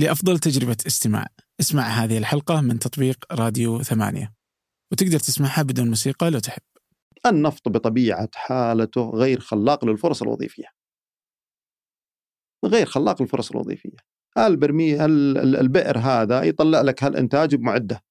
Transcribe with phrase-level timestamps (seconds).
[0.00, 1.26] لأفضل تجربة استماع.
[1.60, 4.34] اسمع هذه الحلقة من تطبيق راديو ثمانية.
[4.92, 6.62] وتقدر تسمعها بدون موسيقى لو تحب.
[7.26, 10.64] النفط بطبيعة حالته غير خلاق للفرص الوظيفية.
[12.64, 13.96] غير خلاق للفرص الوظيفية.
[14.38, 15.00] البرميل
[15.60, 18.04] البئر هذا يطلع لك هالإنتاج بمعدة؟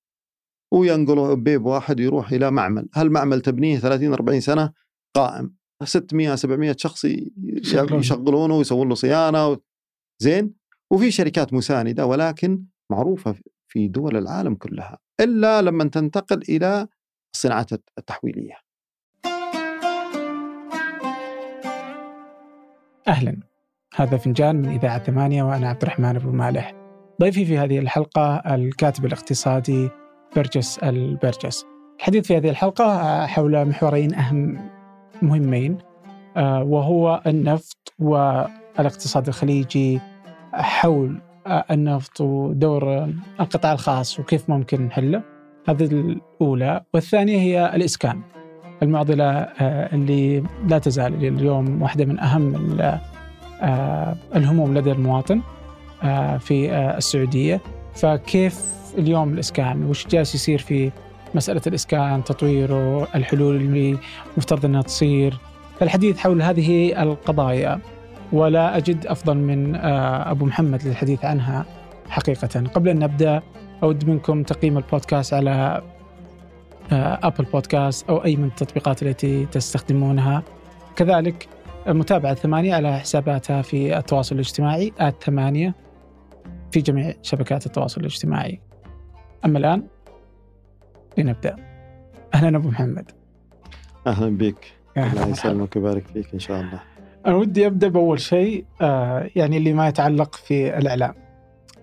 [0.73, 2.89] وينقله بيب واحد يروح إلى معمل.
[2.95, 4.73] هالمعمل تبنيه 30 40 سنة؟
[5.15, 5.55] قائم.
[5.83, 9.57] 600 700 شخص يشغلونه ويسوون له صيانة
[10.21, 10.58] زين؟
[10.91, 13.35] وفي شركات مساندة ولكن معروفة
[13.67, 16.87] في دول العالم كلها إلا لما تنتقل إلى
[17.36, 18.55] الصناعات التحويلية.
[23.07, 23.37] أهلا.
[23.95, 26.73] هذا فنجان من إذاعة ثمانية وأنا عبد الرحمن أبو مالح.
[27.21, 29.89] ضيفي في هذه الحلقة الكاتب الاقتصادي
[30.36, 31.65] برجس البرجس.
[32.00, 34.69] الحديث في هذه الحلقة حول محورين أهم
[35.22, 35.78] مهمين
[36.38, 40.00] آه، وهو النفط والإقتصاد الخليجي
[40.61, 41.22] حول
[41.72, 45.22] النفط ودور القطاع الخاص وكيف ممكن نحله.
[45.70, 46.84] هذه الأولى.
[46.94, 48.22] والثانية هي الإسكان.
[48.84, 52.78] المعضلة آه، اللي لا تزال اليوم واحدة من أهم
[53.61, 55.42] آه، الهموم لدى المواطن
[56.03, 57.62] آه، في السعودية.
[57.95, 58.62] فكيف
[58.97, 60.91] اليوم الإسكان؟ وش جالس يصير في
[61.36, 63.97] مسألة الإسكان تطويره الحلول اللي
[64.38, 65.38] مفترض أنها تصير؟
[65.81, 67.80] الحديث حول هذه القضايا.
[68.33, 71.66] ولا أجد أفضل من آه، أبو محمد للحديث عنها
[72.09, 72.67] حقيقة.
[72.67, 73.41] قبل أن نبدأ
[73.83, 75.81] أود منكم تقييم البودكاست على
[76.91, 80.44] أبل آه، بودكاست أو أي من التطبيقات التي تستخدمونها.
[80.95, 81.47] كذلك
[81.88, 85.75] متابعة ثمانية على حساباتها في التواصل الاجتماعي آت ثمانية
[86.72, 88.61] في جميع شبكات التواصل الاجتماعي.
[89.45, 89.83] أما الآن
[91.17, 91.55] لنبدأ.
[92.33, 93.11] أهلا أبو محمد.
[94.07, 94.73] أهلا بك.
[94.97, 96.89] الله يسلمك ويبارك فيك إن شاء الله.
[97.30, 101.16] أنا ودي أبدأ بأول شيء آه يعني اللي ما يتعلق في الإعلام.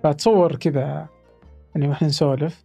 [0.03, 1.09] فتصور كذا
[1.75, 2.65] يعني وإحنا نسولف.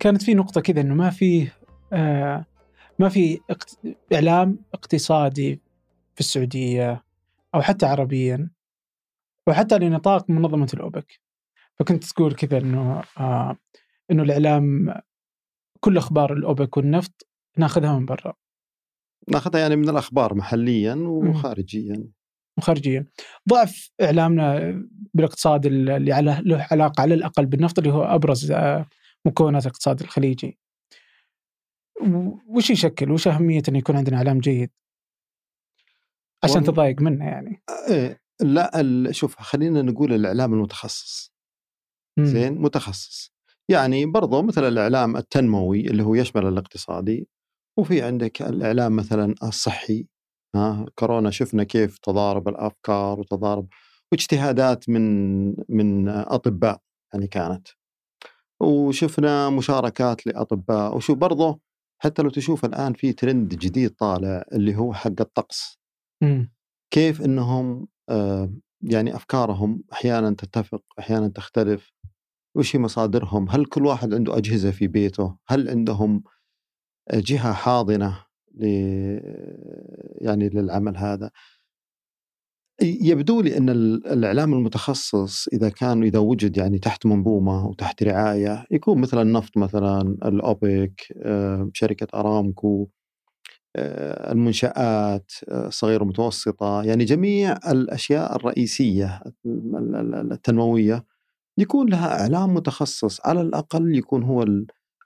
[0.00, 1.48] كانت في نقطة كذا إنه ما في
[1.92, 2.44] آه
[2.98, 3.40] ما في
[4.14, 5.60] إعلام اقتصادي
[6.14, 7.04] في السعودية
[7.54, 8.50] أو حتى عربيا
[9.46, 11.20] وحتى لنطاق منظمة الأوبك.
[11.78, 13.56] فكنت تقول كذا إنه آه
[14.10, 14.94] إنه الإعلام
[15.80, 17.26] كل أخبار الأوبك والنفط
[17.56, 18.34] ناخذها من برا.
[19.28, 22.04] ناخذها يعني من الأخبار محليا وخارجيا.
[22.58, 23.06] وخارجيا.
[23.48, 24.74] ضعف إعلامنا
[25.14, 28.86] بالاقتصاد اللي على له علاقة على الأقل بالنفط اللي هو أبرز آه،
[29.26, 30.58] مكونات الاقتصاد الخليجي.
[32.48, 34.70] وش يشكل؟ وش أهمية انه يكون عندنا إعلام جيد؟
[36.44, 37.62] عشان تضايق منه يعني.
[37.88, 41.32] إيه لا شوف خلينا نقول الإعلام المتخصص.
[42.20, 43.32] زين؟ متخصص.
[43.68, 47.28] يعني برضو مثل الإعلام التنموي اللي هو يشمل الاقتصادي
[47.78, 50.06] وفي عندك الإعلام مثلا الصحي
[50.54, 53.68] ها كورونا شفنا كيف تضارب الأفكار وتضارب
[54.12, 56.80] واجتهادات من من أطباء
[57.12, 57.68] يعني كانت.
[58.60, 61.60] وشفنا مشاركات لأطباء وشو برضه
[62.02, 65.78] حتى لو تشوف الآن في ترند جديد طالع اللي هو حق الطقس.
[66.22, 66.44] م.
[66.90, 71.92] كيف إنهم آه يعني أفكارهم أحيانا تتفق أحيانا تختلف.
[72.56, 76.22] وش هي مصادرهم؟ هل كل واحد عنده أجهزة في بيته؟ هل عندهم
[77.12, 78.24] جهة حاضنة
[78.54, 78.64] ل
[80.20, 81.30] يعني للعمل هذا.
[82.82, 83.68] يبدو لي أن
[84.06, 90.00] الإعلام المتخصص إذا كان إذا وجد يعني تحت منظومة وتحت رعاية يكون مثل النفط مثلا
[90.24, 92.88] الأوبك آه، شركة أرامكو
[93.76, 99.20] آه، المنشآت الصغيرة آه، والمتوسطة يعني جميع الأشياء الرئيسية
[100.32, 101.04] التنموية
[101.58, 104.44] يكون لها إعلام متخصص على الأقل يكون هو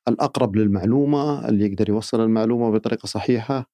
[0.08, 3.70] الأقرب للمعلومة اللي يقدر يوصل المعلومة بطريقة صحيحة.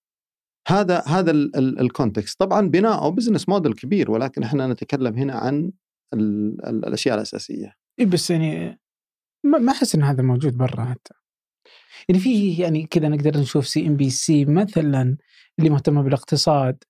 [0.69, 1.31] هذا هذا
[1.81, 5.73] ال context طبعا بناء business model كبير ولكن إحنا نتكلم هنا عن
[6.15, 7.75] ال ال الأشياء الأساسية.
[8.01, 8.81] اي بس يعني
[9.45, 11.15] ما أحس إن هذا موجود برا حتى.
[12.09, 15.17] يعني في يعني كذا نقدر نشوف CNBC مثلا
[15.59, 16.85] اللي مهتمة بالاقتصاد.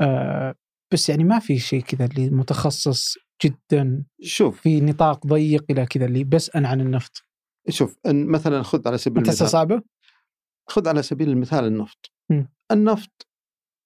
[0.00, 0.54] آه
[0.92, 3.14] بس يعني ما في شيء كذا اللي متخصص
[3.44, 4.60] جدا شوف.
[4.60, 7.31] في نطاق ضيق إلى كذا اللي بس عن النفط.
[7.68, 9.48] شوف مثلا خذ على سبيل المثال.
[9.48, 9.82] صعبه؟
[10.68, 12.12] خذ على سبيل المثال النفط.
[12.30, 12.44] م.
[12.70, 13.28] النفط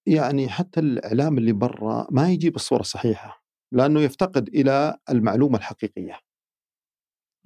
[0.07, 3.43] يعني حتى الإعلام اللي برا ما يجيب الصورة الصحيحه
[3.73, 6.19] لأنه يفتقد إلى المعلومة الحقيقية.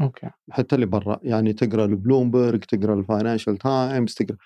[0.02, 0.30] okay.
[0.52, 4.38] حتى اللي برا يعني تقرأ البلومبرج تقرأ ال Financial Times تقرأ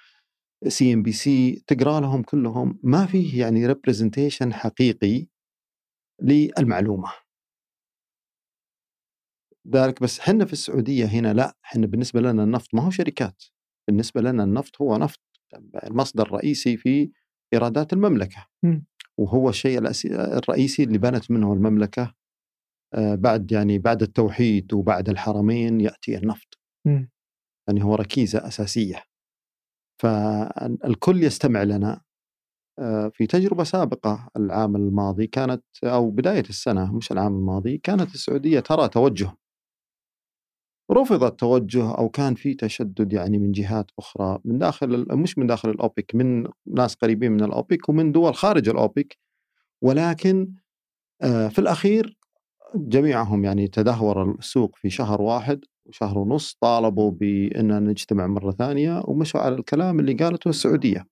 [0.67, 2.79] CNBC تقرأ لهم كلهم.
[2.83, 5.27] ما فيه يعني representation حقيقي
[6.21, 7.11] للمعلومة.
[9.67, 13.43] ذلك بس إحنا في السعودية هنا لا إحنا بالنسبة لنا النفط ما هو شركات
[13.87, 15.21] بالنسبة لنا النفط هو نفط
[15.83, 17.11] المصدر الرئيسي في
[17.53, 18.79] إيرادات المملكة م.
[19.17, 19.81] وهو الشيء
[20.15, 22.13] الرئيسي اللي بنت منه المملكة
[22.93, 26.59] آه، بعد يعني بعد التوحيد وبعد الحرمين يأتي النفط.
[26.87, 27.05] م.
[27.67, 29.03] يعني هو ركيزة أساسية.
[30.01, 32.01] فالكل يستمع لنا
[32.79, 38.59] آه، في تجربة سابقة العام الماضي كانت أو بداية السنة مش العام الماضي كانت السعودية
[38.59, 39.31] ترى توجه
[40.91, 45.69] رفض التوجه أو كان في تشدد يعني من جهات أخرى من داخل مش من داخل
[45.69, 49.17] الأوبك من ناس قريبين من الأوبك ومن دول خارج الأوبك
[49.81, 50.53] ولكن
[51.21, 52.17] آه، في الأخير
[52.75, 59.39] جميعهم يعني تدهور السوق في شهر واحد وشهر ونص طالبوا بإن نجتمع مرة ثانية ومشوا
[59.39, 61.07] على الكلام اللي قالته السعودية.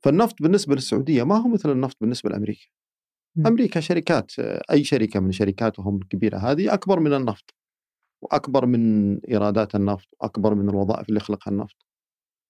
[0.00, 2.66] فالنفط بالنسبة للسعودية ما هو مثل النفط بالنسبة لأمريكا.
[3.46, 4.32] أمريكا شركات
[4.70, 7.54] أي شركة من شركاتهم الكبيرة هذه أكبر من النفط.
[8.22, 11.86] وأكبر من إيرادات النفط واكبر من الوظائف اللي يخلقها النفط.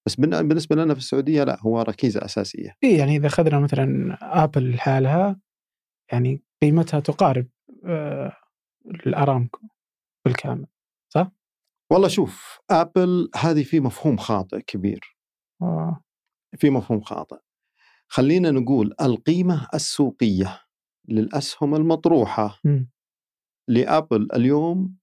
[0.05, 2.75] بس بالنسبة لنا في السعودية لا هو ركيزة أساسية.
[2.83, 5.39] اي يعني إذا أخذنا مثلا ابل لحالها
[6.11, 7.47] يعني قيمتها تقارب
[7.85, 8.37] آه
[8.85, 9.59] الأرامكو
[10.25, 10.67] بالكامل
[11.13, 11.31] صح؟
[11.91, 15.17] والله شوف ابل هذه في مفهوم خاطئ كبير.
[15.61, 16.03] آه.
[16.57, 17.37] في مفهوم خاطئ.
[18.07, 20.61] خلينا نقول القيمة السوقية
[21.07, 22.85] للأسهم المطروحة م.
[23.67, 24.97] لأبل اليوم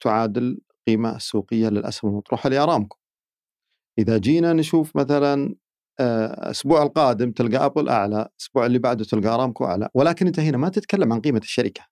[0.00, 2.98] تعادل القيمه السوقيه للأسهم المطروحه لأرامكو.
[3.98, 5.54] إذا جينا نشوف مثلا
[6.00, 10.68] آه، القادم تلقى أبل أعلى، الأسبوع اللي بعده تلقى أرامكو أعلى، ولكن أنت هنا ما
[10.68, 11.86] تتكلم عن قيمة الشركة.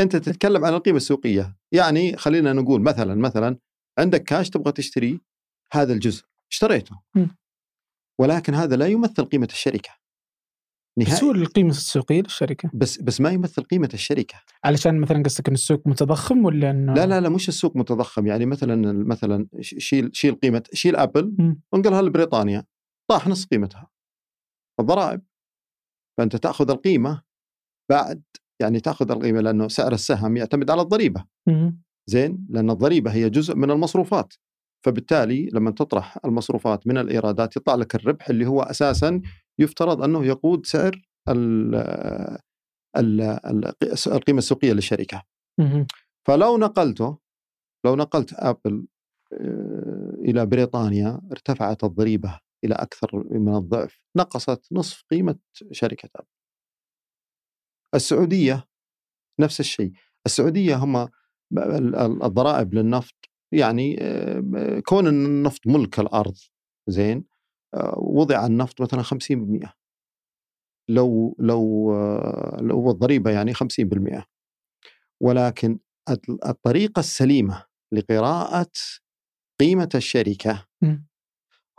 [0.00, 3.58] أنت تتكلم عن القيمة السوقية، يعني خلينا نقول مثلا مثلا
[3.98, 5.20] عندك كاش تبغى تشتري
[5.72, 7.00] هذا الجزء، اشتريته.
[8.20, 9.90] ولكن هذا لا يمثل قيمة الشركة.
[10.98, 11.14] نهائي.
[11.14, 12.70] بس هو القيمه السوقية للشركة.
[12.74, 14.34] بس بس ما يمثل قيمة الشركة.
[14.64, 18.26] علشان مثلا قصدك إن السوق متضخم ولا إنه لا لا لا مش السوق متضخم.
[18.26, 22.64] يعني مثلا مثلا شيل شيل قيمة شيل آبل وانقلها لبريطانيا.
[23.10, 23.90] طاح نص قيمتها.
[24.80, 25.22] الضرائب.
[26.18, 27.22] فأنت تأخذ القيمة
[27.90, 28.22] بعد
[28.60, 31.24] يعني تأخذ القيمة لأنه سعر السهم يعتمد على الضريبة.
[32.06, 34.34] زين؟ لأن الضريبة هي جزء من المصروفات.
[34.86, 39.20] فبالتالي لما تطرح المصروفات من الإيرادات يطلع لك الربح اللي هو أساسا
[39.60, 41.02] يفترض أنه يقود سعر
[44.06, 45.22] القيمة السوقية للشركة.
[46.26, 47.18] فلو نقلته
[47.86, 48.86] لو نقلت ابل
[49.32, 55.38] آه، إلى بريطانيا ارتفعت الضريبه إلى أكثر من الضعف، نقصت نصف قيمة
[55.72, 56.28] شركة ابل.
[57.94, 58.64] السعودية
[59.40, 59.92] نفس الشيء،
[60.26, 61.08] السعودية هم
[62.24, 63.14] الضرائب للنفط
[63.52, 66.36] يعني آه، كون النفط ملك الأرض
[66.88, 67.24] زين
[67.96, 69.72] وضع النفط مثلا 50%
[70.88, 71.92] لو لو
[72.60, 74.24] لو الضريبه يعني 50%
[75.22, 75.78] ولكن
[76.46, 78.70] الطريقة السليمة لقراءة
[79.60, 80.66] قيمة الشركة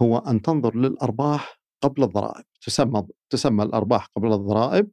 [0.02, 2.46] هو أن تنظر للأرباح قبل الضرائب.
[2.62, 4.92] تسمى تسمى الأرباح قبل الضرائب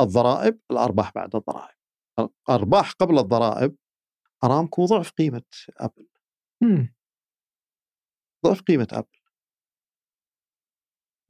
[0.00, 1.76] الضرائب الأرباح بعد الضرائب.
[2.18, 3.76] الارباح قبل الضرائب
[4.44, 5.42] أرامكو ضعف قيمة
[5.76, 6.08] أبل.
[8.46, 9.18] ضعف قيمة أبل.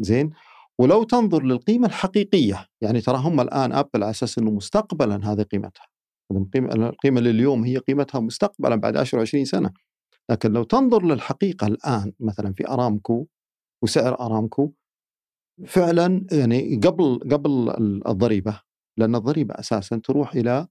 [0.01, 0.31] زين؟
[0.79, 5.87] ولو تنظر للقيمة الحقيقية يعني ترى هم الآن أبل على أساس أنه مستقبلا هذه قيمتها.
[6.33, 9.73] القيمة, لليوم هي قيمتها مستقبلا بعد 10 20 سنة.
[10.31, 13.27] لكن لو تنظر للحقيقة الآن مثلا في أرامكو
[13.83, 14.73] وسعر أرامكو
[15.67, 17.71] فعلا يعني قبل قبل
[18.07, 18.61] الضريبة
[18.99, 20.67] لأن الضريبة أساسا تروح إلى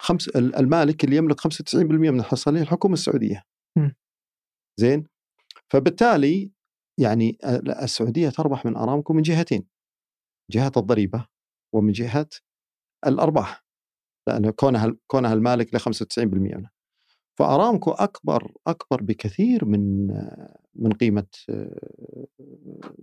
[0.00, 1.74] خمس المالك اللي يملك 95%
[2.10, 3.44] من الحصة الحكومة السعودية.
[4.80, 5.06] زين؟
[5.68, 6.50] فبالتالي
[6.98, 7.38] يعني
[7.82, 9.66] السعودية تربح من أرامكو من جهتين
[10.50, 11.26] جهة الضريبة
[11.74, 12.28] ومن جهة
[13.06, 13.64] الأرباح
[14.28, 16.70] لأن كونها كونها المالك ل 95% منها
[17.38, 20.06] فأرامكو أكبر أكبر بكثير من
[20.74, 21.26] من قيمة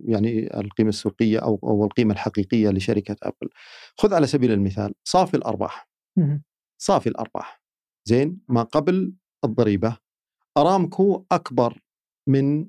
[0.04, 3.50] يعني القيمة السوقية أو أو القيمة الحقيقية لشركة أبل.
[3.98, 5.88] خذ على سبيل المثال صافي الأرباح.
[6.80, 7.62] صافي الأرباح
[8.08, 9.12] زين ما قبل
[9.44, 9.96] الضريبة
[10.58, 11.80] أرامكو أكبر
[12.28, 12.68] من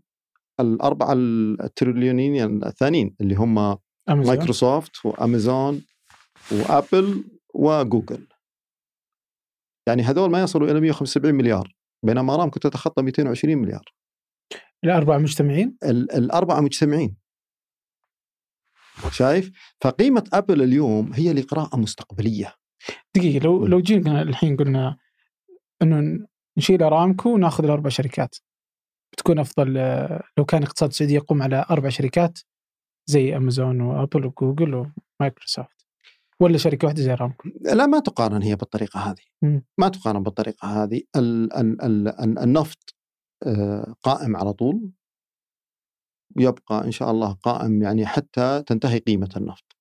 [0.60, 4.36] الأربعة التريليونين الثانيين اللي هم أمازون.
[4.36, 5.86] مايكروسوفت وأمازون
[6.52, 7.24] وأبل
[7.54, 8.28] وجوجل
[9.88, 11.76] يعني هذول ما يصلوا إلى 175 مليار
[12.06, 13.94] بينما ارامكو تتخطى 220 مليار
[14.84, 17.16] الاربعه مجتمعين؟ الأربعة مجتمعين
[19.12, 19.52] شايف؟
[19.82, 22.56] فقيمة أبل اليوم هي لقراءة مستقبلية
[23.16, 24.98] دقيقة لو لو جينا الحين قلنا
[25.82, 28.36] إنه نشيل ارامكو وناخذ الأربع شركات
[29.20, 29.74] بتكون أفضل
[30.38, 32.40] لو كان اقتصاد السعوديه يقوم على أربع شركات
[33.10, 34.76] زي امازون وأبل وجوجل
[35.20, 35.86] ومايكروسوفت
[36.42, 39.24] ولا شركة واحدة زي ارامكو؟ لا ما تقارن هي بالطريقة هذه.
[39.42, 39.60] م.
[39.78, 41.02] ما تقارن بالطريقة هذه.
[41.16, 42.96] ال ال ال النفط
[43.48, 44.92] آه، قائم على طول.
[46.38, 49.76] يبقى إن شاء الله قائم يعني حتى تنتهي قيمة النفط.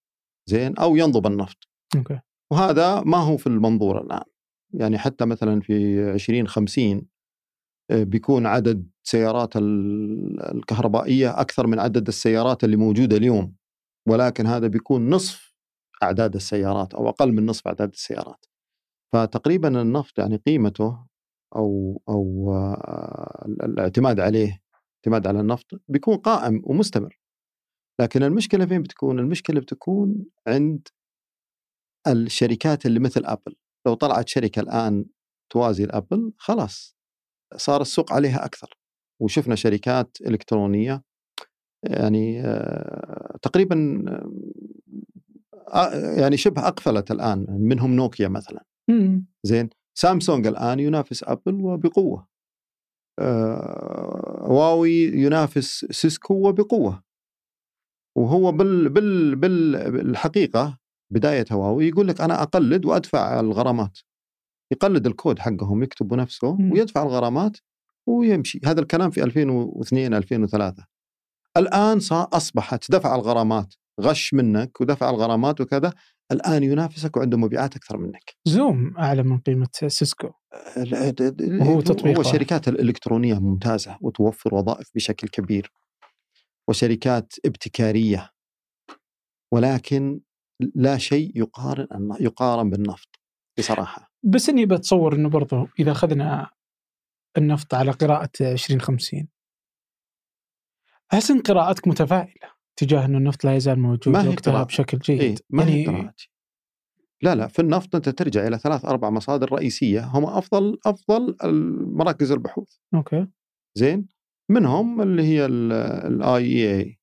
[0.47, 1.69] زين؟ أو ينضب النفط.
[1.97, 2.21] أوكي.
[2.53, 4.25] وهذا ما هو في المنظور الآن.
[4.75, 7.03] يعني حتى مثلا في 2050 آه،
[7.91, 13.55] بيكون عدد سيارات الكهربائية أكثر من عدد السيارات اللي موجودة اليوم.
[14.09, 15.55] ولكن هذا بيكون نصف
[16.03, 18.47] أعداد السيارات أو أقل من نصف أعداد السيارات.
[19.13, 21.07] فتقريبا النفط يعني قيمته
[21.57, 24.61] أو أو آه، الاعتماد عليه
[25.07, 27.21] الاعتماد على النفط بيكون قائم ومستمر.
[28.01, 30.89] لكن المشكلة فين بتكون؟ المشكلة بتكون عند
[32.07, 33.57] الشركات اللي مثل أبل.
[33.87, 35.07] لو طلعت شركة الآن
[35.51, 36.98] توازي الأبل خلاص.
[37.57, 38.79] صار السوق عليها أكثر.
[39.21, 41.03] وشفنا شركات إلكترونية
[41.83, 44.05] يعني آه، تقريبا
[45.75, 48.65] آه، يعني شبه أقفلت الآن منهم نوكيا مثلا.
[49.45, 52.29] زين؟ سامسونج الآن ينافس أبل وبقوة.
[53.19, 57.03] آه، هواوي ينافس سيسكو وبقوة.
[58.17, 60.79] وهو بال بال بالحقيقة
[61.13, 63.99] بداية هواوي يقول لك أنا أقلد وأدفع الغرامات.
[64.73, 66.73] يقلد الكود حقهم يكتبه نفسه م.
[66.73, 67.57] ويدفع الغرامات
[68.07, 70.87] ويمشي هذا الكلام في 2002 2003
[71.57, 75.93] الآن صار أصبحت دفع الغرامات غش منك ودفع الغرامات وكذا
[76.33, 78.37] الآن ينافسك وعنده مبيعات أكثر منك.
[78.45, 80.31] زوم أعلى من قيمة سيسكو.
[81.61, 85.73] وهو تطبيق هو الشركات الإلكترونية ممتازة وتوفر وظائف بشكل كبير.
[86.69, 88.31] وشركات ابتكارية.
[89.53, 90.21] ولكن
[90.75, 93.21] لا شيء يقارن يقارن بالنفط
[93.59, 94.08] بصراحة.
[94.23, 96.51] بس إني بتصور إنه برضو إذا أخذنا
[97.39, 99.29] النفط على قراءة 2050
[101.13, 102.59] أحس إن قراءتك متفائلة.
[102.77, 105.21] تجاه إنه النفط لا يزال موجود ما وقتها بشكل جيد.
[105.21, 105.75] إيه؟ ما يعني...
[105.75, 106.31] هي قراءتي.
[107.23, 111.37] لا لا في النفط أنت ترجع إلى ثلاث أربع مصادر رئيسية هم أفضل أفضل
[111.97, 112.77] مراكز البحوث.
[112.95, 113.27] أوكي.
[113.75, 114.09] زين؟
[114.51, 116.98] منهم اللي هي ال IEA.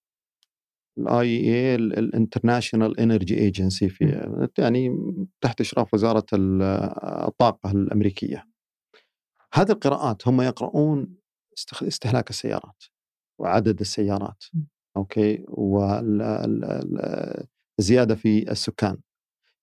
[0.97, 4.97] ال IEA ال International Energy Agency في يعني
[5.41, 8.45] تحت إشراف وزارة الطاقة الأمريكية.
[9.53, 11.15] هذه القراءات هم يقرؤون
[11.81, 12.83] استهلاك السيارات
[13.39, 14.43] وعدد السيارات
[14.97, 16.95] أوكي؟ والزياده
[18.15, 18.97] في السكان.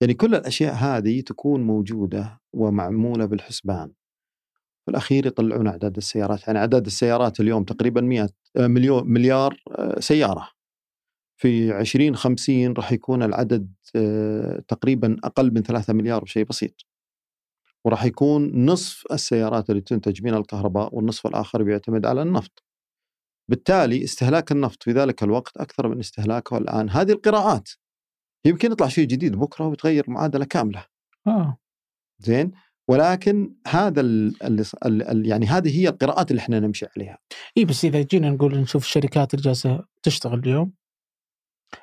[0.00, 3.92] يعني كل الأشياء هذه تكون موجودة ومعمولة بالحسبان.
[4.84, 6.46] في الأخير يطلعون أعداد السيارات.
[6.46, 10.48] يعني أعداد السيارات اليوم تقريبا 100 آه، مليون مليار آه، سيارة.
[11.42, 16.86] في 2050 راح يكون العدد آه، تقريبا أقل من 3 مليار بشيء بسيط.
[17.84, 22.64] وراح يكون نصف السيارات اللي تنتج من الكهرباء والنصف الآخر بيعتمد على النفط.
[23.48, 26.90] بالتالي استهلاك النفط في ذلك الوقت أكثر من استهلاكه الآن.
[26.90, 27.68] هذه القراءات.
[28.46, 30.86] يمكن يطلع شيء جديد بكرة وتغير معادلة كاملة.
[31.26, 31.58] آه.
[32.18, 32.52] زين؟
[32.88, 34.34] ولكن هذا ال
[34.84, 37.18] ال يعني هذه هي القراءات اللي إحنا نمشي عليها.
[37.58, 40.81] إي بس إذا جينا نقول نشوف الشركات اللي جالسة تشتغل اليوم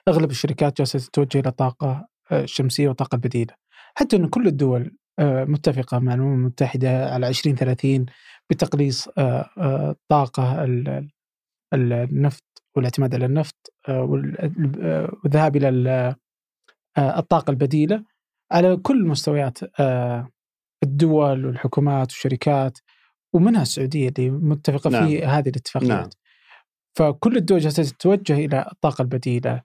[0.08, 3.54] أغلب الشركات جالسة تتوجه إلى الطاقه الشمسيه والطاقه البديله
[3.96, 8.06] حتى إن كل الدول آه، متفقة مع الأمم المتحدة على 2030
[8.50, 10.66] بتقليص آه، آه، الطاقه
[11.74, 12.44] النفط
[12.76, 16.16] والاعتماد على النفط آه، والذهاب إلى
[16.98, 18.04] آه، الطاقة البديلة
[18.52, 20.30] على كل مستويات آه،
[20.84, 22.78] الدول والحكومات والشركات
[23.34, 25.08] ومنها السعودية اللي متفقة نعم.
[25.08, 25.90] في هذه الاتفاقيات.
[25.90, 26.10] نعم.
[26.98, 29.62] فكل الدول جالسة تتوجه إلى الطاقة البديلة.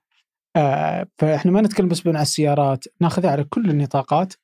[1.18, 4.34] فإحنا ما نتكلم بس عن السيارات، ناخذها على كل النطاقات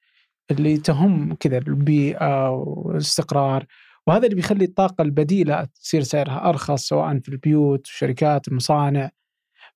[0.51, 3.67] اللي تهم كذا البيئة والاستقرار.
[4.07, 9.11] وهذا اللي بيخلي الطاقة البديلة تصير سعرها أرخص سواء في البيوت والشركات المصانع.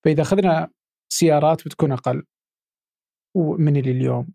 [0.04, 0.70] فإذا أخذنا
[1.08, 2.22] سيارات بتكون أقل
[3.36, 4.28] من اللي اليوم.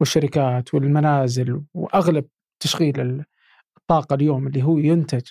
[0.00, 2.24] والشركات والمنازل وأغلب
[2.60, 3.24] تشغيل
[3.78, 5.22] الطاقة اليوم اللي هو ينتج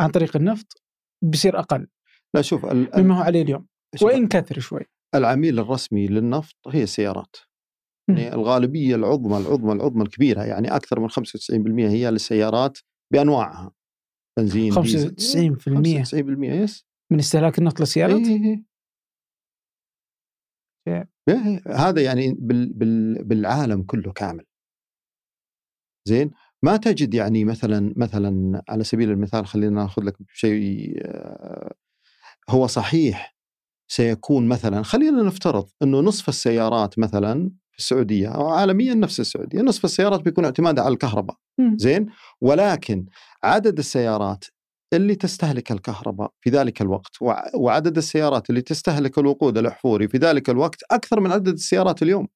[0.00, 0.82] عن طريق النفط
[1.22, 1.86] بيصير أقل.
[2.34, 3.66] لا شوف مما هو عليه اليوم.
[4.02, 4.80] وإن كثر شوي.
[5.14, 7.36] العميل الرسمي للنفط هي السيارات.
[8.08, 12.78] يعني الغالبية العظمى العظمى العظمى الكبيرة يعني أكثر من 95% هي للسيارات
[13.12, 13.72] بأنواعها.
[14.38, 16.86] بنزين 95% 95% يس.
[17.12, 18.64] من استهلاك النفط للسيارات؟ إيه
[20.88, 21.08] إيه.
[21.28, 21.62] إيه.
[21.66, 24.44] هذا يعني بال بال بالعالم كله كامل.
[26.08, 26.30] زين؟
[26.64, 31.74] ما تجد يعني مثلا مثلا على سبيل المثال خلينا ناخذ لك شيء آه،
[32.50, 33.33] هو صحيح
[33.88, 39.84] سيكون مثلا خلينا نفترض إنه نصف السيارات مثلا في السعودية أو عالميا نفس السعودية نصف
[39.84, 41.36] السيارات بيكون اعتمادها على الكهرباء.
[41.76, 42.06] زين؟
[42.40, 43.06] ولكن
[43.42, 44.44] عدد السيارات
[44.92, 47.16] اللي تستهلك الكهرباء في ذلك الوقت
[47.54, 52.28] وعدد السيارات اللي تستهلك الوقود الاحفوري في ذلك الوقت أكثر من عدد السيارات اليوم.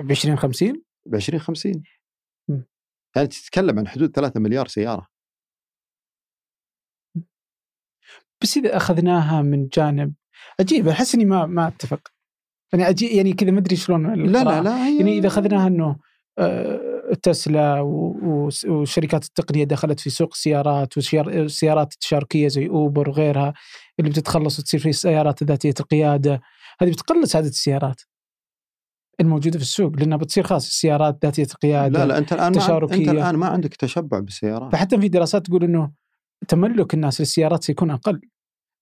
[0.00, 1.82] ب 2050 ب 2050
[3.16, 5.06] يعني تتكلم عن حدود 3 مليار سيارة.
[8.42, 10.14] بس إذا أخذناها من جانب
[10.60, 12.08] عجيب أحس إني ما ما أتفق.
[12.72, 15.96] يعني أجي يعني كذا ما أدري شلون لا لا لا هي يعني إذا أخذناها إنه
[16.38, 17.80] آه، تسلا
[18.68, 23.54] وشركات التقنية دخلت في سوق السيارات والسيارات التشاركيه زي أوبر وغيرها
[23.98, 26.40] اللي بتتخلص وتصير في سيارات ذاتية القيادة.
[26.80, 28.00] هذه بتقلص عدد السيارات
[29.20, 32.96] الموجودة في السوق لأنها بتصير خلاص السيارات ذاتية القيادة لا لا أنت الآن تشاركية.
[32.96, 34.72] ما أنت الآن ما عندك تشبع بالسيارات.
[34.72, 35.92] فحتى في دراسات تقول إنه
[36.48, 38.20] تملك الناس للسيارات سيكون أقل.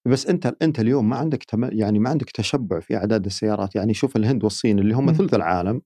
[0.09, 1.64] بس أنت أنت اليوم ما عندك تم...
[1.73, 3.75] يعني ما عندك تشبع في أعداد السيارات.
[3.75, 5.83] يعني شوف الهند والصين اللي هم ثلث العالم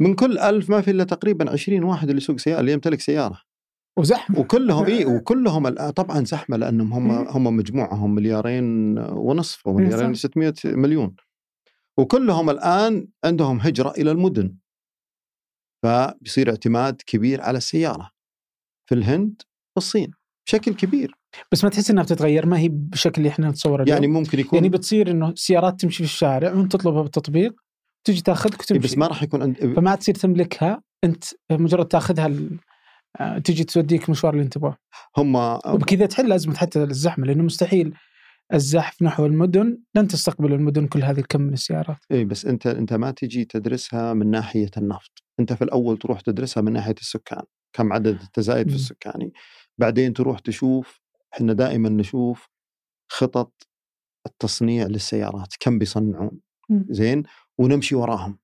[0.00, 3.40] من كل ألف ما في إلا تقريبا 20 واحد اللي يسوق سيارة اللي يمتلك سيارة.
[3.98, 4.40] وزحمة.
[4.40, 11.16] وكلهم إي وكلهم طبعا زحمة لأنهم هم هم مجموعهم مليارين ونصف ومليارين 600 مليون.
[11.98, 14.56] وكلهم الآن عندهم هجرة إلى المدن.
[15.82, 18.10] فبيصير اعتماد كبير على السيارة
[18.88, 19.42] في الهند
[19.76, 20.10] والصين
[20.46, 21.19] بشكل كبير.
[21.52, 24.68] بس ما تحس إنها بتتغير ما هي بالشكل اللي إحنا نتصوره يعني ممكن يكون يعني
[24.68, 27.54] بتصير إنه سيارات تمشي في الشارع وأنت تطلبها بالتطبيق
[28.04, 29.74] تجي تاخذك وتمشي بس ما راح يكون عند...
[29.76, 32.58] فما تصير تملكها أنت مجرد تاخذها ال...
[33.20, 34.76] آه، تجي توديك المشوار اللي أنت تبغاه.
[35.16, 37.94] هم وبكذا تحل أزمة حتى الزحمة لأنه مستحيل
[38.54, 41.96] الزحف نحو المدن لن تستقبل المدن كل هذه الكم من السيارات.
[42.12, 46.60] إي بس أنت أنت ما تجي تدرسها من ناحية النفط، أنت في الأول تروح تدرسها
[46.60, 49.32] من ناحية السكان، كم عدد التزايد في السكاني،
[49.78, 51.00] بعدين تروح تشوف
[51.34, 52.48] إحنا دائما نشوف
[53.12, 53.68] خطط
[54.26, 56.40] التصنيع للسيارات، كم بيصنعون.
[56.90, 57.22] زين؟
[57.58, 58.38] ونمشي وراهم.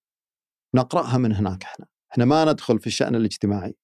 [0.74, 3.74] نقرأها من هناك إحنا، إحنا ما ندخل في الشأن الاجتماعي.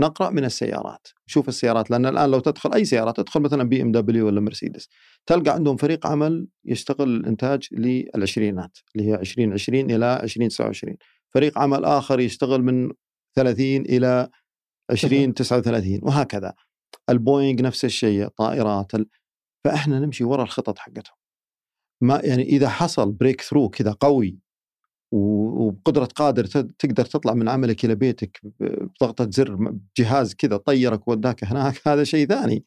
[0.00, 1.08] نقرأ من السيارات.
[1.28, 4.88] نشوف السيارات لأن الآن لو تدخل أي سيارة تدخل مثلا بي إم دبليو ولا مرسيدس
[5.26, 10.96] تلقى عندهم فريق عمل يشتغل الإنتاج للعشرينات اللي هي 2020 إلى 2029
[11.34, 12.92] فريق عمل آخر يشتغل من
[13.36, 14.28] 30 إلى
[14.90, 16.54] 2039 وهكذا.
[17.10, 18.92] البوينغ نفس الشيء طائرات.
[19.64, 21.16] فإحنا نمشي وراء الخطط حقتهم.
[22.02, 24.38] ما يعني إذا حصل breakthrough كذا قوي
[25.12, 26.44] وبقدرة قادر
[26.78, 32.26] تقدر تطلع من عملك إلى بيتك بضغطة زر جهاز كذا طيرك وداك هناك هذا شيء
[32.26, 32.64] ثاني.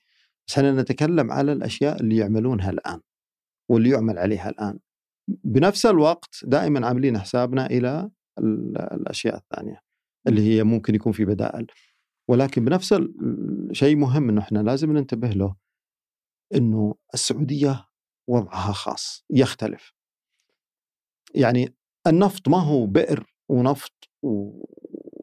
[0.47, 2.99] بس إحنا نتكلم على الأشياء اللي يعملونها الآن
[3.69, 4.79] واللي يعمل عليها الآن.
[5.43, 8.09] بنفس الوقت دائما عاملين حسابنا إلى
[8.39, 9.81] الأشياء الثانية
[10.27, 11.67] اللي هي ممكن يكون في بدائل.
[12.27, 15.55] ولكن بنفس الشيء مهم إنه إحنا لازم ننتبه له
[16.55, 17.85] إنه السعودية
[18.29, 19.93] وضعها خاص يختلف.
[21.35, 21.75] يعني
[22.07, 24.09] النفط ما هو بئر ونفط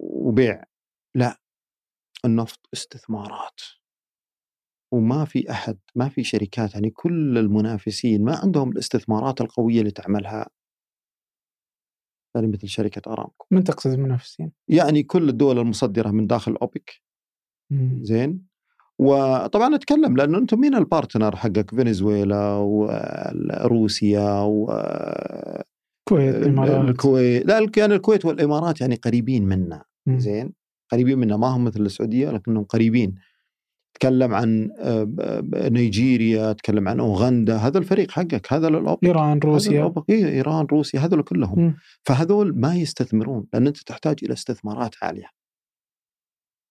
[0.00, 0.64] وبيع
[1.14, 1.40] لا
[2.24, 3.60] النفط استثمارات.
[4.92, 10.50] وما في أحد ما في شركات يعني كل المنافسين ما عندهم الاستثمارات القوية اللي تعملها
[12.34, 13.46] يعني مثل شركة أرامكو.
[13.50, 17.02] من تقصد المنافسين؟ يعني كل الدول المصدرة من داخل أوبك.
[18.00, 18.54] زين.
[18.98, 24.70] وطبعا أتكلم لأنه أنتم مين البارتنر حقك؟ فنزويلا وروسيا و
[26.00, 26.88] الكويت الإمارات.
[26.88, 27.46] الكويت.
[27.46, 29.84] لا يعني الكويت والإمارات يعني قريبين منا.
[30.08, 30.52] زين.
[30.92, 31.36] قريبين منا.
[31.36, 33.14] ما هم مثل السعودية لكنهم قريبين.
[33.94, 34.70] تكلم عن
[35.54, 39.04] نيجيريا تكلم عن أوغندا هذا الفريق حقك هذا الأوبك.
[39.04, 39.94] إيران روسيا.
[40.10, 41.66] إيه إيران روسيا هذول كلهم.
[41.66, 41.76] م.
[42.06, 45.26] فهذول ما يستثمرون لأن أنت تحتاج إلى استثمارات عالية.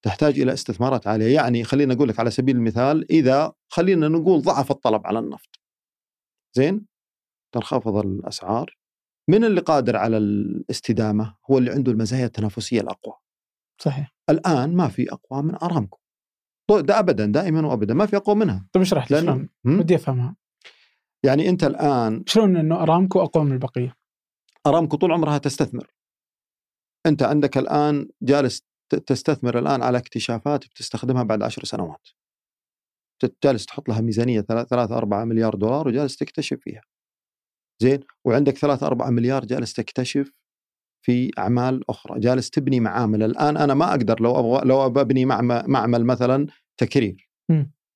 [0.06, 1.36] تحتاج إلى استثمارات عالية.
[1.36, 5.60] يعني خلينا أقول لك على سبيل المثال إذا خلينا نقول ضعف الطلب على النفط.
[6.58, 6.86] زين؟
[7.56, 8.78] تنخفض الأسعار.
[9.30, 13.14] من اللي قادر على الاستدامة؟ هو اللي عنده المزايا التنافسية الأقوى.
[13.82, 14.16] صحيح.
[14.30, 16.00] الآن ما في أقوى من أرامكو.
[16.69, 18.67] ده ابدا دائما وابدا ما في أقوى منها.
[18.71, 20.36] طيب اشرح لي شلون؟ ودي أفهمها.
[21.26, 23.95] يعني أنت الان شلون إنه أرامكو أقوى من البقية؟
[24.67, 25.93] أرامكو طول عمرها تستثمر.
[27.06, 28.62] أنت عندك الآن جالس
[29.08, 32.08] تستثمر الآن على اكتشافات بتستخدمها بعد عشر سنوات.
[33.43, 36.82] جالس تحط لها ميزانية 3 4 مليار دولار وجالس تكتشف فيها.
[37.82, 40.32] زين؟ وعندك 3 4 مليار جالس تكتشف
[41.06, 43.24] في أعمال أخرى جالس تبني معامل.
[43.24, 47.30] الآن أنا ما أقدر لو أبغى لو أبني معمل مثلا تكرير.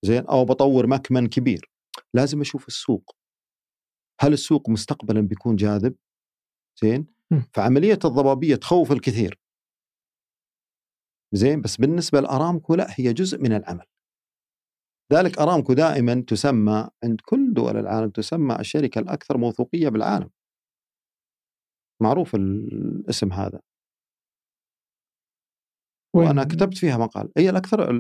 [0.05, 1.71] زين أو بطور مكمن كبير.
[2.13, 3.15] لازم أشوف السوق.
[4.21, 5.95] هل السوق مستقبلا بيكون جاذب؟
[6.81, 7.07] زين.
[7.53, 9.39] فعملية الضبابية تخوف الكثير.
[11.33, 13.85] زين بس بالنسبة لأرامكو لا هي جزء من العمل.
[15.13, 20.29] ذلك أرامكو دائما تسمى عند كل دول العالم تسمى الشركة الأكثر موثوقية بالعالم.
[22.01, 23.59] معروف الاسم هذا.
[26.15, 27.91] وأنا كتبت فيها مقال هي الأكثر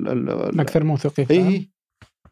[0.49, 1.69] الأكثر موثوقيه the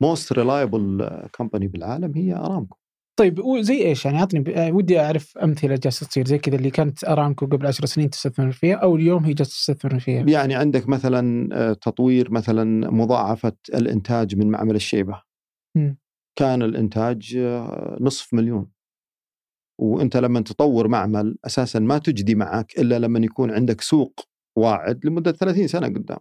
[0.01, 2.77] most reliable company بالعالم هي أرامكو.
[3.19, 7.45] طيب زي إيش يعني عطني ودي أعرف أمثلة جالسة تصير زي كذا اللي كانت أرامكو
[7.45, 10.23] قبل عشر سنين تستثمر فيها أو اليوم هي جالسة تستثمر فيها.
[10.29, 15.21] يعني عندك مثلا آه، تطوير مثلا مضاعفة الإنتاج من معمل الشيبة.
[15.77, 15.93] م.
[16.39, 18.74] كان الإنتاج آه، نصف مليون
[19.79, 24.19] وانت لما تطور معمل أساسا ما تجدي معك إلا لما يكون عندك سوق
[24.57, 26.17] واعد لمدة 30 سنة قدام.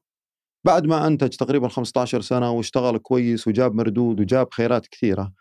[0.66, 5.32] بعد ما أنتج تقريبا 15 سنة واشتغل كويس وجاب مردود وجاب خيرات كثيرة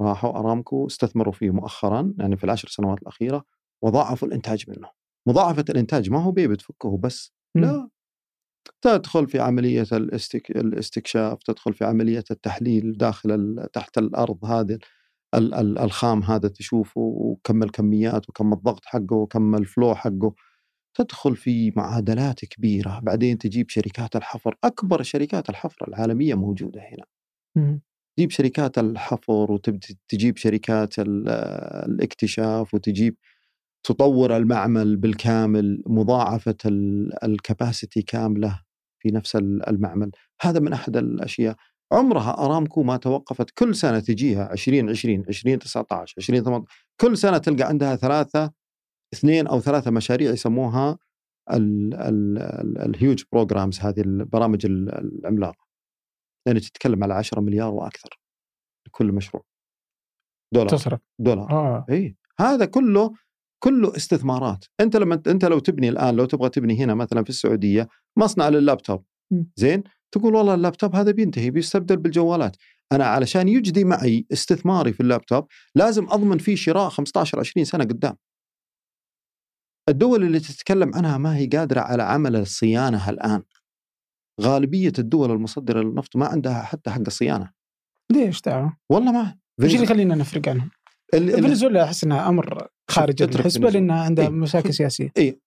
[0.00, 3.44] راحوا أرامكو استثمروا فيه مؤخرا يعني في العشر سنوات الأخيرة
[3.82, 4.88] وضاعفوا الإنتاج منه.
[5.28, 7.88] مضاعفة الإنتاج ما هو بيه بتفكه بس لا
[8.82, 10.50] تدخل في عملية الاستك...
[10.50, 13.70] الاستكشاف تدخل في عملية التحليل داخل ال...
[13.72, 14.78] تحت الأرض هذه.
[15.34, 20.34] الخام هذا تشوفه وكم الكميات وكم الضغط حقه وكم الفلو حقه
[20.94, 23.00] تدخل في معادلات كبيرة.
[23.02, 27.04] بعدين تجيب شركات الحفر أكبر شركات الحفر العالمية موجودة هنا.
[28.16, 33.16] تجيب شركات الحفر وتجيب شركات الاكتشاف وتجيب
[33.84, 36.56] تطور المعمل بالكامل مضاعفة
[37.24, 38.62] ال capacity كاملة
[38.98, 40.10] في نفس المعمل.
[40.42, 41.56] هذا من أحد الأشياء.
[41.92, 43.50] عمرها أرامكو ما توقفت.
[43.50, 48.52] كل سنة تجيها 2020 2019 2018 كل سنة تلقى عندها ثلاثة
[49.14, 50.98] اثنين أو ثلاثة مشاريع يسموها
[52.86, 55.68] ال huge programs هذه البرامج العملاقة.
[56.46, 58.20] يعني تتكلم على 10 مليار وأكثر
[58.86, 59.42] لكل مشروع.
[60.54, 61.00] دولار تصرف.
[61.20, 61.50] دولار.
[61.50, 61.86] آه.
[61.90, 62.16] إي.
[62.40, 63.12] هذا كله
[63.64, 64.64] كله استثمارات.
[64.80, 69.04] أنت لما أنت لو تبني الآن لو تبغى تبني هنا مثلا في السعودية مصنع لللابتوب.
[69.56, 69.82] زين؟
[70.14, 72.56] تقول والله اللابتوب هذا بينتهي بيستبدل بالجوالات.
[72.92, 78.16] أنا علشان يجدي معي استثماري في اللابتوب لازم أضمن فيه شراء 15 20 سنة قدام.
[79.88, 83.42] الدول اللي تتكلم عنها ما هي قادرة على عمل الصيانه الآن.
[84.40, 87.52] غالبية الدول المصدرة للنفط ما عندها حتى حق الصيانة.
[88.12, 89.38] ليش تعال؟ والله ما.
[89.62, 90.70] إيش اللي يخلينا نفرق عنهم؟
[91.12, 95.12] فنزويلا أحس إنها أمر خارج الحسبة لأنها عندها إيه؟ مشاكل سياسية.
[95.18, 95.40] اي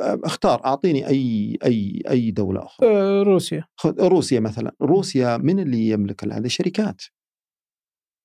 [0.00, 2.88] أختار أعطيني أي أي أي دولة أخرى.
[2.88, 3.64] أه روسيا.
[3.86, 4.72] روسيا مثلا.
[4.82, 7.02] روسيا من اللي يملك هذه شركات.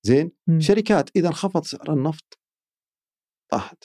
[0.06, 0.60] زين؟ م.
[0.60, 1.10] شركات.
[1.16, 2.40] إذا انخفض سعر النفط
[3.52, 3.84] طاحت.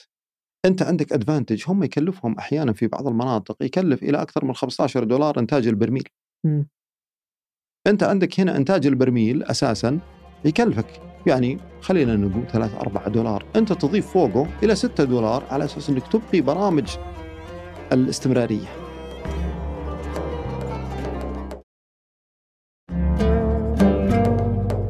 [0.65, 5.39] أنت عندك ادفانتج هم يكلفهم أحيانا في بعض المناطق يكلف إلى أكثر من 15 دولار
[5.39, 6.07] إنتاج البرميل.
[6.45, 6.63] م.
[7.87, 9.99] أنت عندك هنا إنتاج البرميل أساسا
[10.45, 11.06] يكلفك.
[11.25, 13.45] يعني خلينا نقول 3 4 دولار.
[13.55, 16.97] أنت تضيف فوقه إلى 6 دولار على أساس إنك تبقي برامج
[17.91, 18.67] الاستمرارية.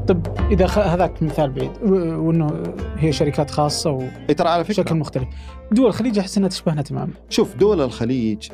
[0.08, 1.72] طب إذا هذاك مثال بعيد.
[1.84, 2.64] وإنه
[2.98, 4.04] هي شركات خاصة و
[4.38, 5.28] ترى على فكرة بشكل مختلف.
[5.72, 7.14] دول الخليج أحس إنها تشبهنا تماما.
[7.30, 8.50] شوف دول الخليج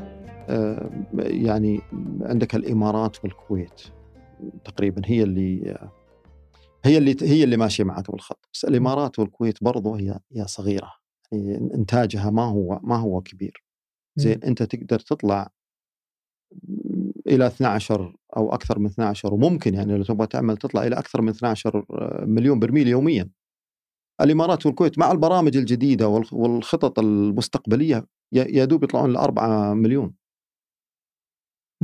[0.49, 1.81] آه، يعني
[2.21, 3.81] عندك الإمارات والكويت
[4.65, 5.77] تقريبا هي اللي
[6.85, 8.49] هي اللي هي اللي ماشية معك بالخط.
[8.53, 10.91] بس الإمارات والكويت برضو هي هي صغيرة.
[11.31, 13.63] يعني إنتاجها ما هو ما هو كبير.
[14.15, 15.49] زين أنت تقدر تطلع
[17.27, 21.29] إلى 12 أو أكثر من 12 وممكن يعني لو تبغى تعمل تطلع إلى أكثر من
[21.29, 21.85] 12
[22.25, 23.29] مليون برميل يوميا.
[24.21, 30.13] الإمارات والكويت مع البرامج الجديدة والخطط المستقبلية يا دوب يطلعون ل 4 مليون.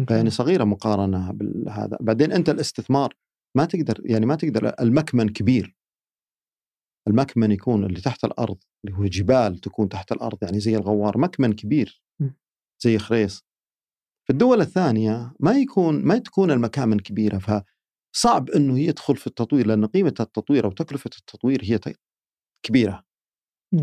[0.10, 3.14] يعني صغيرة مقارنة بهذا بعدين أنت الاستثمار
[3.58, 5.76] ما تقدر يعني ما تقدر المكمن كبير.
[7.08, 11.54] المكمن يكون اللي تحت الأرض اللي هو جبال تكون تحت الأرض يعني زي الغوار مكمن
[11.54, 12.04] كبير
[12.84, 13.44] زي خريص.
[14.28, 19.86] في الدول الثانية ما يكون ما تكون المكامن كبيرة فصعب إنه يدخل في التطوير لأن
[19.86, 21.80] قيمة التطوير أو تكلفة التطوير هي
[22.66, 23.04] كبيرة.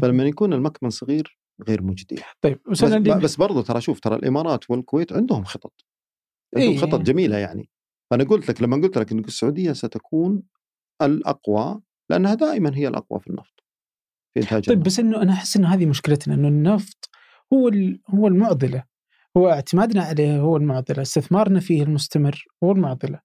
[0.03, 2.23] فلما يكون المكمن صغير غير مجدي.
[2.41, 2.85] طيب بس,
[3.25, 5.85] بس برضو ترى شوف ترى الإمارات والكويت عندهم خطط.
[6.57, 6.79] عندهم إيه.
[6.79, 7.71] خطط جميلة يعني.
[8.11, 10.43] فأنا قلت لك لما قلت لك ان السعودية ستكون
[11.03, 13.65] الأقوى لأنها دائما هي الأقوى في النفط
[14.35, 14.83] في إنتاج طيب.
[14.83, 17.11] بس إنه أنا أحس انه هذه مشكلتنا إنه النفط
[17.53, 17.71] هو
[18.09, 18.85] هو المعضلة.
[19.37, 23.21] هو اعتمادنا عليه هو المعضلة استثمارنا فيه المستمر هو المعضلة.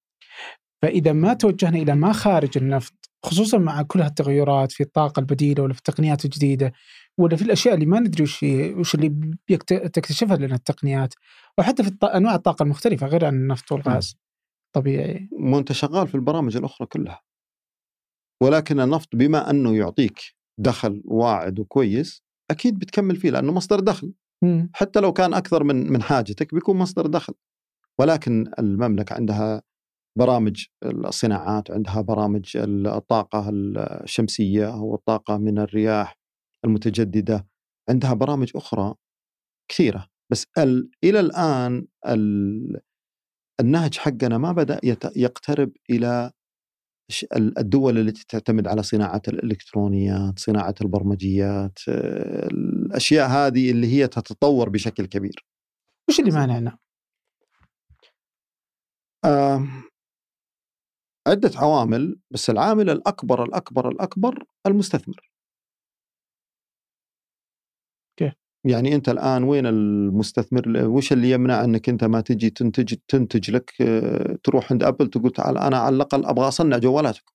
[0.81, 2.93] فإذا ما توجهنا إلى ما خارج النفط
[3.25, 6.73] خصوصا مع كل هالتغيرات في الطاقة البديلة ولا في التقنيات الجديدة
[7.17, 8.43] ولا في الأشياء اللي ما ندري وش
[8.77, 9.35] وش اللي
[9.67, 11.13] تكتشفها لنا التقنيات
[11.57, 14.15] وحتى في أنواع الطاقة المختلفة غير عن النفط والغاز.
[14.73, 15.29] طبيعي.
[15.31, 17.21] مو أنت شغال في البرامج الأخرى كلها.
[18.43, 20.19] ولكن النفط بما أنه يعطيك
[20.59, 24.13] دخل واعد وكويس أكيد بتكمل فيه لأنه مصدر دخل.
[24.43, 24.67] م.
[24.73, 27.33] حتى لو كان أكثر من من حاجتك بيكون مصدر دخل.
[27.99, 29.61] ولكن المملكة عندها
[30.17, 36.17] برامج الصناعات عندها برامج الطاقة الشمسية والطاقه من الرياح
[36.65, 37.47] المتجددة
[37.89, 38.95] عندها برامج أخرى
[39.71, 40.07] كثيرة.
[40.31, 40.45] بس
[41.03, 41.87] إلى الآن
[43.61, 44.79] النهج حقنا ما بدأ
[45.15, 46.31] يقترب إلى
[47.37, 55.45] الدول التي تعتمد على صناعة الإلكترونيات، صناعة البرمجيات، الأشياء هذه اللي هي تتطور بشكل كبير.
[56.09, 56.77] وش اللي مانعنا؟
[59.25, 59.67] آه
[61.27, 65.30] عدة عوامل بس العامل الأكبر الأكبر الأكبر المستثمر
[68.65, 73.73] يعني أنت الآن وين المستثمر؟ وش اللي يمنع أنك أنت ما تجي تنتج تنتج لك
[73.81, 77.31] آه، تروح عند أبل تقول تعال أنا على الأقل أبغى أصنع جوالاتكم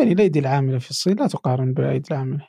[0.00, 2.46] يعني الأيدي العاملة في الصين لا تقارن بالأيدي العاملة.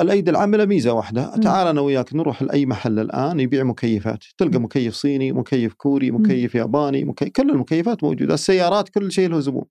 [0.00, 1.36] الأيدي العاملة ميزة واحدة.
[1.36, 4.24] تعال أنا وياك نروح لأي محل الآن يبيع مكيفات.
[4.38, 8.34] تلقى مكيف صيني مكيف كوري مكيف ياباني مكيف كل المكيفات موجودة.
[8.34, 9.64] السيارات كل شيء له زبون.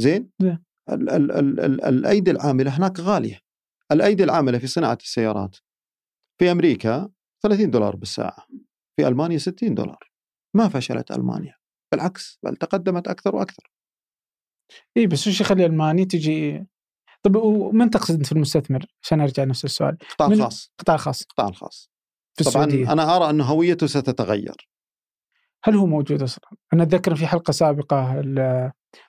[0.00, 3.38] زين؟ ال ال ال ال الأيدي العاملة هناك غالية.
[3.92, 5.56] الأيدي العاملة في صناعة السيارات
[6.38, 7.10] في أمريكا
[7.42, 8.46] 30 دولار بالساعة
[8.96, 10.10] في ألمانيا 60 دولار.
[10.56, 11.54] ما فشلت ألمانيا
[11.92, 13.72] بالعكس بل تقدمت أكثر وأكثر.
[14.96, 16.66] إي بس وش يخلي ألماني تجي؟
[17.22, 19.96] طيب ومن تقصد انت في المستثمر؟ عشان أرجع نفس السؤال.
[20.02, 21.90] القطاع الخاص القطاع الخاص القطاع الخاص.
[22.34, 22.92] في طبعا السعودية.
[22.92, 24.68] أنا أرى أن هويته ستتغير.
[25.64, 28.22] هل هو موجود أصلا؟ أنا أتذكر في حلقة سابقة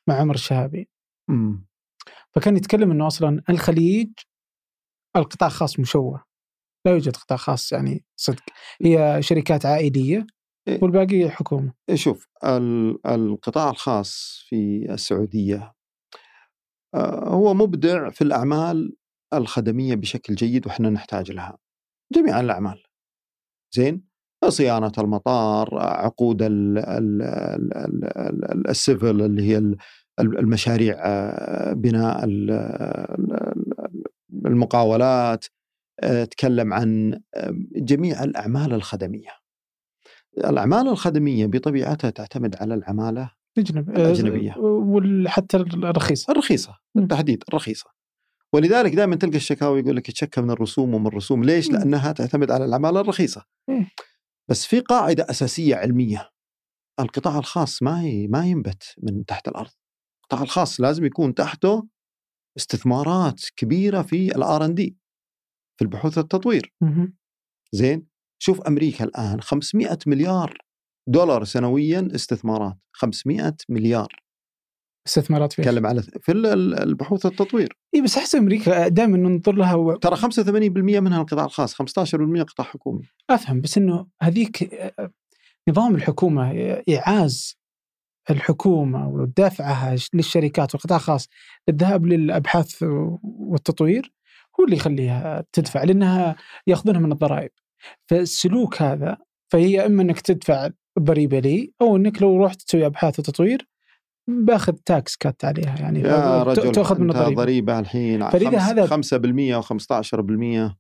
[0.07, 0.89] مع عمر الشهابي.
[1.29, 1.65] امم
[2.35, 4.09] فكان يتكلم إنه أصلا الخليج
[5.15, 6.23] القطاع الخاص مشوه.
[6.85, 8.43] لا يوجد قطاع خاص يعني صدق.
[8.81, 10.27] هي شركات عائلية
[10.67, 10.79] إيه.
[10.83, 11.73] والباقي حكومة.
[11.93, 15.73] شوف ال- القطاع الخاص في السعودية
[16.95, 18.95] آه، هو مبدع في الأعمال
[19.33, 21.57] الخدمية بشكل جيد وإحنا نحتاج لها.
[22.13, 22.83] جميع الأعمال.
[23.75, 24.03] زين؟
[24.47, 29.77] صيانة المطار عقود ال- ال- ال- ال- ال- السيفل اللي هي ال-
[30.19, 32.23] المشاريع آه، بناء
[34.45, 35.45] المقاولات
[35.99, 39.29] آه، تكلم عن آه، جميع الأعمال الخدمية
[40.37, 44.55] الأعمال الخدمية بطبيعتها تعتمد على العمالة الأجنبي الأجنبية.
[44.57, 47.01] وحتى الرخيص الرخيصة مم.
[47.01, 47.85] بالتحديد الرخيصة
[48.53, 51.77] ولذلك دائما تلقى الشكاوي يقول لك يتشكى من الرسوم ومن الرسوم ليش؟ مم.
[51.77, 53.91] لأنها تعتمد على العماله الرخيصة إيه.
[54.49, 56.29] بس في قاعدة أساسية علمية
[56.99, 59.71] القطاع الخاص ما ما ينبت من تحت الأرض
[60.23, 61.87] القطاع الخاص لازم يكون تحته
[62.57, 64.97] استثمارات كبيرة في الآر إن دي
[65.77, 66.73] في البحوث والتطوير.
[67.71, 68.07] زين؟
[68.41, 70.57] شوف أمريكا الآن 500 مليار
[71.07, 74.07] دولار سنويا استثمارات 500 مليار.
[75.07, 77.77] استثمارات فيها تكلم على في ال- ال- البحوث والتطوير.
[77.95, 79.95] اي بس أحس أمريكا دائما ننظر لها و...
[79.95, 83.03] ترى 85% منها القطاع الخاص 15% قطاع حكومي.
[83.29, 84.69] أفهم بس إنه هذيك
[85.69, 86.51] نظام الحكومة
[86.89, 87.57] إعاز
[88.29, 91.29] الحكومة ودفعها للشركات والقطاع الخاص
[91.67, 92.83] للذهاب للأبحاث
[93.23, 94.11] والتطوير
[94.59, 96.35] هو اللي يخليها تدفع لأنها
[96.67, 97.51] يأخذونها من الضرائب.
[98.09, 99.17] فالسلوك هذا
[99.51, 103.67] فهي إما إنك تدفع ضريبه لي أو إنك لو رحت تسوي أبحاث وتطوير
[104.27, 107.41] باخذ tax cut عليها يعني يا رجل تأخذ من الضريبة.
[107.43, 110.75] ضريبة الحين فلذا هذا- 5% و15%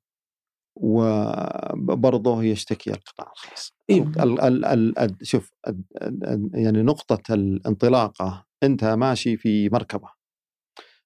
[0.75, 4.01] وبرضه يشتكي القطاع الخاص إيه.
[4.01, 10.09] ال ال ال ال شوف ال ال يعني نقطة الانطلاقة أنت ماشي في مركبة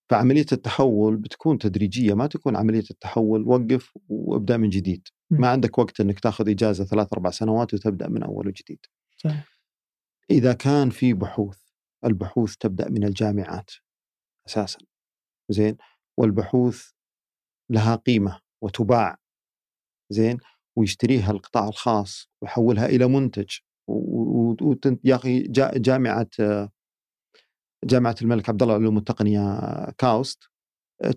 [0.09, 5.07] فعملية التحول بتكون تدريجية ما تكون عملية التحول وقف وابدأ من جديد.
[5.29, 8.79] ما عندك وقت أنك تاخذ إجازة ثلاث أربع سنوات وتبدأ من أول وجديد
[9.17, 9.47] صحيح.
[10.29, 11.57] إذا كان في بحوث
[12.05, 13.71] البحوث تبدأ من الجامعات
[14.47, 14.79] أساسا
[15.49, 15.77] زين
[16.17, 16.89] والبحوث
[17.69, 19.17] لها قيمة وتباع
[20.09, 20.37] زين
[20.77, 23.49] ويشتريها القطاع الخاص ويحولها إلى منتج.
[25.03, 26.69] يا أخي جا- جامعة آه،
[27.85, 30.43] جامعة الملك عبد الله للعلوم والتقنية آه، كاوست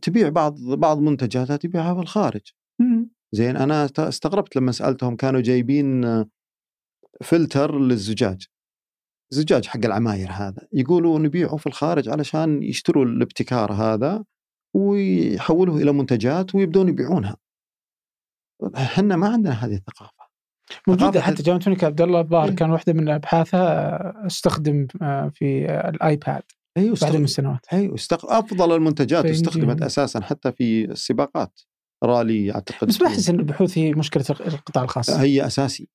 [0.02, 2.52] تبيع بعض بعض منتجاتها تبيعها في الخارج.
[3.32, 6.24] زين أنا است- استغربت لما سألتهم كانوا جايبين
[7.22, 8.46] فلتر للزجاج.
[9.30, 10.68] زجاج حق العماير هذا.
[10.72, 14.24] يقولوا نبيعه في الخارج علشان يشتروا الابتكار هذا
[14.74, 17.36] ويحولوه إلى منتجات ويبدون يبيعونها.
[18.76, 20.22] إحنا ما عندنا هذه الثقافة.
[20.88, 22.54] موجودة حتى جامعة الملك عبد الله الظاهر إيه.
[22.56, 26.42] كان واحدة من أبحاثها استخدم آه، في الآيباد
[26.76, 27.66] أيوه بعد استخدم- من السنوات.
[27.72, 28.32] أيوه استق...
[28.32, 29.24] أفضل المنتجات.
[29.24, 31.60] استخدمت أساسا حتى في السباقات.
[32.04, 35.10] رالي أعتقد بس ما أحس إن البحوث هي مشكلة القطاع الخاص.
[35.10, 35.88] هي أساسي.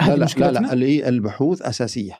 [0.00, 2.18] لا لا, لا, البحوث أساسية.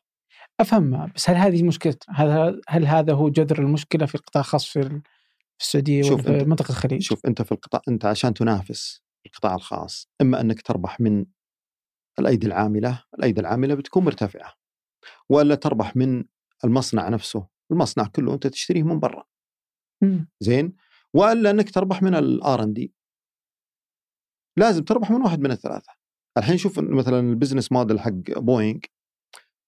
[0.60, 4.80] أفهم بس هل هذه مشكلة هل هل هذا هو جذر المشكلة في القطاع الخاص في
[4.80, 5.02] ال-
[5.58, 9.03] في السعودية شوف ولا في أنت- منطقة الخليج؟ شوف أنت في القطاع أنت عشان تنافس.
[9.34, 11.26] القطاع الخاص إما أنك تربح من
[12.18, 14.54] الأيدي العاملة، الأيدي العاملة بتكون مرتفعة.
[15.28, 16.24] ولا تربح من
[16.64, 19.24] المصنع نفسه، المصنع كله أنت تشتريه من برا،
[20.02, 20.28] مم.
[20.40, 20.76] زين؟
[21.14, 22.94] وإلا أنك تربح من ال R&D.
[24.58, 25.92] لازم تربح من واحد من الثلاثة.
[26.38, 28.80] الحين شوف مثلا ال business model حق بوينغ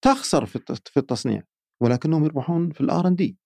[0.03, 1.43] تخسر في الت- في التصنيع
[1.81, 3.37] ولكنهم يربحون في ال R&D.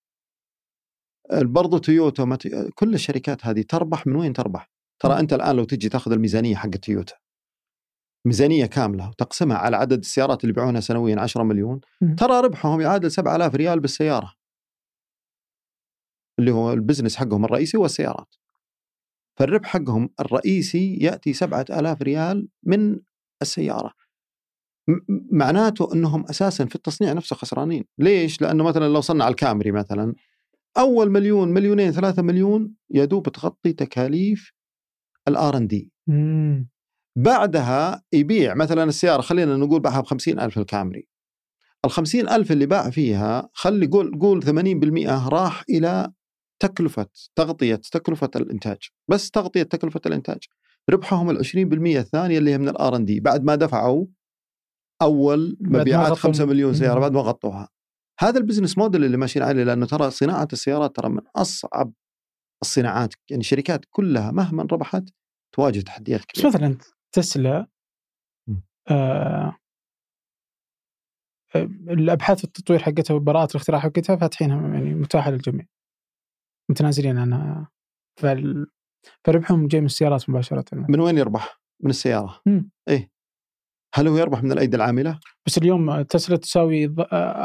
[1.34, 2.38] برضو تويوتا
[2.76, 4.71] كل الشركات هذه تربح من وين تربح؟
[5.02, 5.20] ترى.
[5.20, 7.16] أنت الآن لو تجي تاخذ الميزانية حق تويوتا
[8.26, 11.82] ميزانية كاملة وتقسمها على عدد السيارات اللي يبيعونها سنويا 10 مليون.
[12.18, 14.34] ترى ربحهم يعادل 7000 ريال بالسيارة
[16.40, 18.36] اللي هو ال business حقهم الرئيسي هو السيارات
[19.40, 23.00] فالربح حقهم الرئيسي يأتي 7000 ريال من
[23.42, 23.94] السيارة
[25.32, 30.16] معناته أنهم أساسا في التصنيع نفسه خسرانين، ليش؟ لأنه مثلا لو صنع الكامري مثلا
[30.78, 34.54] أول مليون مليونين ثلاثة مليون يا دوب تغطي تكاليف
[35.28, 35.92] ال R&D.
[37.18, 40.06] بعدها يبيع مثلا السيارة خلينا نقول باعها ب
[40.40, 41.08] ألف الكامري.
[41.86, 46.12] ال ألف اللي باع فيها خلي قول قول 80% راح إلى
[46.60, 48.78] تكلفة تغطية تكلفة الإنتاج.
[49.08, 50.38] بس تغطية تكلفة الإنتاج.
[50.90, 53.20] ربحهم ال 20% الثانية اللي هي من ال R&D.
[53.20, 54.06] بعد ما دفعوا
[55.02, 57.70] أول مبيعات 5 مليون سيارة بعد ما غطوها.
[58.20, 61.94] هذا ال business model اللي ماشيين عليه لأنه ترى صناعة السيارات ترى من أصعب
[62.62, 65.04] الصناعات يعني الشركات كلها مهما ربحت
[65.56, 66.50] تواجه تحديات كبيرة.
[66.50, 66.78] بس مثلا
[67.12, 67.68] تسلا
[68.90, 69.58] آه
[71.90, 75.66] الأبحاث التطوير حقتها وبراءات الاختراع حقتها فاتحينها يعني متاحة للجميع.
[76.70, 77.72] متنازلين عنها.
[78.20, 78.68] فال...
[79.26, 82.42] فربحهم جاي من السيارات مباشرة من وين يربح؟ من السيارة.
[82.46, 82.72] مم.
[82.90, 83.12] إيه.
[83.96, 86.96] هل هو يربح من الأيدي العاملة؟ بس اليوم تسلا تساوي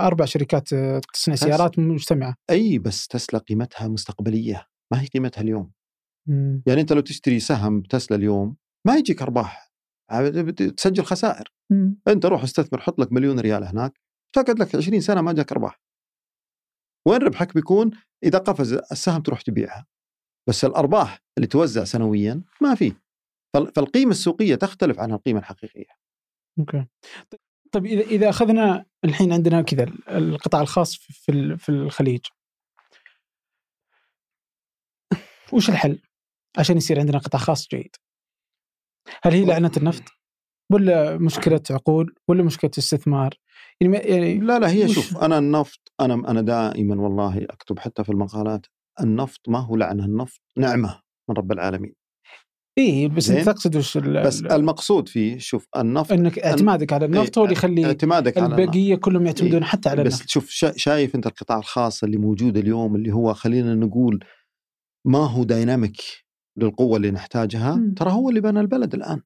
[0.07, 0.69] أربع شركات
[1.13, 2.35] تصنع سيارات مجتمعة.
[2.51, 4.67] أي بس تسلا قيمتها مستقبلية.
[4.93, 5.73] ما هي قيمتها اليوم؟
[6.29, 6.63] مم.
[6.67, 9.73] يعني أنت لو تشتري سهم تسلا اليوم ما يجيك أرباح
[10.77, 11.53] تسجل خسائر.
[11.71, 12.01] مم.
[12.09, 14.01] أنت روح استثمر حط لك مليون ريال هناك
[14.35, 15.81] تقعد لك 20 سنة ما جاك أرباح.
[17.09, 17.91] وين ربحك بيكون؟
[18.25, 19.87] إذا قفز السهم تروح تبيعها.
[20.49, 22.93] بس الأرباح اللي توزع سنويا ما في.
[23.55, 25.97] فالقيمة السوقية تختلف عن القيمة الحقيقية.
[26.59, 26.87] أوكي.
[27.73, 32.21] طيب إذا إذا أخذنا الحين عندنا كذا القطاع الخاص في في الخليج.
[35.53, 35.99] وش الحل
[36.59, 37.97] عشان يصير عندنا قطاع خاص جيد؟
[39.23, 40.03] هل هي لعنة النفط؟
[40.73, 43.35] ولا مشكلة عقول؟ ولا مشكلة استثمار؟
[43.81, 48.13] يعني, يعني لا لا هي شوف أنا النفط أنا أنا دائما والله أكتب حتى في
[48.13, 48.67] المقالات
[49.01, 51.95] النفط ما هو لعنة النفط نعمة من رب العالمين
[52.79, 57.45] اي بس أنت تقصد وش بس المقصود فيه شوف النفط إنك اعتمادك على النفط هو
[57.45, 60.29] اللي يخلي اعتمادك على البقية كلهم يعتمدون إيه حتى على بس النفط.
[60.29, 64.25] شوف شايف أنت القطاع الخاص اللي موجود اليوم اللي هو خلينا نقول
[65.07, 66.03] ما هو دايناميك
[66.57, 67.95] للقوة اللي نحتاجها؟ م.
[67.95, 69.23] ترى هو اللي بنى البلد الآن.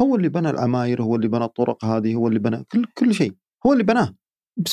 [0.00, 3.32] هو اللي بنى العماير هو اللي بنى الطرق هذه هو اللي بنى كل كل شيء.
[3.66, 4.14] هو اللي بناه.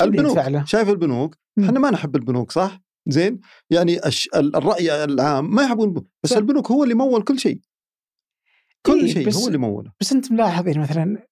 [0.02, 0.36] البنوك.
[0.36, 0.66] فعله.
[0.66, 4.00] شايف البنوك؟ إحنا ما نحب البنوك صح؟ زين؟ يعني
[4.36, 6.38] الرأي العام ما يحبون بس صح.
[6.38, 7.60] البنوك هو اللي مول كل شيء.
[8.86, 9.92] كل إيه شيء هو اللي موله.
[10.02, 11.28] بس أنت ملاحظ يعني مثلا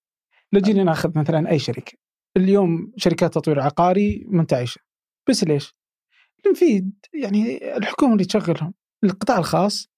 [0.54, 1.94] لو جينا ناخذ مثلا أي شركة.
[2.38, 4.82] اليوم شركات تطوير عقاري منتعشة.
[5.30, 5.76] بس ليش؟
[6.46, 8.74] لأن في يعني الحكومة اللي تشغلهم.
[9.06, 9.90] القطاع الخاص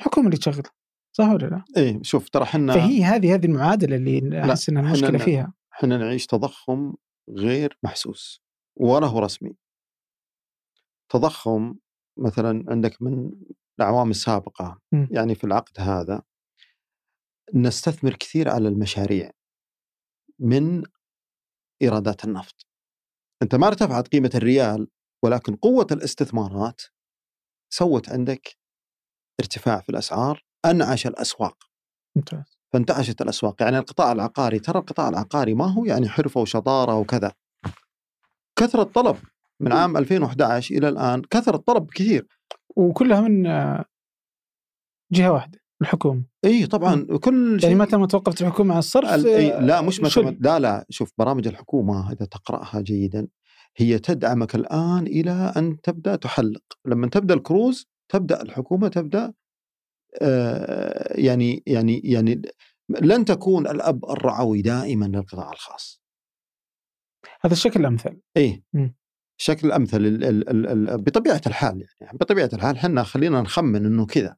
[0.00, 0.72] الحكومة اللي تشغلهم
[1.16, 5.18] صح ولا لا؟ إيه شوف ترى إحنا فهي هذه هذه المعادلة اللي أحس ان المشكلة
[5.18, 6.94] فيها إحنا نعيش تضخم
[7.30, 8.42] غير محسوس
[8.76, 9.56] ولا هو رسمي
[11.12, 11.74] تضخم
[12.18, 13.30] مثلا عندك من
[13.78, 15.06] الاعوام السابقة م.
[15.10, 16.22] يعني في العقد هذا
[17.54, 19.30] نستثمر كثير على المشاريع
[20.38, 20.82] من
[21.82, 22.66] إيرادات النفط.
[23.42, 24.88] أنت ما ارتفعت قيمة الريال
[25.24, 26.82] ولكن قوة الاستثمارات
[27.76, 28.56] سوت عندك
[29.40, 31.56] ارتفاع في الأسعار أنعش الأسواق.
[32.16, 32.58] ممتاز.
[32.72, 37.32] فانتعشت الأسواق، يعني القطاع العقاري ترى القطاع العقاري ما هو يعني حرفة وشطارة وكذا.
[38.58, 39.16] كثرة طلب
[39.60, 42.26] من عام 2011 إلى الآن كثر الطلب كثير.
[42.76, 43.42] وكلها من
[45.12, 45.60] جهة واحدة.
[45.82, 49.10] الحكومة إي طبعا كل يعني شيء يعني متى ما توقفت الحكومة عن الصرف
[49.60, 53.28] لا مش متى لا لا شوف برامج الحكومة إذا تقرأها جيدا
[53.76, 56.62] هي تدعمك الآن إلى أن تبدأ تحلق.
[56.84, 59.32] لما تبدأ الكروز تبدأ الحكومة تبدأ
[60.22, 62.42] آه يعني يعني يعني
[62.88, 66.02] لن تكون الأب الرعوي دائما للقطاع الخاص.
[67.40, 68.20] هذا الشكل الأمثل.
[68.36, 68.62] إيه.
[69.38, 74.36] الشكل الأمثل ال ال ال بطبيعة الحال يعني بطبيعة الحال إحنا خلينا نخمن إنه كذا.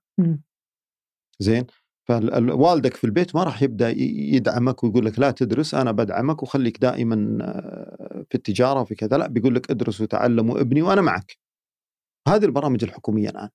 [1.38, 1.66] زين؟
[2.08, 3.90] فوالدك في البيت ما راح يبدأ
[4.36, 9.26] يدعمك ويقول لك لا تدرس أنا بدعمك وخليك دائما آه، في التجارة وفي كذا لا
[9.26, 11.38] بيقول لك ادرس وتعلم وابني وأنا معك.
[12.28, 13.48] هذه البرامج الحكومية الآن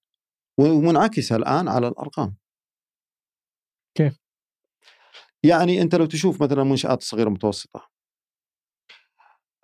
[0.60, 2.36] ومنعكسة الآن على الأرقام.
[3.98, 4.20] كيف؟
[5.44, 7.90] يعني أنت لو تشوف مثلا منشآت صغيرة متوسطة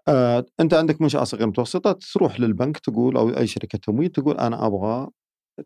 [0.07, 4.65] آه، أنت عندك منشاه صغيرة متوسطة تروح للبنك تقول أو أي شركة تمويل تقول أنا
[4.67, 5.07] أبغى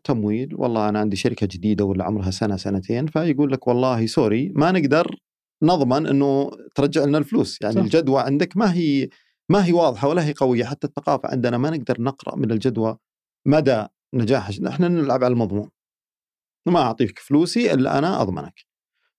[0.04, 4.72] تمويل والله أنا عندي شركة جديدة ولا عمرها سنة سنتين فيقول لك والله سوري ما
[4.72, 5.16] نقدر
[5.62, 7.62] نضمن إنه ترجع لنا الفلوس.
[7.62, 7.80] يعني صح.
[7.80, 9.08] الجدوى عندك ما هي
[9.48, 12.98] ما هي واضحة ولا هي قوية حتى الثقافة عندنا ما نقدر نقرأ من الجدوى
[13.46, 15.70] مدى نجاح إحنا نلعب على المضمون.
[16.66, 18.64] ما أعطيك فلوسي إلا أنا أضمنك.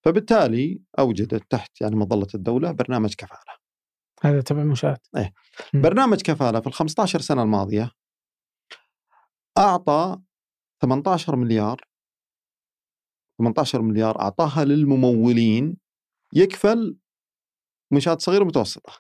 [0.06, 3.56] فبالتالي أوجدت تحت يعني مظلة الدولة برنامج كفالة.
[4.24, 5.34] هذا تبع منشات إيه.
[5.74, 7.92] برنامج كفالة في ال 15 سنة الماضية
[9.58, 10.18] أعطى
[10.86, 11.82] 18 مليار
[13.38, 15.78] 18 مليار أعطاها للممولين
[16.34, 16.98] يكفل
[17.94, 18.94] منشات صغيرة ومتوسطة.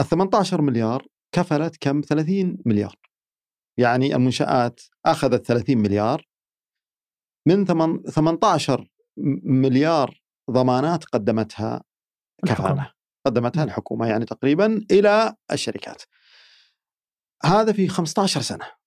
[0.00, 2.96] ال 18 مليار كفلت كم؟ 30 مليار.
[3.78, 6.28] يعني المنشآت أخذت 30 مليار.
[7.48, 8.88] من 18
[9.44, 11.84] مليار ضمانات قدمتها
[12.46, 12.92] كفالة
[13.26, 16.02] قدمتها الحكومة يعني تقريبا إلى الشركات.
[17.44, 18.81] هذا في 15 سنة.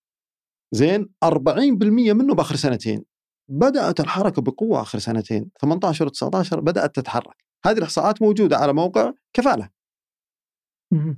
[0.75, 3.05] زين 40% منه بآخر سنتين.
[3.49, 7.45] بدأت الحركة بقوة آخر سنتين 18 و 19 بدأت تتحرك.
[7.65, 9.69] هذه الإحصاءات موجودة على موقع كفالة.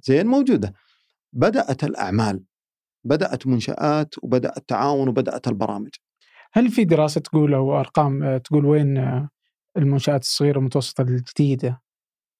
[0.03, 0.73] زين موجودة.
[1.33, 2.43] بدأت الأعمال
[3.03, 5.89] بدأت منشآت وبدأ التعاون وبدأت البرامج.
[6.53, 9.29] هل في دراسة تقول أو أرقام آه، تقول وين آه،
[9.77, 11.81] المنشآت الصغيرة والمتوسطة الجديدة؟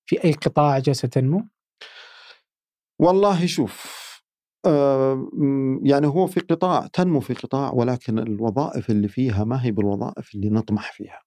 [0.06, 1.48] في أي قطاع جالسة تنمو؟
[3.00, 4.07] والله شوف
[5.84, 10.50] يعني هو في قطاع تنمو في قطاع ولكن الوظائف اللي فيها ما هي بالوظائف اللي
[10.50, 11.22] نطمح فيها.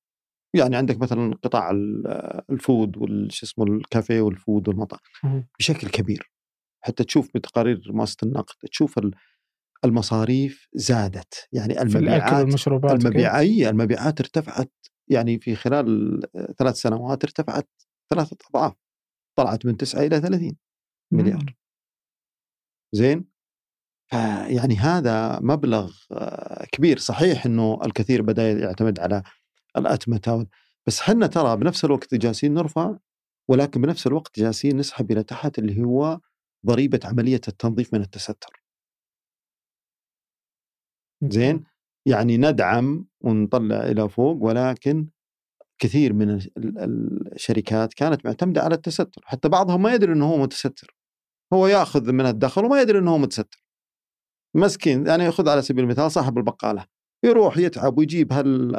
[0.56, 1.70] يعني عندك مثلا قطاع
[2.50, 5.02] الفود والش اسمه الكافيه والفود والمطاعم
[5.58, 6.32] بشكل كبير.
[6.84, 9.00] حتى تشوف بتقارير مؤسسه النقد تشوف
[9.84, 11.48] المصاريف زادت.
[11.52, 14.72] يعني المبيعات والمشروبات المبيعات المبيعات ارتفعت.
[15.10, 16.20] يعني في خلال
[16.58, 17.68] ثلاث سنوات ارتفعت
[18.10, 18.74] ثلاثة أضعاف.
[19.38, 20.56] طلعت من 9 إلى 30
[21.12, 21.56] مليار.
[22.94, 23.29] زين؟
[24.48, 29.22] يعني هذا مبلغ آه، كبير صحيح إنه الكثير بدأ يعتمد على
[29.76, 30.46] الاتمته
[30.86, 32.96] بس حنا ترى بنفس الوقت جالسين نرفع
[33.48, 36.20] ولكن بنفس الوقت جالسين نسحب إلى تحت اللي هو
[36.66, 38.62] ضريبة عملية التنظيف من التستر.
[41.24, 41.64] زين؟
[42.06, 45.08] يعني ندعم ونطلع إلى فوق ولكن
[45.78, 46.40] كثير من
[47.34, 50.96] الشركات كانت معتمدة على التستر، حتى بعضهم ما يدري إنه هو متستر.
[51.52, 53.69] هو ياخذ من الدخل وما يدري إنه هو متستر.
[54.54, 56.86] مسكين يعني خذ على سبيل المثال صاحب البقالة
[57.24, 58.76] يروح يتعب ويجيب هال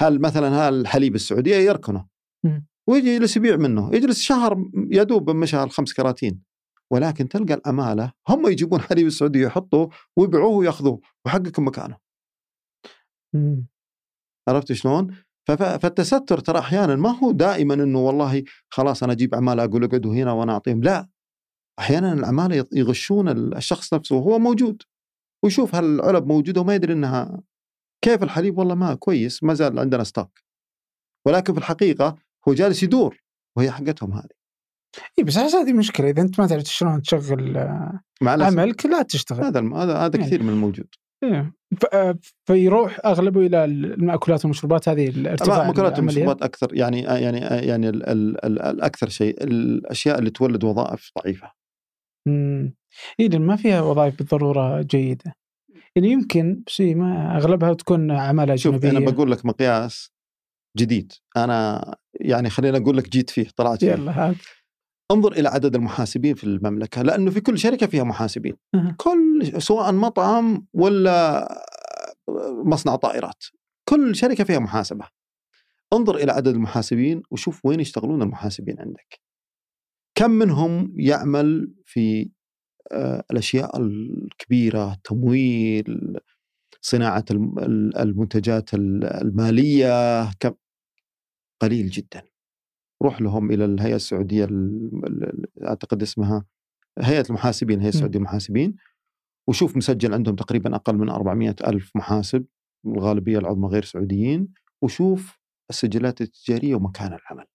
[0.00, 2.06] هل مثلا هالحليب السعودية يركنه.
[2.88, 6.42] ويجي يجلس يبيع منه يجلس شهر يدوب مشى الخمس كراتين.
[6.90, 11.96] ولكن تلقى العماله هم يجيبون حليب السعودية يحطوه ويبيعوه ويأخذوه وحقكم مكانه.
[14.48, 15.14] عرفت شلون؟
[15.48, 20.32] فالتستر ترى أحيانا ما هو دائما إنه والله خلاص أنا أجيب عماله أقول اقعدوا هنا
[20.32, 20.82] وأنا أعطيهم.
[20.82, 21.08] لا.
[21.78, 24.82] أحيانا العماله يغشون الشخص نفسه وهو موجود
[25.44, 27.42] ويشوف هالعلب موجودة وما يدري إنها
[28.04, 30.38] كيف الحليب؟ والله ما كويس ما زال عندنا ستوك
[31.26, 32.16] ولكن في الحقيقة
[32.48, 33.22] هو جالس يدور
[33.56, 34.36] وهي حقتهم هذه.
[35.18, 37.58] اي بس هذه مشكلة إذا أنت ما تعرف شلون تشغل
[38.22, 39.44] عملك لا تشتغل.
[39.44, 40.86] هذا هذا هذا كثير من الموجود.
[41.24, 41.52] إيه.
[42.44, 48.44] فيروح أغلبه إلى المأكولات والمشروبات هذه الارتفاع المأكولات والمشروبات أكثر يعني يعني يعني ال ال
[48.44, 51.52] ال الأكثر شيء الأشياء اللي تولد وظائف ضعيفة.
[52.26, 52.74] امم
[53.20, 55.36] اي ما فيها وظائف بالضرورة جيدة.
[55.96, 60.10] يعني يمكن شيء ما أغلبها تكون عماله اجنبيه شوف أنا بقول لك مقياس
[60.78, 61.12] جديد.
[61.36, 63.92] أنا يعني خليني أقول لك جيت فيه طلعت فيه.
[63.92, 64.36] يلا هات.
[65.12, 68.56] انظر إلى عدد المحاسبين في المملكة لأنه في كل شركة فيها محاسبين.
[68.96, 71.48] كل سواء مطعم ولا
[72.64, 73.44] مصنع طائرات
[73.88, 75.04] كل شركة فيها محاسبة.
[75.92, 79.25] انظر إلى عدد المحاسبين وشوف وين يشتغلون المحاسبين عندك.
[80.18, 82.30] كم منهم يعمل في
[82.92, 86.16] آه، الأشياء الكبيرة تمويل
[86.80, 87.24] صناعة
[87.98, 90.54] المنتجات المالية؟ كم؟
[91.60, 92.22] قليل جدا.
[93.02, 94.48] روح لهم إلى الهيئة السعودية
[95.64, 96.44] أعتقد اسمها
[96.98, 98.76] هيئة المحاسبين الهيئه السعوديه للمحاسبين
[99.48, 102.44] وشوف مسجل عندهم تقريبا أقل من 400 ألف محاسب
[102.86, 104.48] الغالبية العظمى غير سعوديين.
[104.82, 105.38] وشوف
[105.70, 107.46] السجلات التجارية ومكان العمل.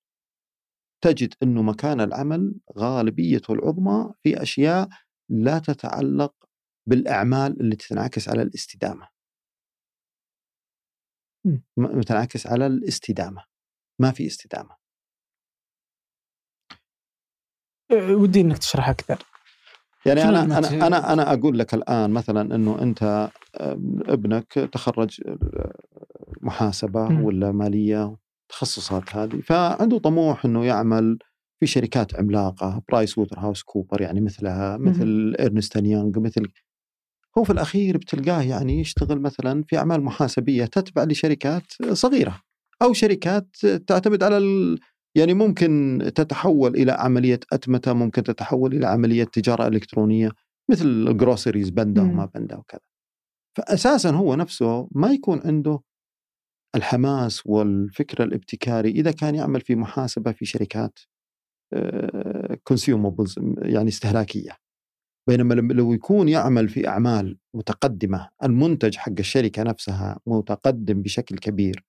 [1.02, 4.89] تجد إنه مكان العمل غالبيته العظمى في أشياء
[5.30, 6.34] لا تتعلق
[6.88, 9.08] بالأعمال اللي تنعكس على الاستدامة.
[12.08, 13.43] تنعكس على الاستدامة.
[13.99, 14.76] ما في استدامة.
[17.91, 19.26] ودي إنك تشرح أكثر.
[20.06, 23.32] يعني أنا أنا أنا أنا أقول لك الآن مثلا إنه أنت
[24.06, 25.22] ابنك تخرج
[26.41, 27.24] محاسبة م.
[27.24, 28.18] ولا مالية
[28.52, 31.18] تخصصات هذه فعنده طموح إنه يعمل
[31.60, 36.47] في شركات عملاقة برايس ووتر هاوس كوبر يعني مثلها مثل Ernst & Young مثل
[37.38, 42.41] هو في الأخير بتلقاه يعني يشتغل مثلا في أعمال محاسبية تتبع لشركات صغيرة
[42.82, 43.56] أو شركات
[43.88, 44.80] تعتمد على ال...
[45.16, 50.32] يعني ممكن تتحول إلى عملية أتمتة ممكن تتحول إلى عملية تجارة إلكترونية
[50.72, 52.80] مثل ال groceries بندا وما بندا وكذا.
[53.58, 55.80] فاساسا هو نفسه ما يكون عنده
[56.76, 60.99] الحماس والفكر الابتكاري إذا كان يعمل في محاسبة في شركات
[62.64, 64.57] consumables يعني استهلاكية
[65.28, 71.86] بينما لو يكون يعمل في أعمال متقدمة المنتج حق الشركة نفسها متقدم بشكل كبير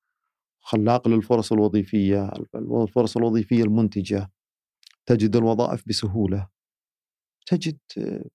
[0.61, 4.31] خلاق للفرص الوظيفية الفرص الوظيفية المنتجة
[5.07, 6.49] تجد الوظائف بسهولة
[7.47, 7.79] تجد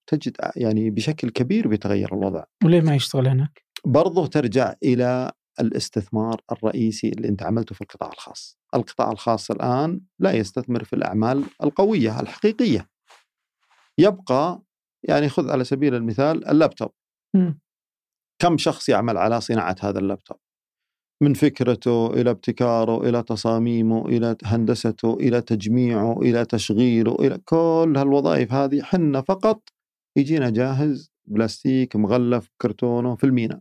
[0.06, 7.08] تجد يعني بشكل كبير بيتغير الوضع وليه ما يشتغل هناك؟ برضه ترجع إلى الاستثمار الرئيسي
[7.08, 12.88] اللي انت عملته في القطاع الخاص، القطاع الخاص الآن لا يستثمر في الأعمال القوية الحقيقية.
[13.98, 14.62] يبقى
[15.02, 16.90] يعني خذ على سبيل المثال اللابتوب.
[17.34, 17.52] م.
[18.38, 20.38] كم شخص يعمل على صناعة هذا اللابتوب؟
[21.22, 28.52] من فكرته إلى ابتكاره إلى تصاميمه إلى هندسته إلى تجميعه إلى تشغيله إلى كل هالوظائف
[28.52, 29.62] هذه حنا فقط
[30.16, 33.60] يجينا جاهز بلاستيك مغلف كرتونه في المينا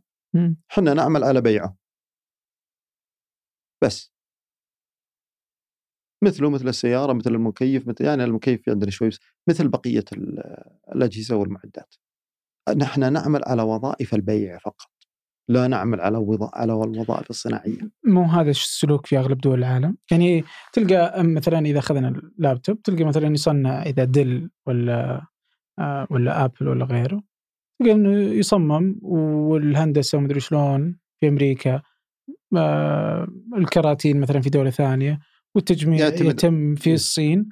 [0.68, 1.78] حنا نعمل على بيعه
[3.84, 4.12] بس.
[6.24, 9.10] مثله مثل السيارة مثل المكيف مثل يعني المكيف عندنا شوي
[9.50, 10.06] مثل بقية
[10.96, 11.96] الأجهزة والمعدات.
[12.78, 14.88] نحن نعمل على وظائف البيع فقط
[15.50, 17.92] لا نعمل على وضع على الوظائف الصناعية.
[18.06, 23.28] مو هذا السلوك في أغلب دول العالم، يعني تلقى مثلا إذا أخذنا اللابتوب تلقى مثلا
[23.28, 25.26] يصنع إذا ديل ولا
[25.80, 27.24] آه ولا آبل ولا غيره
[27.80, 31.82] تلقى إنه يصمم والهندسة ومدري شلون في أمريكا.
[33.58, 35.20] الكراتين مثلا في دولة ثانية
[35.56, 37.50] والتجميع يتم في الصين.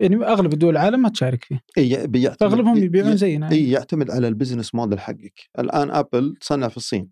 [0.00, 1.60] يعني أغلب الدول العالم ما تشارك فيه.
[1.78, 2.04] اي
[2.42, 5.40] أغلبهم يبيعون زينا اي يعتمد على ال business model حقك.
[5.58, 7.10] الآن أبل تصنع في الصين.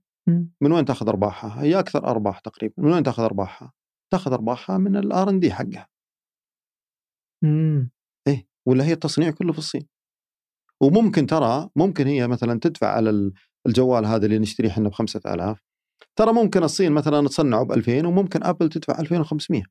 [0.61, 3.73] من وين تأخذ أرباحها؟ هي أكثر أرباح تقريبا، من وين تأخذ أرباحها؟
[4.13, 5.89] تأخذ أرباحها من ال R&D حقها.
[7.45, 7.91] امم
[8.29, 9.87] إيه ولا هي التصنيع كله في الصين.
[10.83, 13.33] وممكن ترى ممكن هي مثلا تدفع على
[13.67, 15.59] الجوال هذا اللي نشتريه إحنا ب 5000
[16.17, 19.63] ترى ممكن الصين مثلا تصنعه ب 2000 وممكن أبل تدفع 2500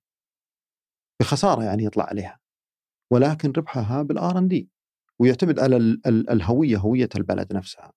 [1.22, 2.40] بخسارة يعني يطلع عليها.
[3.12, 4.70] ولكن ربحها بالآر إن دي.
[5.20, 7.94] ويعتمد على الهوية هوية البلد نفسها.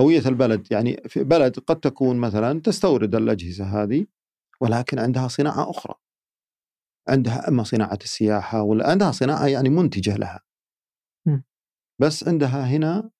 [0.00, 4.06] هوية البلد يعني في بلد قد تكون مثلا تستورد الأجهزة هذه
[4.60, 5.94] ولكن عندها صناعة أخرى.
[7.08, 10.40] عندها أما صناعة السياحة ولا عندها صناعة يعني منتجة لها.
[12.00, 13.10] بس عندها هنا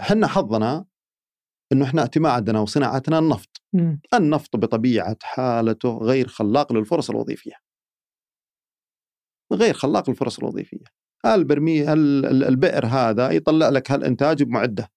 [0.00, 0.86] إحنا حظنا
[1.72, 3.62] إنه إحنا اعتمادنا وصناعتنا النفط.
[4.14, 7.52] النفط بطبيعة حالته غير خلاق للفرص الوظيفية.
[9.52, 10.84] غير خلاق للفرص الوظيفية.
[11.26, 11.88] البرميل
[12.44, 14.90] البئر هذا يطلع لك هالإنتاج بمعدة.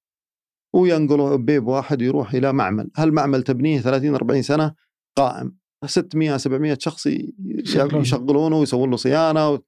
[0.75, 4.75] وينقلوا بيب واحد يروح إلى معمل، هالمعمل تبنيه 30 40 سنة
[5.17, 5.57] قائم.
[5.85, 7.07] 600 700 شخص
[7.93, 9.59] يشغلونه ويسوون له صيانة و...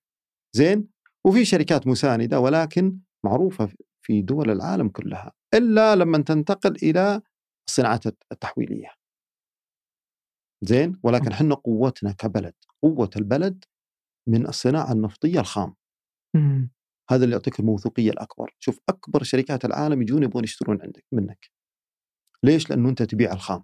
[0.55, 0.87] زين.
[1.25, 3.69] وفي شركات مساندة ولكن معروفة
[4.05, 5.31] في دول العالم كلها.
[5.55, 7.21] إلا لما تنتقل إلى
[7.69, 8.91] الصناعات التحويلية.
[10.61, 13.63] زين؟ ولكن إحنا قوتنا كبلد قوة البلد
[14.29, 15.75] من الصناعة النفطية الخام.
[17.09, 18.55] هذا اللي يعطيك الموثوقية الأكبر.
[18.59, 21.51] شوف أكبر شركات العالم يجون يبغون يشترون عندك منك.
[22.43, 23.63] ليش؟ لأنه أنت تبيع الخام.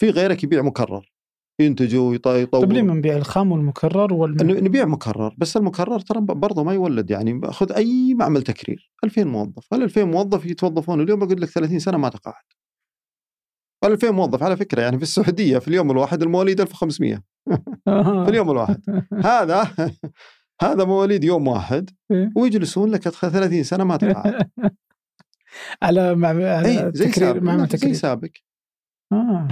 [0.00, 1.13] في غيرك يبيع مكرر.
[1.60, 4.36] ينتجوا ويطور طيب ليه ما نبيع الخام والمكرر والم...
[4.50, 9.74] نبيع مكرر بس المكرر ترى برضه ما يولد يعني خذ أي معمل تكرير 2000 موظف
[9.74, 12.44] هل 2000 موظف يتوظفون؟ اليوم أقول لك 30 سنة ما تقاعد.
[13.84, 17.22] 2000 موظف؟ على فكرة يعني في السعودية في اليوم الواحد المواليد 1500
[17.84, 19.06] في اليوم الواحد.
[19.24, 19.70] هذا
[20.62, 22.32] هذا مواليد يوم واحد إيه.
[22.36, 24.50] ويجلسون لك 30 سنة ما تقاعد.
[25.82, 28.30] على مع على زي تكرير مع تكرير زي سابك.
[29.12, 29.48] آه.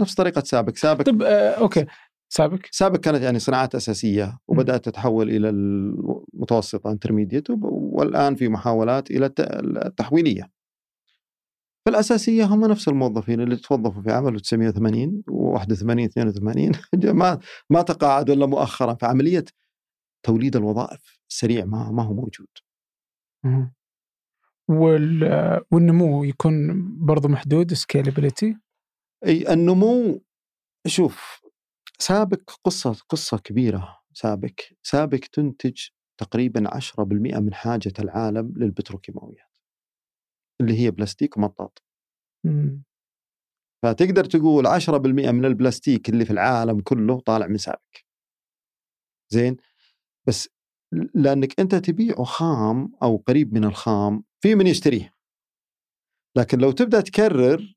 [0.00, 0.76] نفس طريقة سابك.
[0.76, 1.86] سابك طيب آه، أوكي.
[2.28, 2.58] سابك.
[2.70, 9.30] سابك كانت يعني صناعات أساسية وبدأت تتحول إلى المتوسطه intermediate والآن في محاولات إلى
[9.86, 10.50] التحويلية.
[11.86, 16.72] فالأساسية هم نفس الموظفين اللي توظفوا في عام 1980 و81 82
[17.04, 17.38] ما
[17.70, 18.94] ما تقاعدوا إلا مؤخرا.
[18.94, 19.44] فعملية
[20.22, 22.48] توليد الوظائف سريع ما ما هو موجود.
[25.72, 28.56] والنمو يكون برضه محدود scalability؟
[29.26, 30.22] أي النمو
[30.86, 31.40] شوف
[31.98, 35.88] سابك قصة قصة كبيرة سابك سابك تنتج
[36.18, 39.58] تقريبا 10% من حاجة العالم للبتروكيماويات
[40.60, 41.82] اللي هي بلاستيك ومطاط.
[43.82, 47.96] فتقدر تقول 10% من البلاستيك اللي في العالم كله طالع من سابك.
[49.32, 49.56] زين
[50.28, 50.48] بس
[51.14, 55.14] لأنك أنت تبيعه خام أو قريب من الخام في من يشتريه
[56.36, 57.75] لكن لو تبدأ تكرر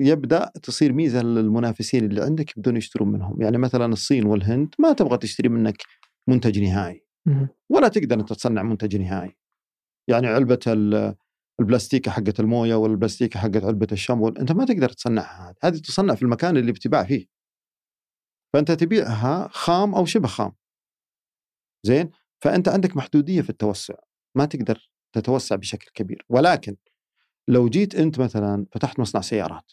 [0.00, 3.42] يبدأ تصير ميزة للمنافسين اللي عندك بدون يشترون منهم.
[3.42, 5.82] يعني مثلا الصين والهند ما تبغى تشتري منك
[6.28, 7.04] منتج نهائي.
[7.68, 9.36] ولا تقدر أنت تصنع منتج نهائي.
[10.08, 10.60] يعني علبة
[11.60, 16.56] البلاستيكه حقت الموية والبلاستيكه حقت علبة الشامبو أنت ما تقدر تصنعها هذه تصنع في المكان
[16.56, 17.26] اللي بتباع فيه.
[18.52, 20.52] فأنت تبيعها خام أو شبه خام.
[21.86, 23.94] زين؟ فأنت عندك محدودية في التوسع.
[24.34, 26.24] ما تقدر تتوسع بشكل كبير.
[26.28, 26.76] ولكن
[27.48, 29.72] لو جيت أنت مثلا فتحت مصنع سيارات.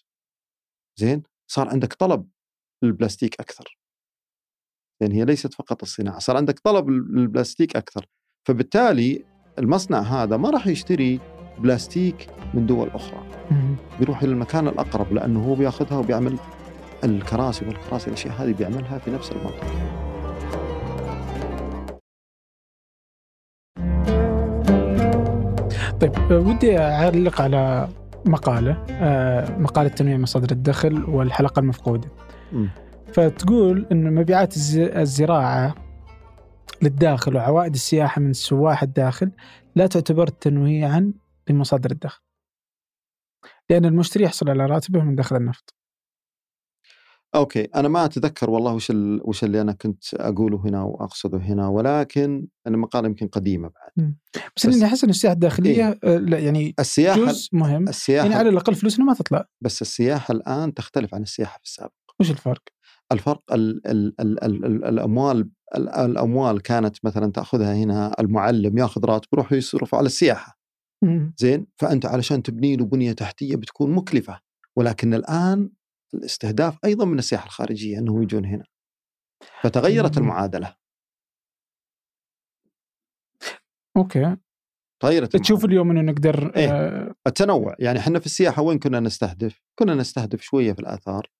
[1.00, 2.30] زين؟ صار عندك طلب
[2.84, 3.78] للبلاستيك أكثر.
[5.02, 8.06] يعني هي ليست فقط الصناعة صار عندك طلب للبلاستيك أكثر.
[8.48, 9.26] فبالتالي
[9.60, 11.20] المصنع هذا ما راح يشتري
[11.58, 13.28] بلاستيك من دول أخرى.
[14.00, 16.40] بيروح إلى المكان الأقرب لأنه هو بياخذها وبيعمل
[17.04, 20.04] الكراسي والكراسي الأشياء هذه بيعملها في نفس المنطقة.
[26.02, 27.90] طيب ودي أعلق على
[28.26, 32.10] مقالة آه، مقالة تنويع مصادر الدخل والحلقة المفقودة.
[32.52, 32.68] م.
[33.14, 35.76] فتقول إن مبيعات الزراعة
[36.82, 39.32] للداخل وعوائد السياحة من السواح الداخل
[39.76, 41.14] لا تعتبر تنويعا
[41.50, 42.22] لمصادر الدخل.
[43.70, 45.76] لأن المشتري يحصل على راتبه من دخل النفط.
[47.36, 48.92] أوكي أنا ما أتذكر والله وش
[49.26, 54.14] وش اللي أنا كنت أقوله هنا وأقصده هنا ولكن المقالة يمكن قديمة بعد.
[54.56, 57.88] بس, بس إني أحس إن السياحة الداخلية إيه؟ لا يعني السياحة جزء مهم.
[57.88, 59.46] السياحة يعني على الأقل فلوسنا ما تطلع.
[59.62, 61.92] بس السياحة الآن تختلف عن السياحة في السابق.
[62.20, 62.62] وش الفرق؟
[63.12, 69.28] الفرق ال ال ال ال ال الأموال الأموال كانت مثلا تأخذها هنا المعلم يأخذ راتب
[69.34, 70.60] يروح يصرف على السياحة.
[71.38, 74.40] زين؟ فأنت علشان تبني له بنية تحتية بتكون مكلفة.
[74.76, 75.70] ولكن الآن
[76.14, 78.64] الاستهداف أيضا من السياحة الخارجية إنهم يجون هنا.
[79.62, 80.76] فتغيرت المعادلة.
[83.98, 84.38] أوكي.
[85.02, 87.16] تغيرت تشوف اليوم إنه نقدر إيه؟ آه.
[87.28, 91.32] التنوع يعني إحنا في السياحة وين كنا نستهدف؟ كنا نستهدف شوية في الآثار.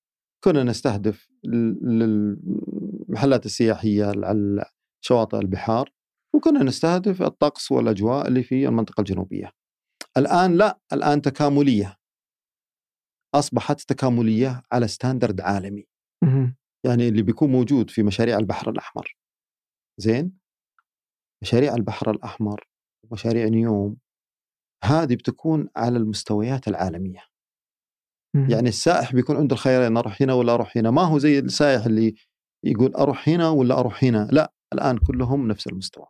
[0.44, 4.66] كنا نستهدف المحلات السياحية على
[5.02, 5.90] شواطئ البحار
[6.36, 9.52] وكنا نستهدف الطقس والأجواء اللي في المنطقة الجنوبية.
[10.18, 11.98] الآن لا الآن تكاملية.
[13.36, 15.86] أصبحت تكاملية على ستاندرد عالمي.
[16.86, 19.18] يعني اللي بيكون موجود في مشاريع البحر الأحمر.
[20.00, 20.38] زين؟
[21.44, 22.68] مشاريع البحر الأحمر
[23.04, 23.98] ومشاريع نيوم
[24.84, 27.20] هذه بتكون على المستويات العالمية.
[28.50, 31.86] يعني السائح بيكون عنده الخيار ان أروح هنا ولا أروح هنا؟ ما هو زي السائح
[31.86, 32.16] اللي
[32.66, 36.06] يقول أروح هنا ولا أروح هنا؟ لا الآن كلهم نفس المستوى.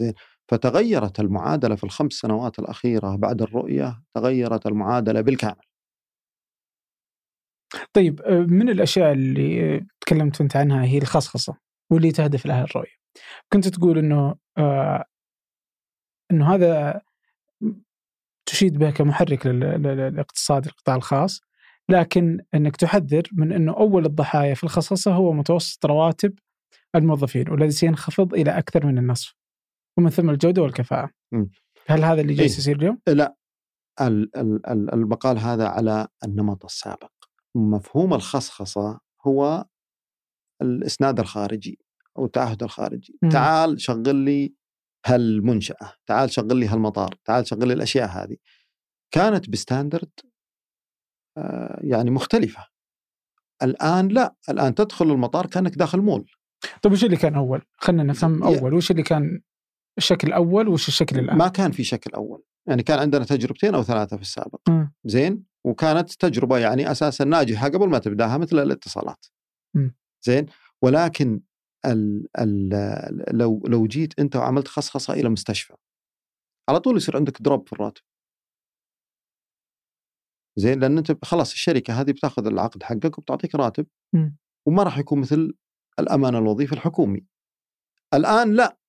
[0.00, 0.14] زين؟
[0.50, 5.64] فتغيرت المعادلة في الخمس سنوات الأخيرة بعد الرؤية تغيرت المعادلة بالكامل.
[7.92, 11.56] طيب آه، من الأشياء اللي تكلمت أنت عنها هي الخصخصة
[11.90, 12.94] واللي تهدف لها الرؤية.
[13.52, 15.04] كنت تقول إنه آه
[16.30, 17.00] إنه هذا
[18.46, 21.40] تشيد به كمحرك للاقتصاد القطاع الخاص
[21.88, 26.38] لكن إنك تحذر من إنه أول الضحايا في الخصخصة هو متوسط رواتب
[26.94, 29.39] الموظفين والذي سينخفض إلى أكثر من النصف.
[30.00, 31.10] ومن ثم الجودة والكفاءة.
[31.32, 31.44] م.
[31.86, 32.58] هل هذا اللي جالس إيه.
[32.58, 33.36] يصير اليوم؟ لا
[34.92, 37.12] المقال هذا على النمط السابق.
[37.54, 39.66] مفهوم الخصخصة هو
[40.62, 41.78] الإسناد الخارجي
[42.18, 43.28] أو التعهد الخارجي، م.
[43.28, 44.54] تعال شغل لي
[45.06, 48.36] هالمنشأة، تعال شغل لي هالمطار، تعال شغل لي الأشياء هذه.
[49.14, 50.10] كانت بستاندرد
[51.38, 52.66] آه، يعني مختلفة.
[53.62, 56.30] الآن لا، الآن تدخل المطار كأنك داخل مول.
[56.82, 59.40] طيب وش اللي كان أول؟ خلينا نفهم أول، وش اللي كان
[59.98, 62.42] الشكل الأول وش الشكل الان؟ ما كان في شكل أول.
[62.68, 64.70] يعني كان عندنا تجربتين أو ثلاثة في السابق.
[64.70, 64.86] م.
[65.04, 69.26] زين؟ وكانت تجربة يعني أساسا ناجحة قبل ما تبدأها مثل الاتصالات.
[69.74, 69.90] م.
[70.22, 70.46] زين؟
[70.82, 71.40] ولكن
[71.86, 75.74] ال ال لو لو جيت أنت وعملت خصخصة إلى مستشفى
[76.68, 78.02] على طول يصير عندك دروب في الراتب.
[80.56, 83.86] زين؟ لأن أنت خلاص الشركة هذه بتأخذ العقد حقك وبتعطيك راتب.
[84.12, 84.30] م.
[84.66, 85.54] وما راح يكون مثل
[85.98, 87.26] الأمان الوظيفي الحكومي.
[88.14, 88.79] الآن لا.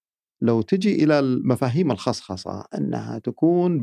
[0.41, 3.81] لو تجي إلى المفاهيم الخصخصة أنها تكون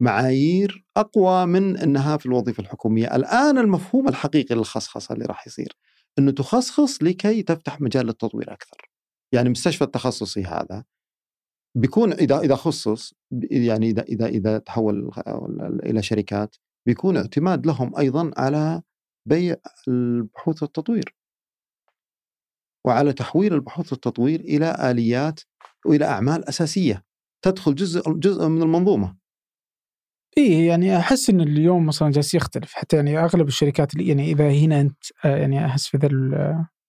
[0.00, 5.76] بمعايير أقوى من أنها في الوظيفة الحكومية، الآن المفهوم الحقيقي للخصخصة اللي راح يصير
[6.18, 8.90] إنه تخصخص لكي تفتح مجال للتطوير أكثر.
[9.34, 10.84] يعني مستشفى التخصصي هذا
[11.76, 13.14] بيكون إذا إذا خصص
[13.50, 15.10] يعني إذا إذا إذا تحول
[15.82, 18.82] إلى شركات بيكون اعتماد لهم أيضا على
[19.28, 19.56] بيع
[19.88, 21.14] البحوث والتطوير.
[22.86, 25.40] وعلى تحويل البحوث والتطوير إلى آليات
[25.86, 27.04] وإلى أعمال أساسية
[27.44, 29.16] تدخل جزء جزء من المنظومة.
[30.38, 34.50] إيه يعني أحس إن اليوم مثلا جالس يختلف حتى يعني أغلب الشركات اللي يعني إذا
[34.50, 36.08] هنا أنت آه، يعني أحس في ذا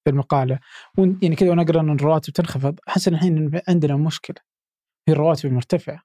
[0.04, 0.60] في المقالة
[0.98, 4.38] يعني كذا وأنا اقرا إن الرواتب تنخفض أحس إن الحين عندنا مشكلة
[5.08, 6.04] هي الرواتب المرتفعة.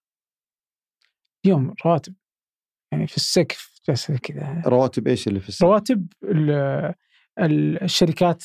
[1.44, 2.14] اليوم رواتب
[2.92, 6.06] يعني في السقف بس كذا رواتب إيش اللي في السقف؟ رواتب
[7.82, 8.44] الشركات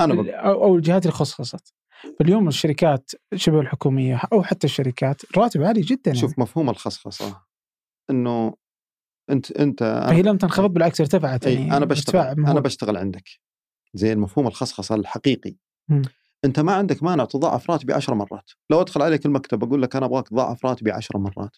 [0.00, 1.74] أنا أو الجهات اللي خصصت
[2.18, 6.42] فاليوم الشركات شبه الحكومية أو حتى الشركات رواتب عاليه جدا شوف يعني.
[6.42, 7.42] مفهوم الخصخصة
[8.10, 8.54] إنه
[9.30, 13.28] أنت أنت فهي لم تنخفض بالعكس ارتفعت يعني أنا بشتغل أنا بشتغل عندك.
[13.94, 15.56] زي المفهوم الخصخصة الحقيقي.
[15.88, 16.02] م.
[16.44, 18.50] أنت ما عندك مانع تضاعف راتبي 10 مرات.
[18.70, 21.56] لو أدخل عليك المكتب أقول لك أنا أبغاك تضاعف راتبي 10 مرات.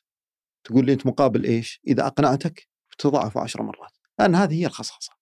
[0.65, 2.69] تقول لي أنت مقابل إيش؟ إذا أقنعتك
[2.99, 3.97] تضاعفه 10 مرات.
[4.19, 5.13] لأن هذه هي الخصخصة.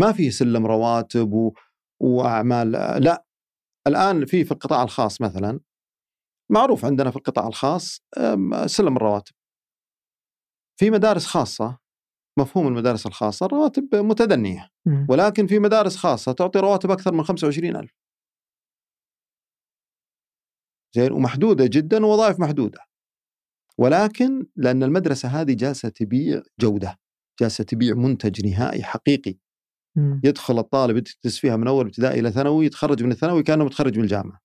[0.00, 1.52] ما في سلم رواتب و...
[2.00, 2.70] وأعمال
[3.02, 3.24] لا
[3.86, 5.60] الآن في في القطاع الخاص مثلا
[6.50, 8.00] معروف عندنا في القطاع الخاص
[8.66, 9.32] سلم الرواتب.
[10.80, 11.78] في مدارس خاصة
[12.38, 14.70] مفهوم المدارس الخاصة الرواتب متدنية
[15.08, 17.90] ولكن في مدارس خاصة تعطي رواتب أكثر من 25000
[20.96, 22.80] زين ومحدودة جدا ووظائف محدودة.
[23.78, 26.98] ولكن لأن المدرسة هذه جالسة تبيع جودة
[27.40, 29.38] جالسة تبيع منتج نهائي حقيقي.
[30.24, 34.04] يدخل الطالب يدرس فيها من أول ابتدائي إلى ثانوي يتخرج من الثانوي كأنه متخرج من
[34.04, 34.40] الجامعة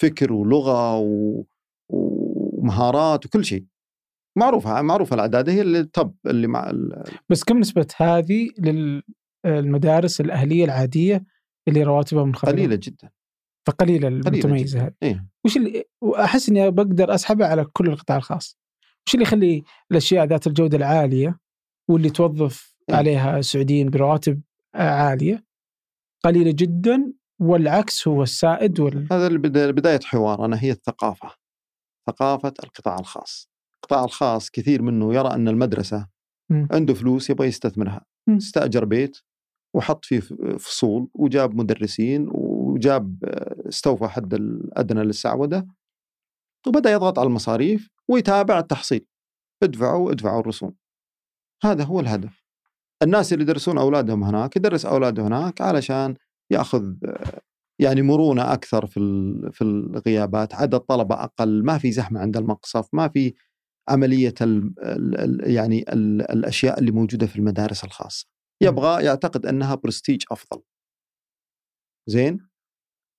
[0.00, 1.44] فكر ولغة و...
[1.88, 3.64] ومهارات وكل شيء
[4.38, 7.04] معروفة معروفة الأعداد هي التوب اللي مع ال...
[7.28, 8.48] بس كم نسبة هذه
[9.44, 11.24] للمدارس الأهلية العادية
[11.68, 13.10] اللي رواتبها منخفضه؟ قليلة جدا
[13.66, 18.58] فقليلة المتميزة هذه إيه؟ وش اللي وأحس إني بقدر أسحبها على كل القطاع الخاص
[19.06, 21.38] وش اللي يخلي الأشياء ذات الجودة العالية
[21.90, 24.40] واللي توظف إيه؟ عليها سعوديين برواتب
[24.74, 25.44] عالية
[26.24, 29.08] قليلة جدا والعكس هو السائد وال...
[29.12, 29.28] هذا
[29.70, 31.34] بداية حوارنا هي الثقافة.
[32.06, 33.50] ثقافة القطاع الخاص.
[33.74, 36.08] القطاع الخاص كثير منه يرى أن المدرسة
[36.50, 36.66] م.
[36.70, 38.06] عنده فلوس يبغى يستثمرها.
[38.26, 38.36] م.
[38.36, 39.18] استأجر بيت
[39.74, 40.20] وحط فيه
[40.58, 43.24] فصول وجاب مدرسين وجاب
[43.68, 45.66] استوفى حد الادنى للسعوده
[46.66, 49.06] وبدأ يضغط على المصاريف ويتابع التحصيل.
[49.62, 50.74] ادفعوا ادفعوا الرسوم.
[51.64, 52.47] هذا هو الهدف.
[53.02, 56.14] الناس اللي يدرسون أولادهم هناك يدرس اولاده هناك علشان
[56.52, 56.94] يأخذ
[57.80, 59.00] يعني مرونة أكثر في
[59.52, 63.34] في الغيابات، عدد طلبه أقل، ما في زحمة عند المقصف، ما في
[63.88, 68.26] عملية ال ال يعني ال الأشياء اللي موجودة في المدارس الخاصة.
[68.62, 70.62] يبغى يعتقد أنها برستيج أفضل.
[72.08, 72.48] زين؟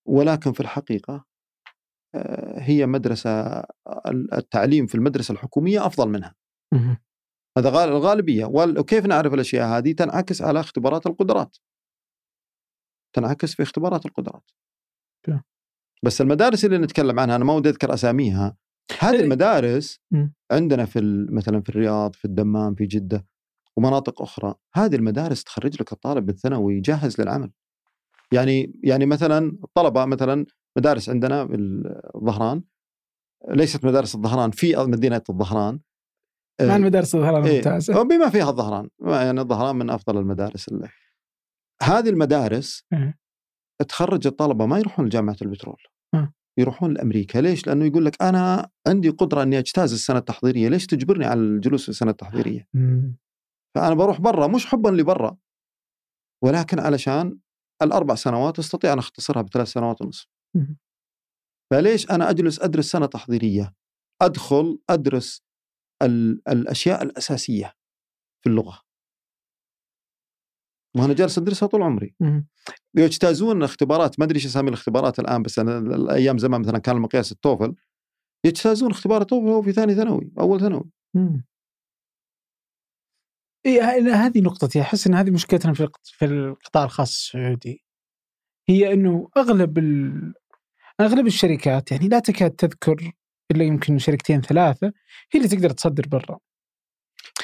[0.07, 1.25] ولكن في الحقيقة
[2.15, 3.63] آه، هي مدرسة
[4.33, 6.35] التعليم في المدرسة الحكومية أفضل منها.
[7.57, 8.45] هذا الغالبية.
[8.45, 11.57] وكيف نعرف الأشياء هذه؟ تنعكس على اختبارات القدرات.
[13.13, 14.51] تنعكس في اختبارات القدرات.
[16.03, 18.57] بس المدارس اللي نتكلم عنها أنا ما ودي أذكر أساميها.
[18.99, 20.01] هذه المدارس
[20.51, 23.25] عندنا في مثلا في الرياض في الدمام في جدة
[23.77, 24.55] ومناطق أخرى.
[24.73, 27.51] هذه المدارس تخرج لك الطالب بالثانوي جاهز للعمل.
[28.31, 30.45] يعني يعني مثلا الطلبة مثلا
[30.77, 31.55] مدارس عندنا في
[32.15, 32.63] الظهران.
[33.49, 35.79] ليست مدارس الظهران في مدينة الظهران.
[36.61, 37.55] مع المدارس الظهران إيه.
[37.55, 38.89] ممتازه بما فيها الظهران.
[39.05, 40.89] يعني الظهران من أفضل المدارس اللي.
[41.83, 42.83] هذه المدارس
[43.89, 45.83] تخرج الطلبة ما يروحون لجامعة البترول.
[46.57, 47.39] يروحون لأمريكا.
[47.39, 51.83] ليش؟ لأنه يقول لك أنا عندي قدرة إني أجتاز السنة التحضيرية، ليش تجبرني على الجلوس
[51.83, 52.67] في السنة التحضيرية؟
[53.75, 55.37] فأنا بروح برا مش حبا لبرا.
[56.43, 57.39] ولكن علشان
[57.81, 60.27] الأربع سنوات أستطيع أن أختصرها بثلاث سنوات ونصف.
[61.73, 63.73] فليش أنا أجلس أدرس سنة تحضيرية؟
[64.21, 65.43] أدخل أدرس
[66.47, 67.73] الأشياء الأساسية
[68.43, 68.81] في اللغة.
[70.95, 72.15] وأنا جالس أدرسها طول عمري.
[72.95, 77.31] يجتازون اختبارات ما أدري إيش أسامي الاختبارات الآن بس أنا الأيام زمان مثلا كان المقياس
[77.31, 77.75] التوفل
[78.45, 80.89] يجتازون اختبار التوفل في ثاني ثانوي أول ثانوي.
[83.65, 83.81] إيه
[84.25, 87.85] هذه نقطتي أحس إن هذه مشكلتنا في في القطاع الخاص السعودي
[88.69, 90.33] هي إنه أغلب ال...
[91.01, 93.11] أغلب الشركات يعني لا تكاد تذكر
[93.51, 94.87] إلا يمكن شركتين ثلاثة
[95.31, 96.39] هي اللي تقدر تصدر برا.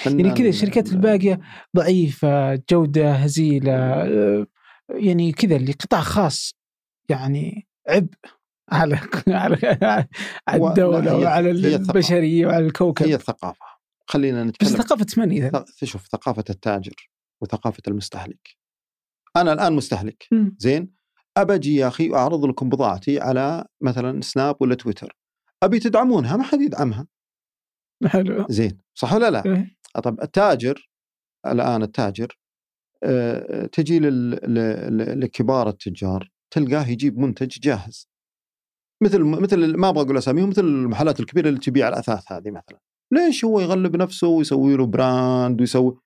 [0.05, 1.39] يعني كذا الشركات الباقية
[1.75, 4.47] ضعيفة جودة هزيلة آه،
[4.89, 6.55] يعني كذا اللي قطاع خاص
[7.09, 8.13] يعني عبء
[8.71, 8.99] على
[10.47, 13.05] على الدولة وعلى البشرية وعلى الكوكب.
[13.05, 13.65] هي الثقافه
[14.07, 17.09] خلينا نتكلم بس ثقافة من إذا؟ شوف ثقافة التاجر
[17.41, 18.57] وثقافة المستهلك.
[19.35, 20.27] أنا الآن مستهلك.
[20.31, 20.49] م.
[20.57, 20.95] زين؟
[21.37, 25.17] أبجي يا أخي واعرض لكم بضاعتي على مثلا سناب ولا تويتر.
[25.65, 27.07] أبي تدعمونها؟ ما حد يدعمها.
[28.05, 28.45] حلو.
[28.49, 29.77] زين صح ولا لا؟ إيه.
[30.03, 30.89] طب التاجر
[31.45, 32.37] الآن التاجر
[33.03, 38.09] آه، تجي لكبار التجار تلقاه يجيب منتج جاهز.
[39.03, 42.79] مثل مثل ما أبغى أقول اساميهم مثل المحلات الكبيرة اللي تبيع الأثاث هذه مثلا.
[43.13, 45.97] ليش هو يغلب نفسه ويسوي له brand ويسوي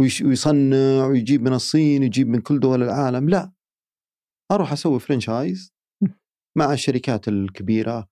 [0.00, 3.52] ويصنع ويجيب من الصين ويجيب من كل دول العالم؟ لا.
[4.52, 5.72] أروح أسوي franchise
[6.58, 8.08] مع الشركات الكبيرة آه،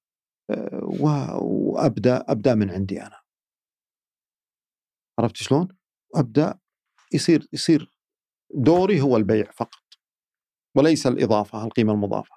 [1.42, 3.20] وأبدأ أبدأ من عندي أنا
[5.18, 5.68] عرفت شلون؟
[6.14, 6.58] أبدأ
[7.12, 7.90] يصير يصير
[8.54, 9.82] دوري هو البيع فقط
[10.76, 12.36] وليس الإضافة القيمة المضافة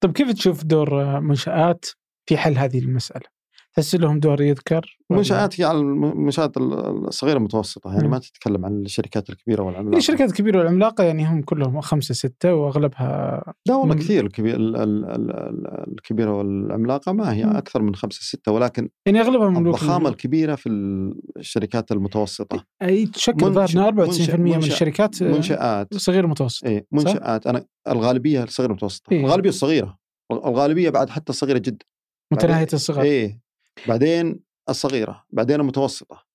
[0.00, 1.86] طيب كيف تشوف دور منشآت
[2.28, 3.37] في حل هذه المسألة؟
[3.78, 9.30] تحس لهم دور يذكر؟ منشآت هي على المنشآت الصغيرة المتوسطة يعني ما تتكلم عن الشركات
[9.30, 9.96] الكبيرة والعملاقة.
[9.98, 14.00] الشركات الكبيره والعملاقة يعني هم كلهم خمسة ستة وأغلبها لا والله من...
[14.00, 14.56] كثير الكبير
[15.88, 20.68] الكبيرة والعملاقة ما هي أكثر من خمسة ستة ولكن يعني أغلبها من الضخامة الكبيرة في
[21.36, 22.64] الشركات المتوسطة.
[22.82, 23.76] اي تشكل منش...
[23.76, 25.94] 94% من الشركات منشآت.
[25.94, 27.46] صغيره متوسطه اي منشآت.
[27.46, 29.98] أنا الغالبية صغيره متوسطه إيه؟ الغالبية الصغيرة.
[30.32, 31.86] الغالبية بعد حتى صغيره جدا
[32.32, 33.47] متناهية الصغر إيه.
[33.88, 36.28] بعدين الصغيرة بعدين المتوسطة.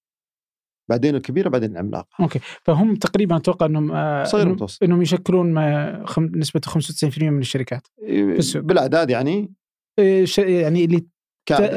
[0.90, 2.08] بعدين الكبيرة بعدين العملاقة.
[2.20, 2.40] أوكي.
[2.40, 4.84] فهم تقريبا أتوقع إنهم آه صغير متوسط.
[4.84, 6.24] إنهم يشكلون ما خم...
[6.24, 7.88] نسبة 95% من الشركات.
[7.98, 9.54] في بالأعداد يعني؟
[10.00, 11.06] إيه يعني اللي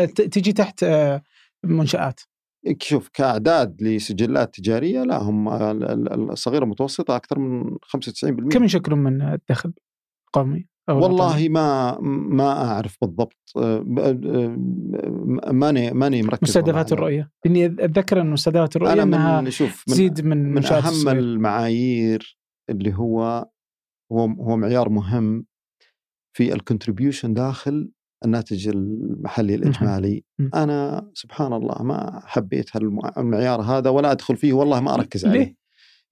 [0.06, 0.20] ت...
[0.20, 1.22] تجي تحت آه
[1.64, 2.20] منشآت.
[2.82, 5.48] شوف كأعداد لسجلات تجارية لا هم
[6.32, 9.72] الصغيرة المتوسطه أكثر من 95% كم يشكلون من الدخل
[10.26, 13.52] القومي؟ والله ما ما أعرف بالضبط.
[13.56, 14.56] آه، آه،
[15.52, 17.30] ماني ماني مركز مستهدفات الرؤية.
[17.46, 21.18] إني أتذكر انه مستهدفات الرؤية أنا أنها شوف تزيد من من, من أهم الصغير.
[21.18, 22.38] المعايير
[22.70, 23.48] اللي هو
[24.12, 25.46] هو هو معيار مهم
[26.36, 27.90] في ال contribution داخل
[28.24, 30.24] الناتج المحلي الإجمالي.
[30.54, 32.76] أنا سبحان الله ما حبيت
[33.18, 35.38] المعيار هذا ولا أدخل فيه والله ما أركز عليه.
[35.38, 35.56] ليه؟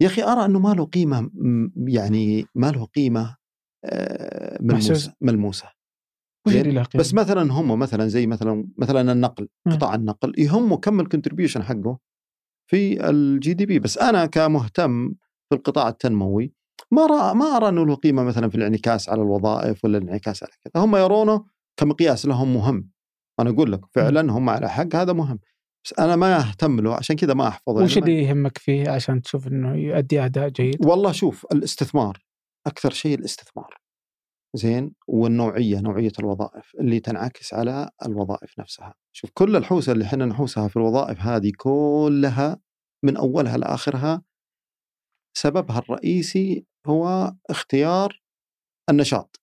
[0.01, 1.31] يا أخي أرى أنه ما له قيمة
[1.77, 3.37] يعني ما له قيمة
[3.85, 5.15] آه، ملموسة.
[5.21, 5.69] ملموسة.
[6.95, 11.99] بس مثلا هم مثلا زي مثلا مثلا النقل قطاع النقل يهمه كم ال contribution حقه
[12.71, 15.15] في ال GDP بس أنا كمهتم
[15.49, 16.53] في القطاع التنموي
[16.91, 20.53] ما أرى ما أرى إنه له قيمة مثلا في الانعكاس على الوظائف ولا الانعكاس على
[20.65, 20.85] كذا.
[20.85, 21.45] هم يرونه
[21.77, 22.91] كمقياس لهم مهم.
[23.41, 25.39] أنا أقول لك فعلا هم على حق هذا مهم.
[25.85, 27.85] بس أنا ما أهتم له عشان كذا ما أحفظه.
[27.85, 32.19] وش اللي يهمك فيه عشان تشوف إنه يؤدي أداء جيد؟ والله شوف الاستثمار.
[32.67, 33.79] أكثر شيء الاستثمار.
[34.57, 38.95] زين؟ والنوعية نوعية الوظائف اللي تنعكس على الوظائف نفسها.
[39.13, 42.61] شوف كل الحوسة اللي إحنا نحوسها في الوظائف هذه كلها
[43.05, 44.23] من أولها لآخرها
[45.37, 48.23] سببها الرئيسي هو اختيار
[48.91, 49.41] النشاط.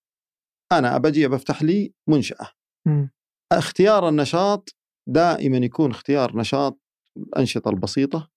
[0.72, 2.48] أنا بجي بفتح لي منشأة.
[2.88, 3.08] م.
[3.52, 4.76] اختيار النشاط
[5.10, 6.80] دائما يكون اختيار نشاط
[7.18, 8.30] الأنشطة البسيطة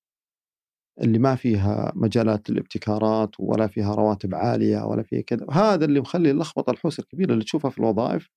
[1.01, 6.30] اللي ما فيها مجالات للابتكارات ولا فيها رواتب عالية ولا فيها كذا هذا اللي مخلي
[6.30, 8.30] اللخبطة الحوسه الكبيرة اللي تشوفها في الوظائف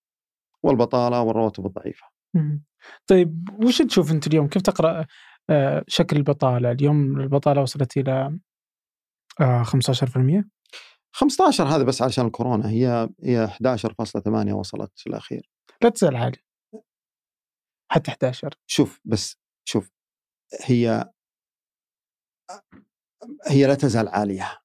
[0.64, 2.06] والبطالة والرواتب الضعيفة.
[3.08, 5.06] طيب وش تشوف أنت اليوم؟ كيف تقرأ
[5.50, 8.40] آه، شكل البطالة؟ اليوم البطالة وصلت إلى
[9.64, 10.50] 15%
[11.16, 15.50] 15 هذا بس عشان الكورونا هي هي 11.8 وصلت في الأخير.
[15.84, 16.38] لا تزال عالي
[17.92, 19.38] حتى 11 شوف بس
[19.68, 19.92] شوف
[20.66, 21.12] هي
[23.48, 24.62] هي لا تزال عالية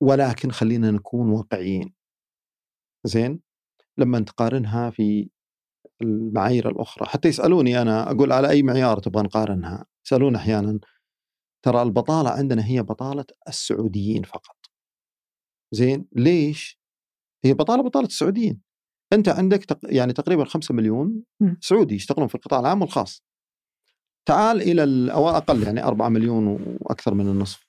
[0.00, 1.94] ولكن خلينا نكون واقعيين.
[3.04, 3.40] زين؟
[3.98, 5.30] لما تقارنها في
[6.02, 7.06] المعايير الأخرى.
[7.06, 10.80] حتى يسألوني أنا أقول على أي معيار تبغى نقارنها؟ يسألون أحيانا.
[11.64, 14.56] ترى البطالة عندنا هي بطالة السعوديين فقط.
[15.72, 16.80] زين؟ ليش؟
[17.44, 18.60] هي بطالة بطالة السعوديين.
[19.12, 19.78] أنت عندك تق...
[19.84, 21.22] يعني تقريبا 5 مليون
[21.60, 23.24] سعودي يشتغلون في القطاع العام والخاص.
[24.26, 26.46] تعال إلى أو أقل يعني 4 مليون
[26.80, 27.66] وأكثر من النصف.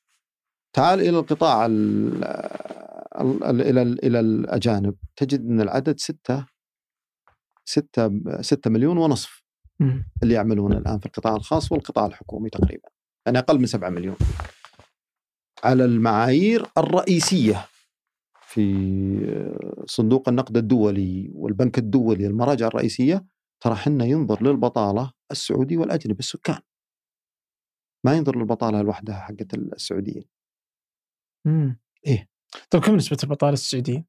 [0.75, 2.23] تعال إلى القطاع ال
[3.43, 4.95] ال إلى ال إلى الأجانب.
[5.15, 6.45] تجد إن العدد 6
[7.65, 9.43] 6 6 مليون ونصف
[10.23, 12.89] اللي يعملون الآن في القطاع الخاص والقطاع الحكومي تقريبا.
[13.25, 14.15] يعني أقل من 7 مليون.
[15.63, 17.65] على المعايير الرئيسية
[18.47, 18.65] في
[19.85, 23.25] صندوق النقد الدولي والبنك الدولي المراجع الرئيسية
[23.65, 26.59] ترى حنا ينظر للبطالة السعودي والأجنبي السكان.
[28.05, 30.25] ما ينظر للبطالة لوحدها حقت السعوديين.
[31.47, 32.29] امم إيه.
[32.69, 34.05] طيب كم نسبة البطالة السعوديين؟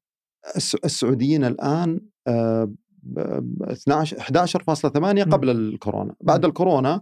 [0.85, 6.15] السعوديين الآن 12 11.8 قبل الكورونا.
[6.21, 7.01] بعد الكورونا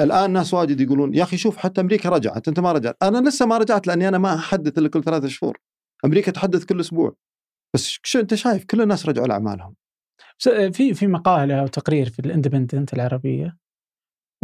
[0.00, 2.96] الآن ناس واجد يقولون يا أخي شوف حتى أمريكا رجعت أنت ما رجعت.
[3.02, 5.58] أنا لسه ما رجعت لأني أنا ما أحدث إلا كل ثلاثة شهور.
[6.04, 7.16] أمريكا تحدث كل أسبوع.
[7.74, 9.76] بس شو أنت شايف كل الناس رجعوا لأعمالهم.
[10.72, 13.56] في في مقالة أو تقرير في الإندبندنت العربية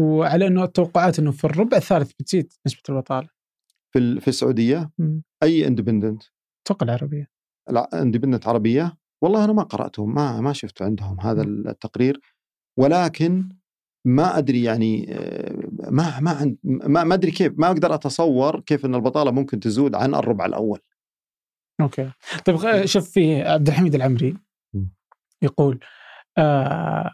[0.01, 3.29] وعلى أنه التوقعات أنه في الربع الثالث بتزيد نسبة البطالة.
[3.93, 5.21] في في السعودية؟ م.
[5.43, 6.23] أي إندبندنت؟
[6.67, 7.31] أتوقع العربية.
[7.71, 11.43] لا إندبندنت عربية؟ والله أنا ما قراته ما ما شفت عندهم هذا.
[11.43, 12.21] التقرير
[12.79, 13.49] ولكن
[14.07, 18.85] ما أدري يعني آه، ما ما عند ما, ما أدري كيف ما أقدر أتصور كيف
[18.85, 20.81] أن البطالة ممكن تزود عن الربع الأول.
[21.81, 22.11] أوكي.
[22.45, 24.37] طيب شوف في عبد الحميد العمري
[25.43, 25.81] يقول
[26.39, 27.13] آه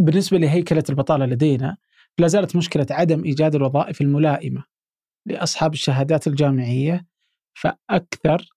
[0.00, 1.76] بالنسبة لهيكلة البطالة لدينا
[2.18, 4.64] لا زالت مشكلة عدم إيجاد الوظائف الملائمة
[5.26, 7.06] لأصحاب الشهادات الجامعية
[7.54, 8.48] فأكثر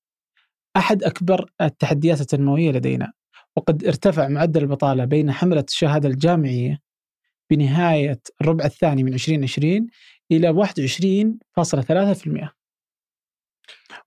[0.77, 3.13] أحد أكبر التحديات التنموية لدينا.
[3.55, 6.79] وقد ارتفع معدل البطالة بين حملة الشهادة الجامعية
[7.49, 9.87] بنهاية الربع الثاني من 2020
[10.31, 12.49] إلى 21.3%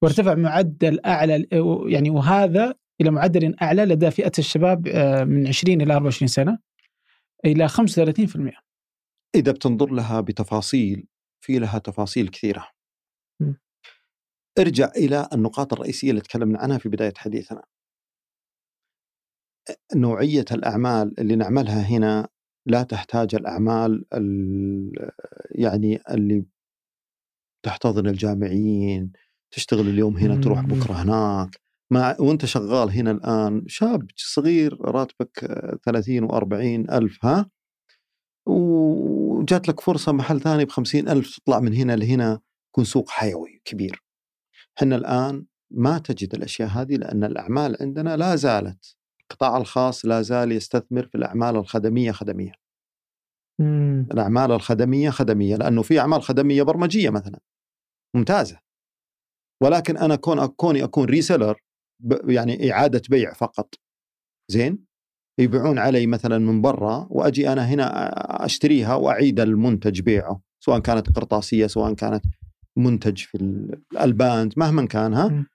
[0.03, 1.47] وارتفع معدل أعلى
[1.87, 6.59] يعني وهذا إلى معدل أعلى لدى فئة الشباب آه، من 20 إلى 24 سنة
[7.45, 8.67] إلى 35%
[9.35, 11.07] إذا بتنظر لها بتفاصيل
[11.41, 12.69] في لها تفاصيل كثيرة.
[13.41, 13.53] م.
[14.59, 17.63] ارجع إلى النقاط الرئيسية اللي تكلمنا عنها في بداية حديثنا.
[19.95, 22.29] نوعية الأعمال اللي نعملها هنا
[22.67, 24.05] لا تحتاج الأعمال
[25.51, 26.45] يعني اللي
[27.65, 29.13] تحتضن الجامعيين
[29.51, 31.61] تشتغل اليوم هنا تروح بكرة هناك.
[31.93, 35.47] مع وأنت شغال هنا الآن شاب صغير راتبك
[35.85, 37.51] 30 و40 ألف ها؟
[38.47, 44.03] وجات لك فرصة محل ثاني ب ألف تطلع من هنا لهنا يكون سوق حيوي كبير.
[44.79, 50.53] إحنا الآن ما تجد الأشياء هذه لأن الأعمال عندنا لا زالت القطاع الخاص لا زال
[50.53, 52.53] يستثمر في الأعمال الخدمية خدمية.
[53.61, 54.07] مم.
[54.13, 57.41] الأعمال الخدمية خدمية لأنه في أعمال خدمية برمجية مثلا
[58.17, 58.61] ممتازة.
[59.63, 61.66] ولكن أنا كون كوني أكون reseller
[62.25, 63.75] يعني إعادة بيع فقط.
[64.49, 64.87] زين؟
[65.39, 67.87] يبيعون علي مثلا من برا وأجي أنا هنا
[68.45, 72.25] أشتريها وأعيد المنتج بيعه سواء كانت قرطاسية سواء كانت
[72.77, 73.35] منتج في
[73.93, 75.47] الألبان مهما كان ها؟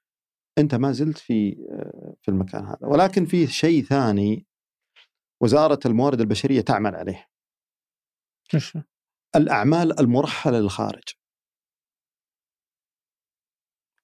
[0.58, 1.56] أنت ما زلت في
[2.22, 2.80] في المكان هذا.
[2.82, 4.46] ولكن في شيء ثاني
[5.44, 7.28] وزارة الموارد البشرية تعمل عليه.
[9.36, 11.04] الأعمال المرحلة للخارج.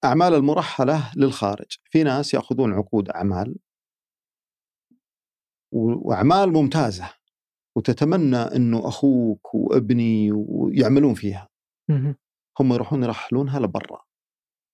[0.04, 1.66] أعمال المرحلة للخارج.
[1.84, 3.56] في ناس يأخذون عقود أعمال
[5.72, 7.10] وأعمال ممتازة
[7.76, 11.48] وتتمنى إنه أخوك وابني ويعملون فيها.
[12.60, 14.00] هم يروحون يرحلونها لبرا.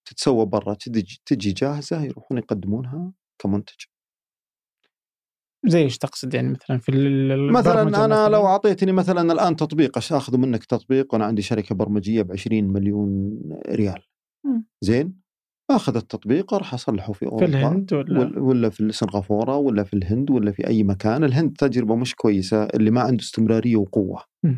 [0.08, 3.84] تتسوى برا تجي, تجي جاهزة يروحون يقدمونها كمنتج.
[5.66, 6.92] زي إيش تقصد يعني مثلا في
[7.52, 12.22] مثلا أنا مثلاً؟ لو أعطيتني مثلا الآن تطبيق أخذ منك تطبيق وأنا عندي شركة برمجية
[12.22, 14.02] ب 20 مليون ريال.
[14.80, 15.20] زين
[15.70, 20.30] آخذ التطبيق راح أصلحه في أوروبا في الهند ولا ولا في سنغافورة ولا في الهند
[20.30, 24.22] ولا في أي مكان، الهند تجربة مش كويسة اللي ما عنده استمرارية وقوة.
[24.42, 24.54] م.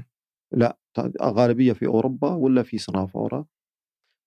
[0.53, 0.79] لا
[1.23, 3.47] غالبية في أوروبا ولا في سنغافورة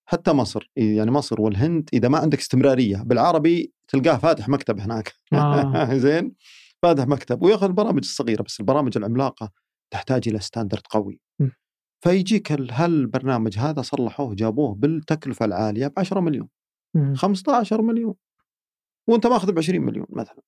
[0.09, 5.93] حتى مصر يعني مصر والهند إذا ما عندك استمرارية بالعربي تلقاه فاتح مكتب هناك آه.
[6.05, 6.35] زين
[6.81, 9.51] فاتح مكتب وياخذ البرامج الصغيرة بس البرامج العملاقة
[9.93, 11.49] تحتاج إلى standard قوي م.
[12.03, 16.49] فيجيك هالبرنامج هذا صلحوه جابوه بالتكلفة العالية ب 10 مليون
[17.15, 18.15] 15 مليون.
[19.07, 20.41] وأنت ماخذ ب 20 مليون مثلا.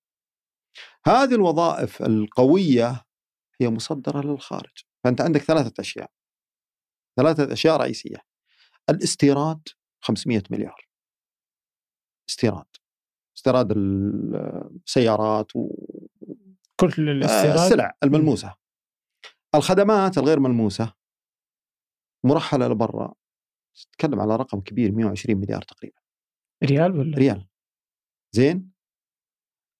[1.05, 3.01] هذه الوظائف القوية
[3.61, 4.83] هي مصدرة للخارج.
[5.03, 6.11] فأنت عندك ثلاثة أشياء.
[7.19, 8.17] ثلاثة أشياء رئيسية.
[8.89, 9.67] الاستيراد
[10.03, 10.87] 500 مليار.
[12.29, 12.65] استيراد.
[13.37, 15.69] استيراد السيارات و
[16.79, 17.59] كل الاستيراد.
[17.59, 18.55] السلع الملموسة.
[19.55, 21.00] الخدمات الغير ملموسة.
[22.25, 23.13] مرحلة لبرا.
[23.75, 25.95] تتكلم على رقم كبير 120 مليار تقريبا.
[26.63, 27.47] ريال ولا؟ ريال.
[28.35, 28.71] زين.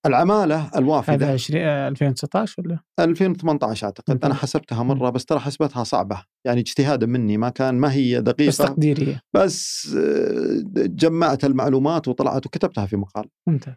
[0.06, 1.14] العمالة الوافدة.
[1.14, 4.26] هذا 20 2019 ولا؟ 2018 أعتقد.
[4.26, 6.24] أنا حسبتها مرة بس ترى حسبتها صعبة.
[6.46, 8.48] يعني اجتهادا مني ما كان ما هي دقيقة.
[8.50, 9.22] بس تقديرية.
[9.34, 13.30] بس آه، جمعت المعلومات وطلعت وكتبتها في مقال.
[13.48, 13.76] ممتاز.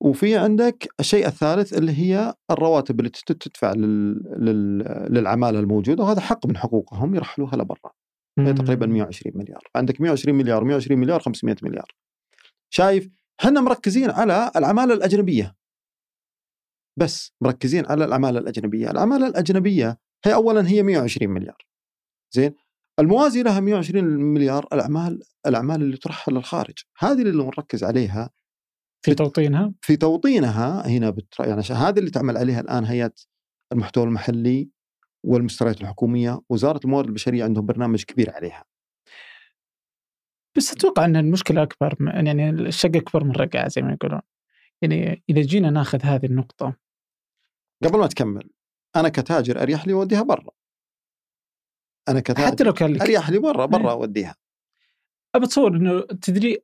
[0.00, 4.22] وفي عندك الشيء الثالث اللي هي الرواتب اللي تدفع لل...
[4.38, 4.78] لل...
[5.10, 7.92] للعمالة الموجودة وهذا حق من حقوقهم يرحلوها لبرا.
[8.38, 9.62] هي تقريبا 120 مليار.
[9.76, 11.94] عندك 120 مليار 120 مليار 500 مليار.
[12.70, 13.08] شايف
[13.40, 15.56] إحنا مركزين على العمالة الأجنبية.
[16.96, 18.90] بس مركزين على العمالة الأجنبية.
[18.90, 21.66] العمالة الأجنبية هي اولا هي 120 مليار.
[22.34, 22.54] زين؟
[22.98, 26.74] الموازي لها 120 مليار الاعمال الاعمال اللي ترحل للخارج.
[26.98, 28.30] هذه اللي نركز عليها
[29.04, 31.44] في توطينها؟ في توطينها هنا بتر...
[31.44, 33.12] يعني هذه اللي تعمل عليها الآن هيئه
[33.72, 34.70] المحتوى المحلي
[35.24, 38.64] والمستريات الحكومية وزارة الموارد البشرية عندهم برنامج كبير عليها.
[40.56, 44.20] بس أتوقع أن المشكلة أكبر يعني الشق أكبر من رقعه زي ما يقولون.
[44.82, 46.76] يعني إذا جينا ناخذ هذه النقطة.
[47.84, 48.50] قبل ما تكمل
[48.96, 50.50] أنا كتاجر أريح لي اوديها برا.
[52.08, 54.36] أنا كتاجر حتى لو كان لك أريح لي برا برا أوديها.
[55.34, 56.58] أبى أتصور إنه تدري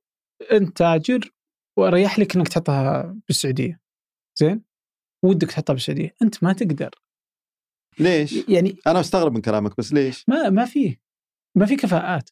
[0.53, 1.30] أنت تاجر
[1.77, 3.81] واريح لك إنك تحطها بالسعودية.
[4.39, 4.62] زين؟
[5.25, 6.14] ودك تحطها بالسعودية.
[6.22, 6.91] أنت ما تقدر.
[7.99, 11.01] ليش؟ يعني أنا أستغرب من كلامك بس ليش؟ ما ما فيه
[11.57, 12.31] ما في كفاءات.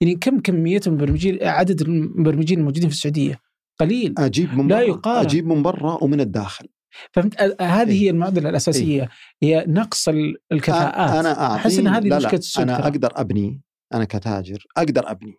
[0.00, 3.40] يعني كم كمية المبرمجين عدد المبرمجين الموجودين في السعودية؟
[3.80, 4.14] قليل.
[4.18, 5.26] أجيب من لا يقارن.
[5.26, 6.68] أجيب من برا ومن الداخل.
[7.12, 9.02] فهمت؟ هذه إيه؟ هي المعضلة الأساسية.
[9.02, 9.08] إيه؟
[9.42, 10.08] هي نقص
[10.52, 11.10] الكفاءات.
[11.10, 13.60] أنا أحس إن هذه مشكله السوق أنا أقدر أبني.
[13.94, 15.34] أنا كتاجر أقدر أبني.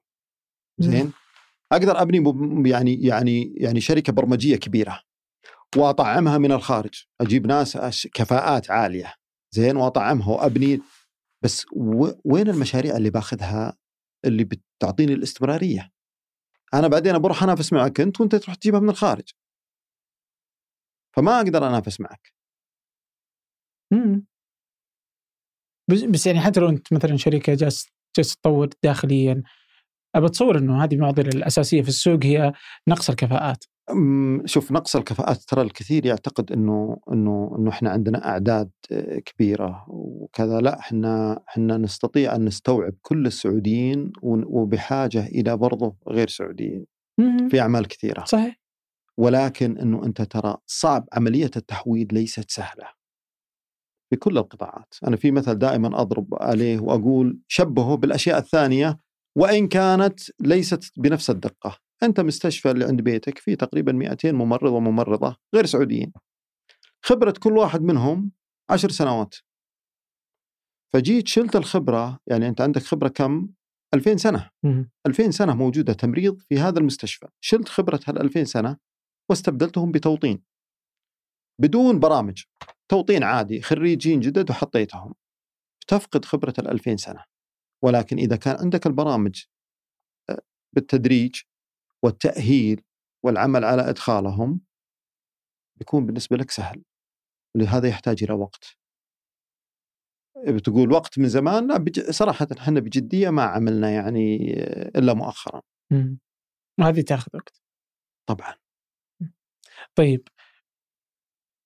[0.79, 1.11] زين؟
[1.73, 4.99] أقدر أبني يعني يعني يعني شركة برمجية كبيرة
[5.77, 7.03] وأطعمها من الخارج.
[7.21, 9.13] أجيب ناس كفاءات عالية.
[9.51, 10.81] زين وأطعمها وأبني.
[11.43, 11.65] بس
[12.25, 13.77] وين المشاريع اللي باخذها؟
[14.25, 15.91] اللي بتعطيني الاستمرارية.
[16.73, 19.29] أنا بعدين بروح أنافس معك أنت وأنت تروح تجيبها من الخارج.
[21.15, 22.33] فما أقدر أنافس معك.
[23.91, 24.25] مم.
[26.11, 29.43] بس يعني حتى لو أنت مثلا شركة جالس تطور داخليا
[30.15, 32.53] أبى أتصور إنه هذه المعضلة الأساسية في السوق هي
[32.87, 33.63] نقص الكفاءات.
[34.45, 38.71] شوف نقص الكفاءات ترى الكثير يعتقد إنه إنه إنه إحنا عندنا أعداد
[39.25, 40.59] كبيرة وكذا.
[40.59, 46.85] لا إحنا إحنا نستطيع أن نستوعب كل السعوديين وبحاجة إلى برضه غير سعوديين
[47.49, 48.23] في أعمال كثيرة.
[48.23, 48.59] صحيح.
[49.17, 52.87] ولكن إنه أنت ترى صعب عملية التحويل ليست سهلة.
[54.09, 54.95] في كل القطاعات.
[55.07, 58.99] أنا في مثل دائما أضرب عليه وأقول شبهه بالأشياء الثانية
[59.37, 61.77] وإن كانت ليست بنفس الدقة.
[62.03, 66.13] أنت مستشفى اللي عند بيتك فيه تقريبا 200 ممرض وممرضة غير سعوديين.
[67.05, 68.31] خبرة كل واحد منهم
[68.69, 69.35] عشر سنوات.
[70.93, 73.49] فجيت شلت الخبرة يعني أنت عندك خبرة كم؟
[73.93, 74.49] 2000 سنة.
[75.07, 77.27] 2000 سنة موجودة تمريض في هذا المستشفى.
[77.41, 78.77] شلت خبرة هال 2000 سنة
[79.29, 80.43] واستبدلتهم بتوطين.
[81.61, 82.43] بدون برامج.
[82.91, 85.13] توطين عادي خريجين جدد وحطيتهم.
[85.87, 87.32] تفقد خبرة ال 2000 سنة.
[87.83, 89.43] ولكن إذا كان عندك البرامج
[90.29, 90.41] آه،
[90.75, 91.41] بالتدريج
[92.03, 92.81] والتأهيل
[93.25, 94.61] والعمل على إدخالهم
[95.79, 96.83] بيكون بالنسبة لك سهل.
[97.57, 98.77] لهذا يحتاج إلى وقت.
[100.47, 102.09] بتقول وقت من زمان لا بج...
[102.09, 104.53] صراحة إحنا بجدية ما عملنا يعني
[104.95, 105.61] إلا مؤخرا.
[106.79, 107.61] وهذه تاخذ وقت.
[108.29, 108.55] طبعا.
[109.95, 110.27] طيب.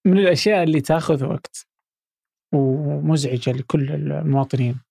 [0.07, 1.67] من الأشياء اللي تاخذ وقت
[2.53, 4.86] ومزعجة لكل المواطنين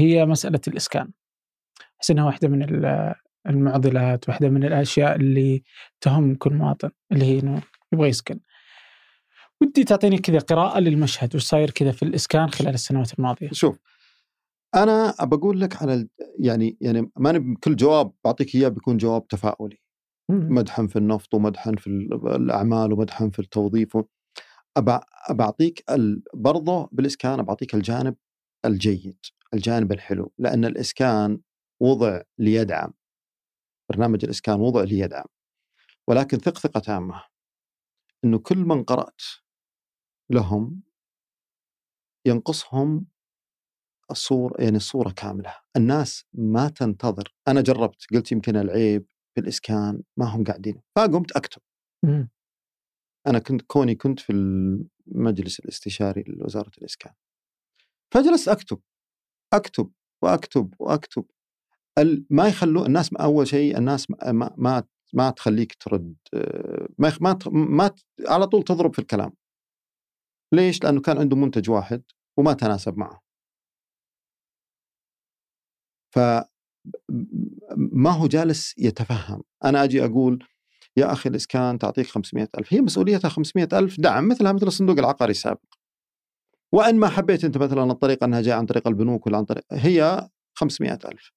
[0.00, 1.10] هي مسألة الإسكان.
[2.00, 2.62] أحس أنها واحدة من
[3.48, 5.62] المعضلات واحدة من الأشياء اللي
[6.00, 8.40] تهم كل مواطن اللي هي إنه يبغى يسكن.
[9.62, 13.78] ودي تعطيني كذا قراءة للمشهد وش صاير كذا في الإسكان خلال السنوات الماضية؟ شوف
[14.74, 19.78] أنا بقول لك على يعني يعني ما بكل جواب بعطيك إياه بيكون جواب تفاؤلي.
[20.28, 21.86] مدحا في النفط ومدحا في
[22.36, 23.98] الأعمال ومدحا في التوظيف
[25.30, 25.84] أبعطيك
[26.34, 28.14] برضه بالإسكان بعطيك الجانب
[28.64, 29.18] الجيد.
[29.54, 31.40] الجانب الحلو لأن الإسكان
[31.80, 32.92] وضع ليدعم.
[33.90, 35.26] برنامج الإسكان وضع ليدعم.
[36.08, 37.24] ولكن ثق ثقة تامة.
[38.24, 39.22] أنه كل من قرأت
[40.30, 40.82] لهم
[42.26, 43.06] ينقصهم
[44.10, 45.54] الصورة يعني الصورة كاملة.
[45.76, 47.34] الناس ما تنتظر.
[47.48, 50.82] أنا جربت قلت يمكن العيب في الإسكان ما هم قاعدين.
[50.96, 51.62] فقمت أكتب.
[53.26, 54.32] أنا كنت كوني كنت في
[55.06, 57.12] المجلس الإستشاري لوزارة الإسكان.
[58.14, 58.80] فجلست أكتب.
[59.52, 59.90] أكتب
[60.22, 61.24] وأكتب وأكتب.
[62.30, 64.84] ما يخلوا الناس أول شيء الناس ما ما
[65.14, 66.16] ما تخليك ترد
[66.98, 67.90] ما ما ما
[68.28, 69.32] على طول تضرب في الكلام.
[70.52, 72.02] ليش؟ لأنه كان عنده منتج واحد
[72.38, 73.20] وما تناسب معه.
[76.14, 76.18] ف
[77.76, 79.42] ما هو جالس يتفهم.
[79.64, 80.46] أنا أجي أقول
[80.96, 82.74] يا أخي الإسكان تعطيك 500 ألف.
[82.74, 85.79] هي مسؤوليتها 500 ألف دعم مثلها مثل الصندوق العقاري السابق.
[86.72, 90.28] وإن ما حبيت أنت مثلا الطريقة أنها جاية عن طريق البنوك ولا عن طريق هي
[90.54, 91.32] 500 ألف.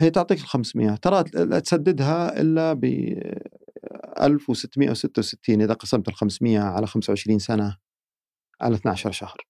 [0.00, 2.84] هي تعطيك ال 500 ترى لا تسددها إلا ب
[4.20, 7.76] 1666 إذا قسمت ال 500 على 25 سنة
[8.60, 9.46] على 12 شهر.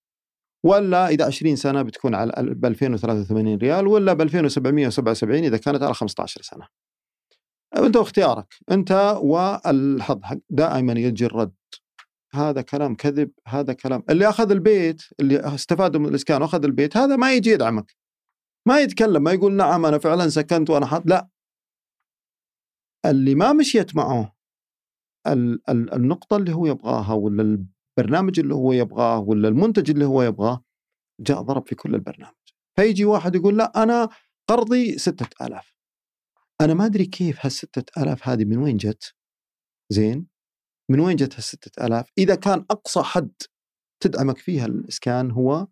[0.64, 5.94] ولا إذا 20 سنة بتكون على ب 2083 ريال ولا ب 2777 إذا كانت على
[5.94, 6.68] 15 سنة.
[7.76, 8.54] أنت واختيارك.
[8.70, 10.20] أنت والحظ
[10.50, 11.54] دائما يجي الرد.
[12.36, 14.02] هذا كلام كذب هذا كلام.
[14.10, 17.96] اللي أخذ البيت اللي استفادوا من الإسكان وأخذ البيت هذا ما يجي يدعمك.
[18.68, 21.28] ما يتكلم ما يقول نعم أنا فعلا سكنت وأنا حط لا.
[23.06, 24.36] اللي ما مشيت معه
[25.68, 27.42] النقطة اللي هو يبغاها ولا
[27.98, 30.64] البرنامج اللي هو يبغاه ولا المنتج اللي هو يبغاه
[31.20, 32.34] جاء ضرب في كل البرنامج.
[32.76, 34.08] فيجي واحد يقول لا أنا
[34.48, 35.76] قرضي ستة ألاف.
[36.60, 39.14] أنا ما أدري كيف هالستة ألاف هذه من وين جت؟
[39.92, 40.26] زين؟
[40.90, 43.32] من وين جت هالستة ألاف؟ إذا كان أقصى حد
[44.02, 45.66] تدعمك فيها الإسكان هو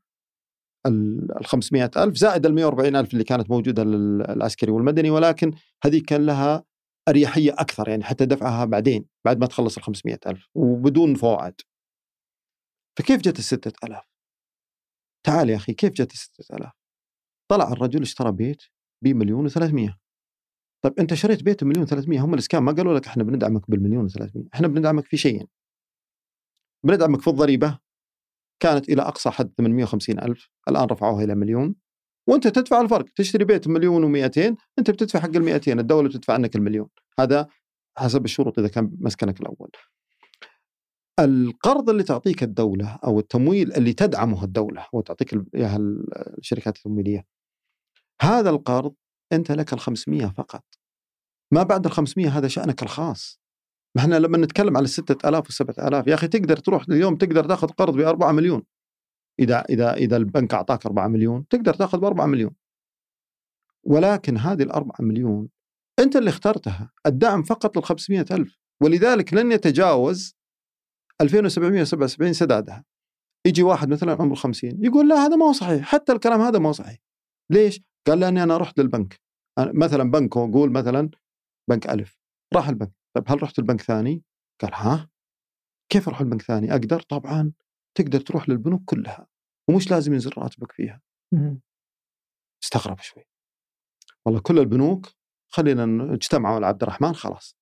[0.86, 5.52] ال 500 ألف زائد ال 140 ألف اللي كانت موجودة للعسكري والمدني ولكن
[5.84, 6.64] هذه كان لها
[7.08, 11.54] أريحية أكثر يعني حتى دفعها بعدين بعد ما تخلص ال 500 ألف وبدون فوائد.
[12.98, 14.04] فكيف جت ال 6000
[15.26, 16.72] تعال يا أخي كيف جت ال 6000
[17.50, 18.62] طلع الرجل اشترى بيت
[19.04, 20.03] بمليون و300
[20.85, 24.43] طيب أنت شريت بيت بمليون و300 هم الإسكان ما قالوا لك إحنا بندعمك بالمليون و300
[24.55, 25.47] إحنا بندعمك في شيئين
[26.85, 27.78] بندعمك في الضريبة
[28.61, 31.74] كانت إلى أقصى حد 850 ألف الآن رفعوها إلى مليون.
[32.28, 36.56] وأنت تدفع الفرق تشتري بيت مليون و200 أنت بتدفع حق ال 200 الدولة بتدفع عنك
[36.56, 36.89] المليون.
[37.20, 37.48] هذا
[37.98, 39.70] حسب الشروط إذا كان مسكنك الأول.
[41.20, 45.78] القرض اللي تعطيك الدولة أو التمويل اللي تدعمه الدولة وتعطيك إياها
[46.39, 47.27] الشركات التمويلية
[48.23, 48.94] هذا القرض
[49.32, 50.65] أنت لك ال 500 فقط.
[51.55, 53.40] ما بعد ال 500 هذا شأنك الخاص.
[53.97, 57.68] ما إحنا لما نتكلم على 6000 و 7000 يا أخي تقدر تروح اليوم تقدر تأخذ
[57.68, 58.62] قرض ب 4 مليون.
[59.40, 62.55] إذا إذا إذا البنك أعطاك 4 مليون تقدر تأخذ ب 4 مليون.
[63.86, 65.48] ولكن هذه ال 4 مليون
[65.98, 68.59] أنت اللي اخترتها الدعم فقط لل 500 ألف.
[68.82, 70.36] ولذلك لن يتجاوز
[71.20, 72.85] 2777 سدادها.
[73.47, 75.86] يجي واحد مثلا عمره 50 يقول لا هذا ما هو صحيح.
[75.86, 76.98] حتى الكلام هذا ما هو صحيح.
[77.51, 79.20] ليش؟ قال لأني أنا رحت للبنك.
[79.59, 81.10] مثلا بنك قول مثلا
[81.70, 82.18] بنك ألف
[82.54, 82.92] راح البنك.
[83.16, 84.22] طيب هل رحت البنك ثاني؟
[84.60, 85.10] قال ها.
[85.88, 87.52] كيف أروح البنك ثاني؟ أقدر طبعا
[87.94, 89.26] تقدر تروح للبنوك كلها
[89.70, 91.02] ومش لازم ينزل راتبك فيها.
[92.64, 93.24] استغرب شوي.
[94.26, 95.06] والله كل البنوك
[95.52, 97.56] خلينا اجتمعوا على عبد الرحمن خلاص.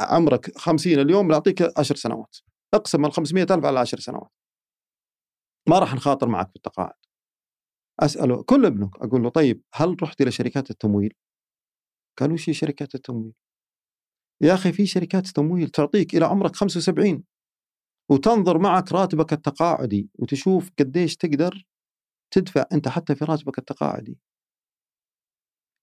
[0.00, 2.36] عمرك 50 اليوم نعطيك 10 سنوات.
[2.74, 4.30] اقسم ال 500 ألف على 10 سنوات.
[5.68, 6.94] ما راح نخاطر معك في التقاعد.
[8.00, 11.14] اساله كل ابنك أقول له طيب هل رحت إلى شركات التمويل؟
[12.18, 13.34] قال وش هي شركات التمويل؟
[14.42, 17.24] يا أخي في شركات تمويل تعطيك إلى عمرك 75
[18.10, 21.64] وتنظر معك راتبك التقاعدي وتشوف قديش تقدر
[22.34, 24.18] تدفع أنت حتى في راتبك التقاعدي.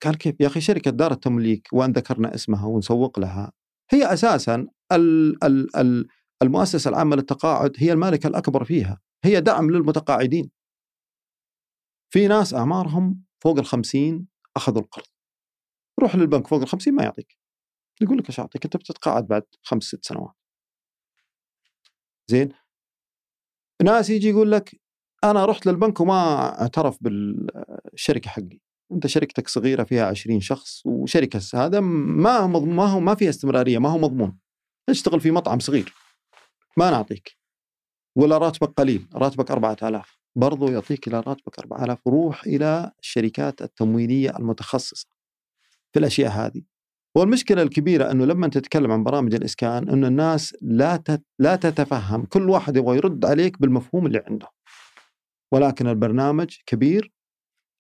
[0.03, 3.52] قال كيف؟ يا أخي شركة دار التمليك وأن ذكرنا اسمها ونسوق لها
[3.91, 6.07] هي أساسا ال ال ال
[6.44, 10.52] المؤسسة العامة للتقاعد هي المالك الأكبر فيها، هي دعم للمتقاعدين.
[12.14, 15.06] في ناس أعمارهم فوق ال 50 أخذوا القرض.
[16.02, 17.41] روح للبنك فوق ال 50 ما يعطيك.
[18.03, 20.36] يقول لك إيش اعطيك؟ انت بتتقاعد بعد خمس ست سنوات.
[22.28, 22.53] زين؟
[23.84, 24.82] ناس يجي يقول لك
[25.23, 28.60] أنا رحت للبنك وما اعترف بالشركة حقي.
[28.91, 33.90] أنت شركتك صغيرة فيها 20 شخص وشركة هذا ما ما هو ما فيها استمرارية ما
[33.90, 34.40] هو مضمون.
[34.88, 35.94] تشتغل في مطعم صغير.
[36.78, 37.38] ما نعطيك.
[38.15, 45.07] ولا راتبك قليل، راتبك 4000 برضو يعطيك إلى راتبك 4000 روح إلى الشركات التمويلية المتخصصة
[45.94, 46.61] في الأشياء هذه.
[47.18, 51.04] والمشكلة الكبيرة إنه لما تتكلم عن برامج الإسكان إنه الناس لا
[51.40, 54.48] لا تتفهم، كل واحد يبغى يرد عليك بالمفهوم اللي عنده.
[55.54, 57.12] ولكن البرنامج كبير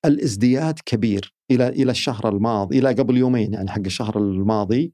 [0.05, 4.93] الإزدياد كبير إلى إلى الشهر الماضي إلى قبل يومين يعني حق الشهر الماضي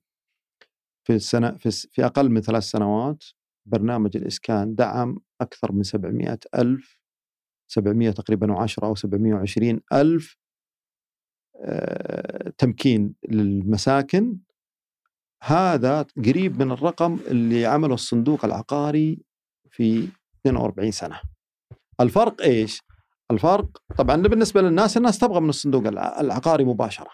[1.08, 3.24] في السنة في, في أقل من ثلاث سنوات
[3.66, 7.00] برنامج الإسكان دعم أكثر من 700 ألف
[7.72, 10.47] 700 تقريبا و10 أو 720 ألف آه،
[12.58, 14.38] تمكين للمساكن
[15.44, 19.20] هذا قريب من الرقم اللي عمله الصندوق العقاري
[19.70, 20.08] في
[20.42, 21.20] 42 سنة.
[22.00, 22.82] الفرق إيش؟
[23.32, 23.68] الفرق
[23.98, 27.12] طبعا بالنسبة للناس الناس تبغى من الصندوق العقاري مباشرة.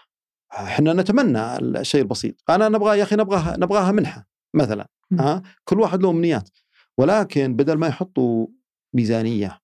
[0.52, 6.02] إحنا نتمنى الشيء البسيط، أنا نبغى يا أخي نبغاها نبغاها منحة مثلا ها كل واحد
[6.02, 6.48] له أمنيات
[6.98, 8.46] ولكن بدل ما يحطوا
[8.94, 9.60] ميزانية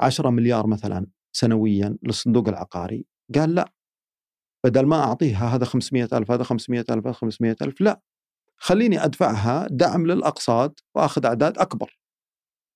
[0.00, 3.72] 10 مليار مثلا سنويا للصندوق العقاري قال لا
[4.64, 8.00] بدل ما أعطيها هذا 500 ألف هذا 500 ألف هذا 500 ألف لا.
[8.56, 11.98] خليني أدفعها دعم للأقساط وأخذ أعداد أكبر.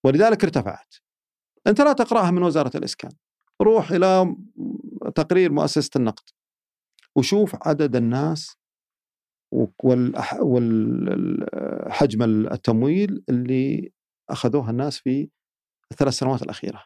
[0.04, 0.94] ولذلك ارتفعت.
[1.66, 3.10] أنت لا تقرأها من وزارة الإسكان.
[3.62, 4.36] روح إلى
[5.14, 6.24] تقرير مؤسسة النقد.
[7.16, 8.56] وشوف عدد الناس
[10.42, 12.22] والحجم
[12.52, 13.92] التمويل اللي
[14.30, 15.28] أخذوها الناس في
[15.92, 16.84] الثلاث سنوات الأخيرة.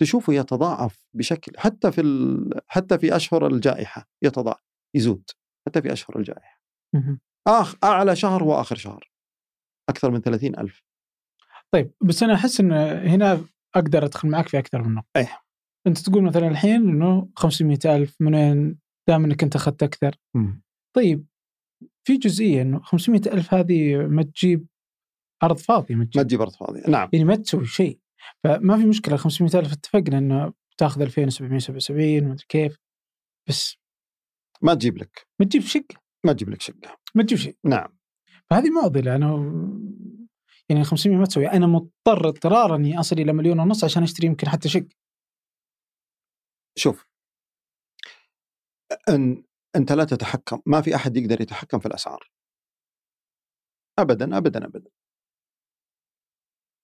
[0.00, 2.02] تشوفه يتضاعف بشكل حتى في
[2.66, 5.30] حتى في أشهر الجائحة يتضاعف يزود
[5.66, 6.62] حتى في أشهر الجائحة.
[7.46, 9.10] آخ أعلى شهر هو اخر شهر.
[9.88, 10.82] أكثر من 30 ألف
[11.74, 12.72] طيب بس أنا أحس إن
[13.08, 13.44] هنا
[13.74, 15.08] أقدر أدخل معك في أكثر من نقطة.
[15.16, 15.40] إيه
[15.86, 20.16] أنت تقول مثلا الحين إنه 500 ألف من وين دام إنك أنت أخذت أكثر.
[20.34, 20.60] م.
[20.96, 21.26] طيب
[22.04, 24.66] في جزئية إنه 500 ألف هذه ما تجيب
[25.42, 27.98] أرض فاضية ما تجيب, ما تجيب أرض فاضية نعم يعني ما تسوي شيء
[28.44, 32.78] فما في مشكلة 500 ألف اتفقنا إنه تاخذ 2777 ما ادري كيف
[33.48, 33.76] بس
[34.62, 35.26] ما تجيب لك.
[35.40, 36.02] ما تجيب شقة.
[36.26, 36.98] ما تجيب لك شقة.
[37.14, 37.98] ما تجيب شيء نعم.
[38.50, 39.16] فهذه معضلة.
[39.16, 39.28] أنا
[40.68, 41.46] يعني 500 ما تسوي.
[41.46, 44.88] أنا مضطر اضطرارا إني أصل إلى مليون ونص عشان أشتري يمكن حتى شقة.
[46.76, 47.06] شوف.
[49.08, 49.44] أن
[49.76, 50.62] أنت لا تتحكم.
[50.66, 52.30] ما في أحد يقدر يتحكم في الأسعار.
[53.98, 54.90] ابدا ابدا ابدا.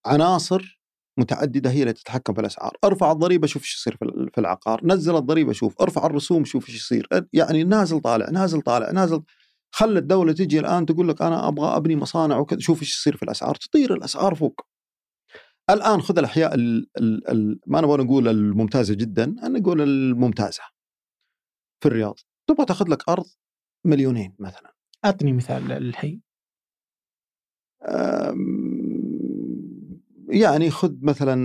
[0.07, 0.81] عناصر
[1.19, 3.97] متعددة هي اللي تتحكم في الأسعار، أرفع الضريبة شوف إيش يصير
[4.35, 8.91] في العقار، نزل الضريبة شوف، أرفع الرسوم شوف إيش يصير، يعني نازل طالع نازل طالع
[8.91, 9.23] نازل
[9.75, 13.23] خلى الدولة تجي الآن تقول لك أنا أبغى أبني مصانع وكذا شوف إيش يصير في
[13.23, 14.61] الأسعار، تطير الأسعار فوق.
[15.71, 20.63] الآن خذ الأحياء ال ال ال ما نبغى نقول الممتازة جدا، نقول الممتازة.
[21.83, 22.19] في الرياض،
[22.49, 23.27] تبغى تاخذ لك أرض
[23.87, 24.75] مليونين مثلا.
[25.05, 26.21] أعطني مثال الحي.
[30.41, 31.45] يعني خذ مثلا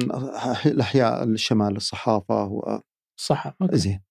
[0.65, 2.81] الأحياء الشمال الصحافة و
[3.19, 4.01] صح زين.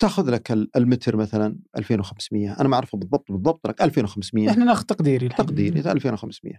[0.00, 5.28] تاخذ لك المتر مثلا 2500 أنا ما أعرفه بالضبط بالضبط لك 2500 إحنا ناخذ تقديري
[5.28, 6.54] تقديري 2500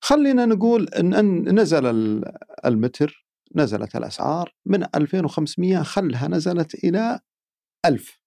[0.00, 1.86] خلينا نقول إن, نزل
[2.64, 3.26] المتر
[3.56, 7.20] نزلت الأسعار من 2500 خلها نزلت إلى
[7.86, 8.20] 1000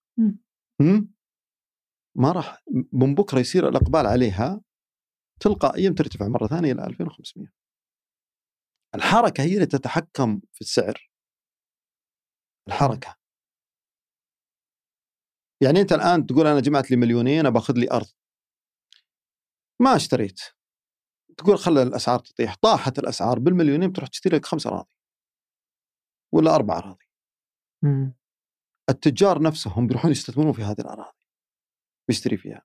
[2.16, 2.62] ما راح
[2.92, 4.60] من بكرة يصير الإقبال عليها
[5.40, 7.61] تلقائيا ترتفع مرة ثانية إلى 2500
[8.94, 11.10] الحركة هي اللي تتحكم في السعر.
[12.68, 13.16] الحركة.
[15.62, 18.06] يعني أنت الآن تقول أنا جمعت لي مليونين باخذ لي أرض.
[19.80, 20.40] ما اشتريت.
[21.36, 22.54] تقول خلى الأسعار تطيح.
[22.54, 24.94] طاحت الأسعار بالمليونين بتروح تشتري لك خمس أراضي.
[26.34, 27.04] ولا أربع أراضي.
[28.90, 31.26] التجار نفسهم بيروحون يستثمرون في هذه الأراضي.
[32.08, 32.62] بيشتري فيها.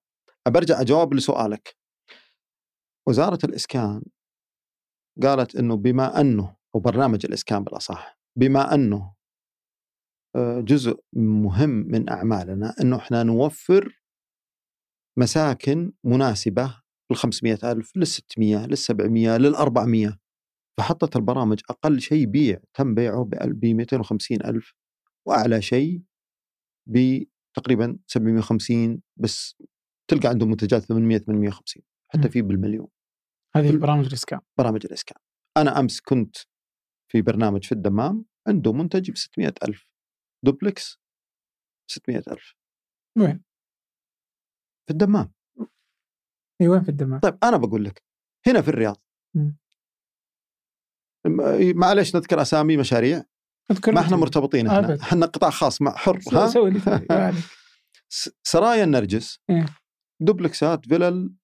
[0.48, 1.78] برجع أجاوب لسؤالك.
[3.08, 4.04] وزارة الإسكان
[5.24, 9.14] قالت إنه بما أنه وبرنامج الإسكان بالأصح بما أنه
[10.36, 14.02] آه، جزء مهم من أعمالنا إنه إحنا نوفر
[15.18, 16.82] مساكن مناسبة
[17.12, 20.20] لل 500 ألف لل 600 لل 700 لل 400
[20.78, 24.74] فحطت البرامج أقل شيء بيع تم بيعه ب 250 ألف
[25.28, 26.02] وأعلى شيء
[26.88, 29.56] بتقريبا 750 بس
[30.08, 31.84] تلقى عندهم منتجات 800 850
[32.14, 32.88] حتى في بالمليون.
[33.56, 34.40] هذه برامج الإسكان.
[34.58, 35.20] برامج الإسكان.
[35.58, 36.38] أنا أمس كنت
[37.12, 39.88] في برنامج في الدمام عنده منتج ب 600 ألف.
[40.46, 41.00] دوبلكس
[41.92, 42.56] 600 ألف.
[43.18, 43.44] وين؟
[44.88, 45.34] في الدمام.
[46.62, 48.04] إي وين في الدمام؟ طيب أنا بقول لك
[48.48, 49.04] هنا في الرياض.
[51.76, 53.24] معلش نذكر أسامي مشاريع.
[53.72, 56.74] أذكر ما إحنا مرتبطين إحنا إحنا قطاع خاص مع حر ها؟ سوي.
[58.44, 59.40] سرايا النرجس.
[59.50, 59.66] إيه؟
[60.22, 61.36] دوبلكسات فيلل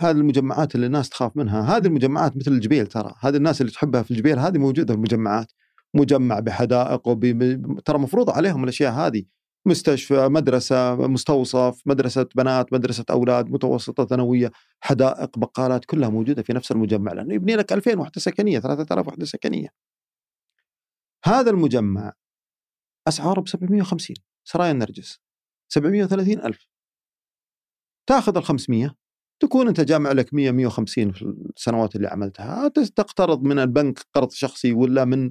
[0.00, 4.02] هذه المجمعات اللي الناس تخاف منها هذه المجمعات مثل الجبيل ترى هذه الناس اللي تحبها
[4.02, 5.52] في الجبيل هذه موجودة في المجمعات
[5.94, 7.24] مجمع بحدائق وب...
[7.84, 9.24] ترى مفروض عليهم الأشياء هذه
[9.66, 14.50] مستشفى مدرسة مستوصف مدرسة بنات مدرسة أولاد متوسطة ثانوية
[14.80, 19.24] حدائق بقالات كلها موجودة في نفس المجمع لأنه يبني لك 2000 وحدة سكنية 3000 وحدة
[19.24, 19.68] سكنية.
[21.24, 22.12] هذا المجمع
[23.08, 25.20] أسعاره ب 750 سرايا النرجس
[25.68, 26.66] 730 ألف.
[28.06, 29.03] تاخذ ال 500
[29.42, 31.22] تكون أنت جامع لك 100 150 في
[31.56, 32.68] السنوات اللي عملتها.
[32.68, 35.30] تقترض من البنك قرض شخصي ولا من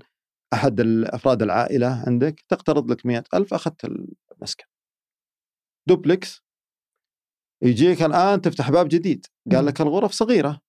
[0.54, 4.66] أحد أفراد العائلة عندك تقترض لك مئة ألف أخذت المسكن.
[5.88, 6.44] دوبلكس
[7.64, 9.26] يجيك الآن تفتح باب جديد.
[9.52, 10.62] قال لك الغرف صغيرة.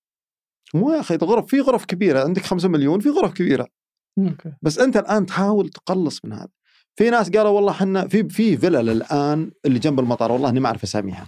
[0.74, 2.24] مو يا أخي غرف في غرف كبيرة.
[2.24, 3.68] عندك خمسة مليون في غرف كبيرة.
[4.62, 6.52] بس أنت الآن تحاول تقلص من هذا.
[6.96, 10.32] في ناس قالوا والله إحنا في في فيلل الآن اللي جنب المطار.
[10.32, 11.26] والله إني ما أعرف أساميها.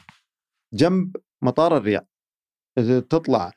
[0.75, 2.07] جنب مطار الرياض.
[3.11, 3.53] تطلع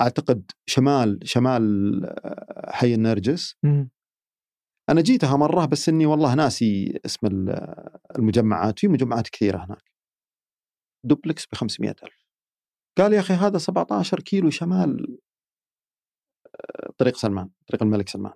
[0.00, 1.62] أعتقد شمال شمال
[2.06, 3.56] آه، حي النرجس.
[4.90, 7.26] أنا جيتها مرة بس إني والله ناسي اسم
[8.18, 8.78] المجمعات.
[8.78, 9.92] في مجمعات كثيرة هناك.
[11.04, 12.24] دوبلكس ب 500 ألف.
[12.98, 15.18] قال يا أخي هذا 17 كيلو شمال
[16.46, 18.32] آه، طريق سلمان طريق الملك سلمان.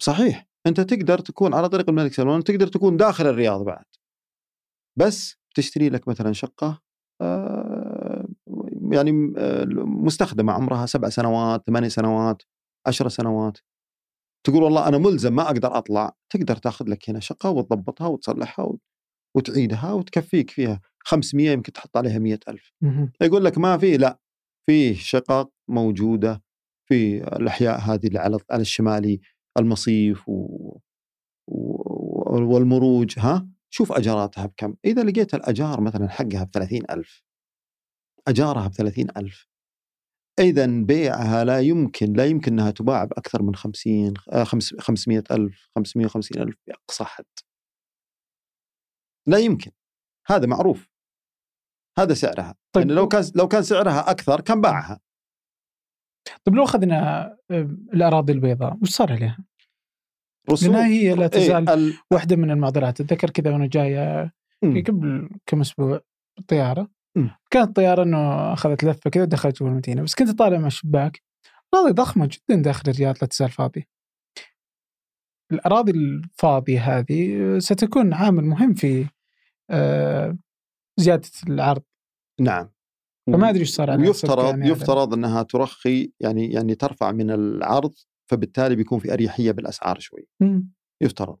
[0.00, 0.46] صحيح.
[0.66, 3.84] أنت تقدر تكون على طريق الملك سلمان تقدر تكون داخل الرياض بعد.
[4.98, 6.87] بس تشتري لك مثلا شقة آه،
[8.92, 12.42] يعني آه، مستخدمة عمرها سبع سنوات ثمانية سنوات
[12.86, 13.58] عشر سنوات.
[14.46, 16.12] تقول والله أنا ملزم ما أقدر أطلع.
[16.30, 18.72] تقدر تاخذ لك هنا شقة وتضبطها وتصلحها
[19.36, 22.72] وتعيدها وتكفيك فيها 500 يمكن تحط عليها 100 ألف.
[23.22, 24.18] يقول لك ما في لا.
[24.66, 26.42] في شقق موجودة
[26.88, 29.20] في الأحياء هذه اللي على على الشمالي
[29.58, 30.78] المصيف و...
[31.48, 34.74] والمروج ها؟ شوف أجاراتها بكم.
[34.84, 37.22] إذا لقيت الأجار مثلا حقها ب 30 ألف
[38.28, 39.48] أجارها ب 30 ألف
[40.40, 44.14] اذا بيعها لا يمكن لا يمكن إنها تباع بأكثر من 50
[44.78, 47.24] 500 ألف 550 ألف باقصى حد
[49.28, 49.70] لا يمكن.
[50.26, 50.88] هذا معروف.
[51.98, 52.54] هذا سعرها.
[52.72, 55.00] طيب يعني لو كان لو كان سعرها أكثر كان باعها.
[56.44, 57.36] طيب لو أخذنا
[57.94, 59.44] الأراضي البيضاء وش صار عليها؟
[60.62, 61.94] لانها هي لا إيه، تزال ال...
[62.12, 63.00] واحدة من المعضلات.
[63.00, 64.30] أتذكر كذا وأنا جاي
[64.62, 66.00] قبل كم أسبوع
[66.36, 66.88] بالطياره
[67.50, 71.22] كانت الطياره إنه أخذت لفة كذا ودخلت جوا المدينة بس كنت طالع من الشباك
[71.74, 73.88] أراضي ضخمة جدا داخل الرياض لا تزال فاضية.
[75.52, 79.06] الأراضي الفاضية هذه ستكون عامل مهم في
[79.70, 80.38] آه،
[80.96, 81.82] زيادة العرض.
[82.40, 82.70] نعم.
[83.26, 87.94] فما أدري إيش صار على يفترض يعني يفترض إنها ترخي يعني يعني ترفع من العرض
[88.30, 90.28] فبالتالي بيكون في أريحية بالأسعار شوي.
[91.02, 91.38] يفترض.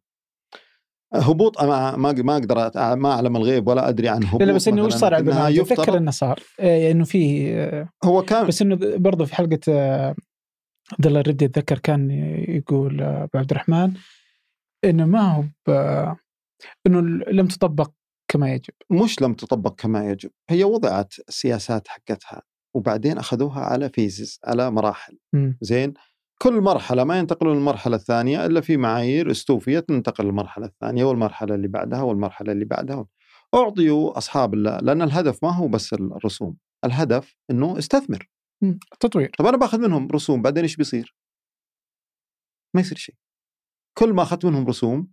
[1.14, 2.56] هبوط ما ما ما أقدر
[2.96, 6.10] ما أعلم الغيب ولا أدري عن هبوط لا بس إنه وش صار عندنا اتذكر إنه
[6.10, 6.42] صار.
[6.60, 7.52] إيه، إنه في
[8.04, 9.72] هو كان بس إنه برضه في حلقة
[10.92, 12.10] عبد الله الردي أتذكر كان
[12.48, 13.92] يقول ابو عبد الرحمن
[14.84, 15.44] إنه ما هو
[16.86, 17.00] إنه
[17.30, 17.90] لم تطبق
[18.30, 18.74] كما يجب.
[18.90, 20.30] مش لم تطبق كما يجب.
[20.50, 22.42] هي وضعت السياسات حقتها
[22.76, 25.18] وبعدين أخذوها على فيزز على مراحل.
[25.32, 25.52] م.
[25.60, 25.94] زين؟
[26.42, 31.68] كل مرحلة ما ينتقلون للمرحلة الثانية إلا في معايير استوفيت ننتقل للمرحلة الثانية والمرحلة اللي
[31.68, 33.06] بعدها والمرحلة اللي بعدها.
[33.54, 36.56] أعطيوا أصحاب لأن الهدف ما هو بس الرسوم.
[36.84, 38.30] الهدف إنه استثمر.
[39.00, 41.16] تطوير طب أنا باخذ منهم رسوم بعدين إيش بيصير؟
[42.74, 43.14] ما يصير شيء.
[43.98, 45.12] كل ما أخذت منهم رسوم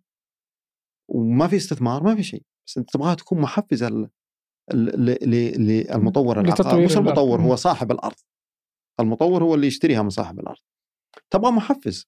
[1.10, 2.44] وما في استثمار ما في شيء.
[2.68, 4.10] بس أنت تبغاها تكون محفزة
[4.74, 8.16] للمطور العقاري مش المطور هو صاحب الأرض.
[9.00, 10.62] المطور هو اللي يشتريها من صاحب الأرض.
[11.30, 12.08] تبغى محفز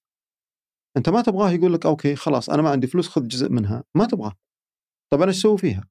[0.96, 4.06] أنت ما تبغاه يقول لك أوكي خلاص أنا ما عندي فلوس خذ جزء منها ما
[4.06, 4.32] تبغاه
[5.12, 5.88] طب أنا إيش أسوي فيها؟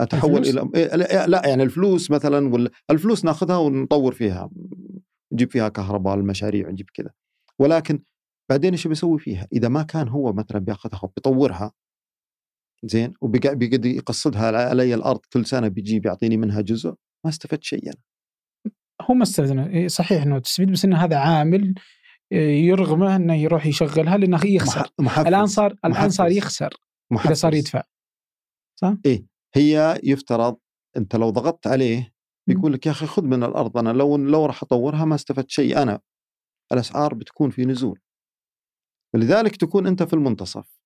[0.00, 4.50] أتحول؟ إلى إيه، لا يعني الفلوس مثلا ولا الفلوس ناخذها ونطور فيها
[5.32, 7.10] نجيب فيها كهرباء المشاريع نجيب كذا
[7.58, 8.02] ولكن
[8.50, 11.72] بعدين إيش بيسوي فيها؟ إذا ما كان هو مثلا بياخذها وبيطورها
[12.84, 16.94] زين وبيقعد يقصدها علي الأرض كل سنة بيجي بيعطيني منها جزء
[17.24, 18.02] ما استفدت شيء أنا.
[19.02, 21.74] هو ما استفدنا صحيح إنه تستفيد بس إنه هذا عامل
[22.38, 25.26] يرغمه إنه يروح يشغلها لأنه يخسر محفز.
[25.26, 26.74] الآن صار الآن صار يخسر
[27.10, 27.26] محفز.
[27.26, 27.82] اذا صار يدفع
[28.80, 30.56] صح؟ إيه هي يفترض
[30.96, 32.14] أنت لو ضغطت عليه
[32.48, 35.82] بيقول لك يا أخي خذ من الأرض أنا لو لو راح أطورها ما استفدت شيء
[35.82, 36.00] أنا
[36.72, 38.00] الأسعار بتكون في نزول
[39.14, 40.80] ولذلك تكون أنت في المنتصف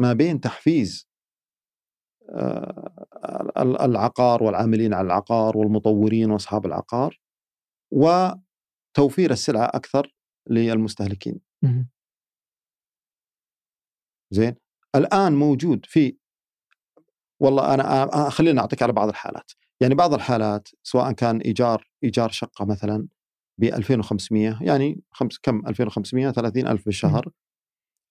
[0.00, 1.08] ما بين تحفيز
[2.30, 3.06] آه،
[3.84, 7.20] العقار والعاملين على العقار والمطورين وأصحاب العقار
[7.92, 10.15] وتوفير السلعة أكثر
[10.50, 11.40] للمستهلكين.
[14.30, 14.54] زين.
[14.94, 16.16] الآن موجود في
[17.42, 22.64] والله أنا خلينا اعطيك على بعض الحالات، يعني بعض الحالات سواء كان إيجار إيجار شقة
[22.64, 23.08] مثلا
[23.60, 27.30] ب 2500 يعني خمس كم؟ 2500 30000 بالشهر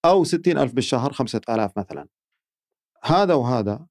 [0.05, 2.07] أو ستين ألف بالشهر خمسة آلاف مثلا.
[3.03, 3.87] هذا وهذا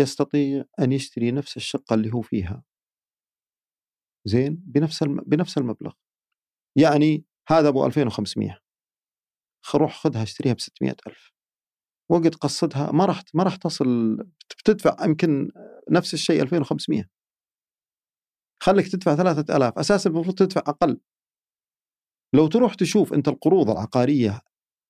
[0.00, 2.64] يستطيع أن يشتري نفس الشقة اللي هو فيها.
[4.24, 5.20] زين؟ بنفس الم...
[5.26, 5.92] بنفس المبلغ.
[6.78, 8.58] يعني هذا أبو 2500
[9.74, 11.32] روح خذها اشتريها ب 600 ألف.
[12.10, 14.16] وقت قصدها ما راح ما راح تصل
[14.58, 15.50] بتدفع يمكن
[15.90, 17.04] نفس الشيء 2500
[18.62, 21.00] خليك تدفع 3000 أساسا المفروض تدفع أقل.
[22.34, 24.40] لو تروح تشوف أنت القروض العقارية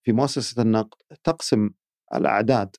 [0.04, 1.70] في مؤسسة النقد تقسم
[2.14, 2.76] الأعداد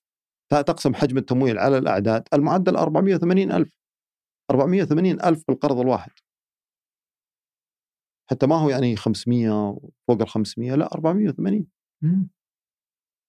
[0.50, 3.74] تقسم حجم التمويل على الأعداد المعدل 480 ألف.
[4.52, 6.12] 480 ألف بالقرض الواحد.
[8.32, 11.68] حتى ما هو يعني 500 فوق ال 500 لا 480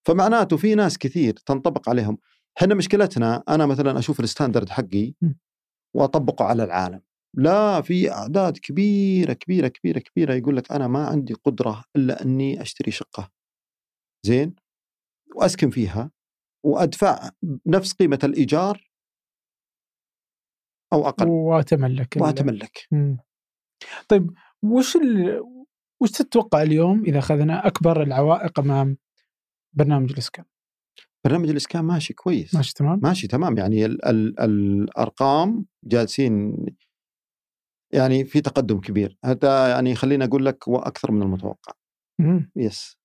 [0.07, 2.19] فمعناته في ناس كثير تنطبق عليهم.
[2.59, 5.15] إحنا مشكلتنا أنا مثلا أشوف الستاندرد حقي
[5.97, 7.03] وأطبقه على العالم.
[7.37, 12.63] لا في أعداد كبيرة كبيرة كبيرة كبيرة يقول لك أنا ما عندي قدرة إلا إني
[12.63, 13.31] أشتري شقة.
[14.27, 14.55] زين؟
[15.37, 16.11] وأسكن فيها
[16.65, 17.31] وأدفع
[17.67, 18.91] نفس قيمة الإيجار
[20.93, 21.29] أو أقل.
[21.29, 22.89] وأتملك وأتملك.
[24.09, 25.43] طيب وش ال...
[26.03, 28.97] وش تتوقع اليوم إذا أخذنا أكبر العوائق أمام
[29.73, 30.45] برنامج الإسكان؟
[31.25, 32.55] برنامج الإسكان ماشي كويس.
[32.55, 33.01] ماشي تمام.
[33.03, 33.59] ماشي تمام.
[33.59, 36.57] يعني ال ال الأرقام جالسين
[37.93, 39.19] يعني في تقدم كبير.
[39.25, 41.73] هذا يعني خليني أقول لك هو أكثر من المتوقع.
[42.19, 42.51] مم.
[42.57, 43.01] يس.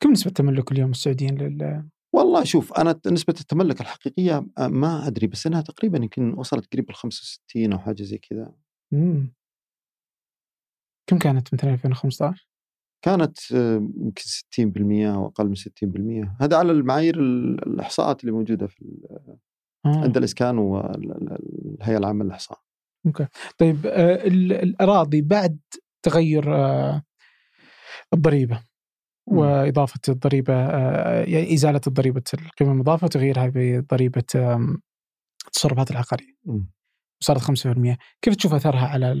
[0.00, 5.26] كم نسبة تملك اليوم السعوديين لل والله شوف أنا نسبة التملك الحقيقية آه، ما أدري
[5.26, 8.54] بس أنها تقريبا يمكن وصلت قريب ال 65 أو حاجة زي كذا.
[11.06, 12.46] كم كانت مثلا 2015؟
[13.04, 18.84] كانت آه، يمكن 60% أو أقل من 60% هذا على المعايير الإحصاءات اللي موجودة في
[19.86, 20.02] آه.
[20.02, 22.58] عند الاسكان والهيئة العامة للإحصاء.
[23.06, 23.26] أوكي
[23.58, 25.58] طيب الأراضي بعد
[26.02, 26.44] تغير
[28.12, 28.62] الضريبة
[29.26, 34.24] وإضافة الضريبة آه، يعني إزالة الضريبة القيمة المضافة وتغييرها بضريبة
[35.46, 36.36] التصرفات العقارية.
[37.20, 39.12] صارت 5% كيف تشوف أثرها على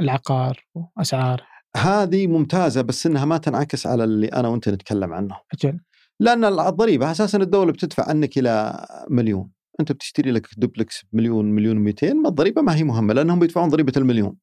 [0.00, 1.42] العقار وأسعار؟
[1.76, 5.36] هذه ممتازة بس إنها ما تنعكس على اللي أنا وأنت نتكلم عنه.
[5.52, 5.80] أجل
[6.20, 9.50] لأن الضريبة أساسا الدولة بتدفع عنك إلى مليون،
[9.80, 13.92] أنت بتشتري لك دوبلكس بمليون مليون و200 ما الضريبة ما هي مهمة لأنهم بيدفعون ضريبة
[13.96, 14.36] المليون.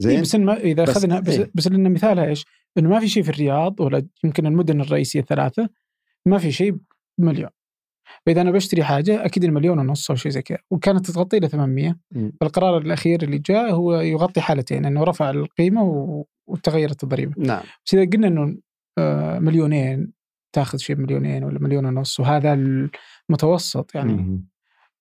[0.00, 2.44] زين إيه بس ما إذا اخذنا بس, إيه؟ بس لأن مثالها إيش؟
[2.78, 5.68] إنه ما في شيء في الرياض ولا يمكن المدن الرئيسية الثلاثة
[6.26, 6.76] ما في شيء
[7.18, 7.50] بمليون
[8.26, 10.58] فإذا أنا بشتري حاجة أكيد المليون ونص أو شيء زي كذا.
[10.70, 11.96] وكانت تغطي إلى 800
[12.40, 15.82] فالقرار الأخير اللي جاء هو يغطي حالتين إنه رفع القيمة
[16.46, 17.34] وتغيرت الضريبة.
[17.38, 17.62] نعم.
[17.86, 18.56] بس إذا قلنا إنه
[18.98, 20.12] آه، مليونين
[20.52, 22.52] تأخذ شيء مليونين ولا مليون ونص وهذا
[23.30, 24.44] المتوسط يعني.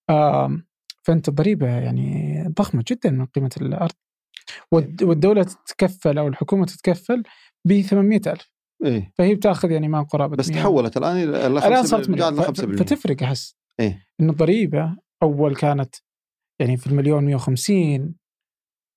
[0.10, 0.62] آه
[1.04, 3.92] فأنت الضريبة يعني ضخمة جدا من قيمة الأرض.
[4.72, 7.24] والدولة تتكفل أو الحكومة تتكفل
[7.66, 13.24] ب 800000 إيه فهي بتاخذ يعني ما قرابة بس تحولت الآن الآن صارت مليون فتفرق
[13.24, 13.58] أحس.
[13.80, 15.96] إيه إنه الضريبة أول كانت
[16.60, 18.16] يعني في المليون 150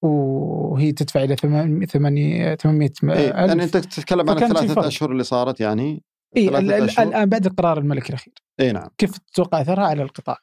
[0.02, 6.04] وهي تدفع إلى 800 800 إيه؟ يعني أنت تتكلم عن الثلاثة أشهر اللي صارت يعني
[6.36, 8.34] إي الآن بعد قرار الملك الأخير.
[8.60, 8.88] إي نعم.
[8.98, 10.38] كيف تتوقع أثرها على القطاع؟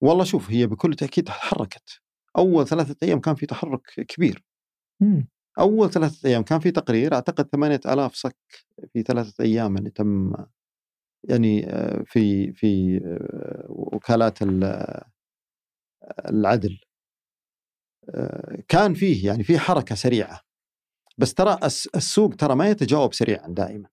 [0.00, 2.00] والله شوف هي بكل تأكيد تحركت
[2.38, 4.44] أول ثلاثة أيام كان في تحرك كبير.
[5.00, 5.28] مم.
[5.58, 8.36] أول ثلاثة أيام كان في تقرير أعتقد 8000 صك
[8.92, 10.32] في ثلاثة أيام اللي تم
[11.24, 14.38] يعني آه، في في آه، وكالات
[16.28, 16.78] العدل.
[18.14, 20.40] آه، كان فيه يعني في حركة سريعة.
[21.18, 21.58] بس ترى
[21.94, 23.88] السوق ترى ما يتجاوب سريعا دائما.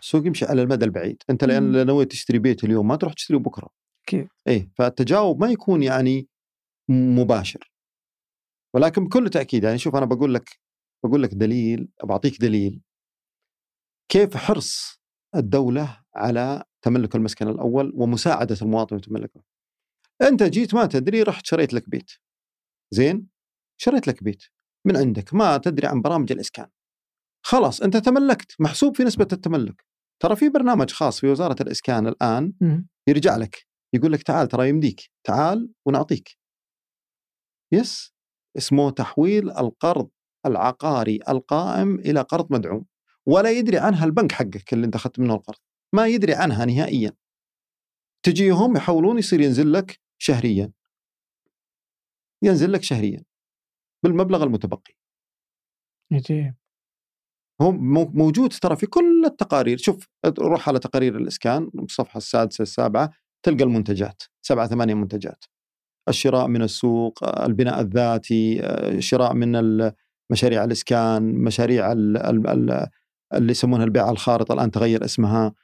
[0.00, 1.22] السوق يمشي على المدى البعيد.
[1.30, 3.68] أنت لأن نويت تشتري بيت اليوم ما تروح تشتريه بكرة.
[4.08, 4.28] أكيد.
[4.48, 6.28] إيه فالتجاوب ما يكون يعني
[6.88, 7.72] مباشر.
[8.74, 10.61] ولكن بكل تأكيد يعني شوف أنا بقول لك
[11.04, 12.82] بقول لك دليل بعطيك دليل.
[14.08, 15.00] كيف حرص
[15.36, 19.42] الدولة على تملك المسكن الأول ومساعدة المواطن في تملكه؟
[20.22, 22.10] أنت جيت ما تدري رحت شريت لك بيت.
[22.90, 23.28] زين؟
[23.80, 24.42] شريت لك بيت.
[24.86, 26.68] من عندك؟ ما تدري عن برامج الإسكان.
[27.44, 28.60] خلاص أنت تملكت.
[28.60, 29.86] محسوب في نسبة التملك.
[30.22, 32.52] ترى في برنامج خاص في وزارة الإسكان الآن
[33.08, 33.66] يرجع لك.
[33.94, 35.10] يقول لك تعال ترى يمديك.
[35.26, 36.38] تعال ونعطيك.
[37.72, 38.14] يس؟
[38.56, 40.10] اسمه تحويل القرض
[40.46, 42.84] العقاري القائم إلى قرض مدعوم
[43.26, 45.58] ولا يدري عنها البنك حقك اللي أنت أخذت منه القرض
[45.94, 47.12] ما يدري عنها نهائيا.
[48.22, 50.72] تجيهم يحولون يصير ينزل لك شهريا.
[52.42, 53.24] ينزل لك شهريا
[54.04, 54.94] بالمبلغ المتبقي.
[56.12, 56.54] عجيب.
[57.62, 59.78] هو موجود ترى في كل التقارير.
[59.78, 60.08] شوف
[60.38, 63.12] روح على تقارير الإسكان الصفحه السادسة السابعة
[63.42, 65.44] تلقى المنتجات سبعة ثمانية منتجات.
[66.08, 68.62] الشراء من السوق البناء الذاتي
[68.98, 69.92] شراء من
[70.32, 72.90] مشاريع الإسكان مشاريع اللي
[73.32, 75.54] يسمونها البيع الخارطة الآن تغير اسمها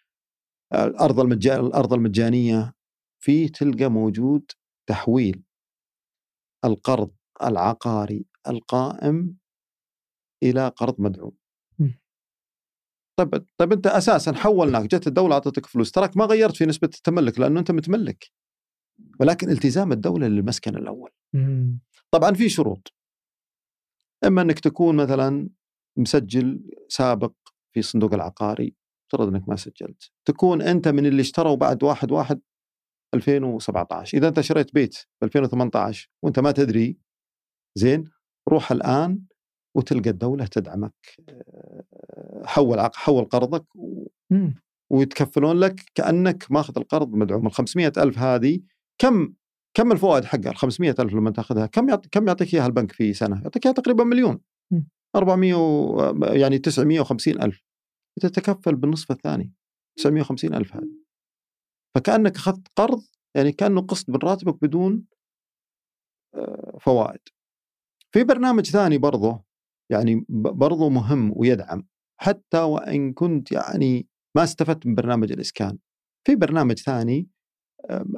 [0.74, 2.74] الأرض المجانيه الأرض المجانية
[3.22, 4.50] في تلقى موجود
[4.88, 5.42] تحويل
[6.64, 7.10] القرض
[7.42, 9.36] العقاري القائم
[10.42, 11.36] إلى قرض مدعوم.
[13.18, 17.38] طيب طيب أنت أساسا حولناك جت الدولة أعطتك فلوس تراك ما غيرت في نسبة التملك
[17.38, 18.30] لأنه أنت متملك.
[19.20, 21.10] ولكن التزام الدولة للمسكن الأول.
[22.10, 22.92] طبعا في شروط.
[24.24, 25.48] أما أنك تكون مثلا
[25.98, 27.32] مسجل سابق
[27.74, 28.74] في الصندوق العقاري
[29.06, 30.10] افترض أنك ما سجلت.
[30.24, 32.40] تكون أنت من اللي اشتروا بعد واحد واحد
[33.14, 36.98] 2017 إذا أنت شريت بيت في 2018 وأنت ما تدري
[37.78, 38.04] زين
[38.48, 39.22] روح الآن
[39.76, 40.94] وتلقى الدولة تدعمك
[41.28, 44.06] آه، حول حول قرضك و...
[44.90, 47.46] ويتكفلون لك كأنك ماخذ القرض مدعوم.
[47.46, 48.60] ال 500 ألف هذه
[48.98, 49.34] كم
[49.78, 51.66] كم الفوائد حقها؟ ال 500 ألف لما تاخذها.
[51.66, 54.40] كم يعطي كم يعطيك إياها البنك في سنة؟ يعطيك إياها تقريبا مليون.
[55.16, 55.98] 400 و...
[56.24, 57.64] يعني 950 ألف.
[58.20, 59.52] تتكفل بالنصف الثاني
[59.98, 60.90] 950 ألف هذه.
[61.94, 63.02] فكأنك أخذت قرض
[63.36, 65.04] يعني كأنه قسط من راتبك بدون
[66.34, 67.20] آه، فوائد.
[68.14, 69.44] في برنامج ثاني برضه
[69.92, 71.88] يعني برضه مهم ويدعم.
[72.20, 75.78] حتى وإن كنت يعني ما استفدت من برنامج الإسكان.
[76.26, 77.28] في برنامج ثاني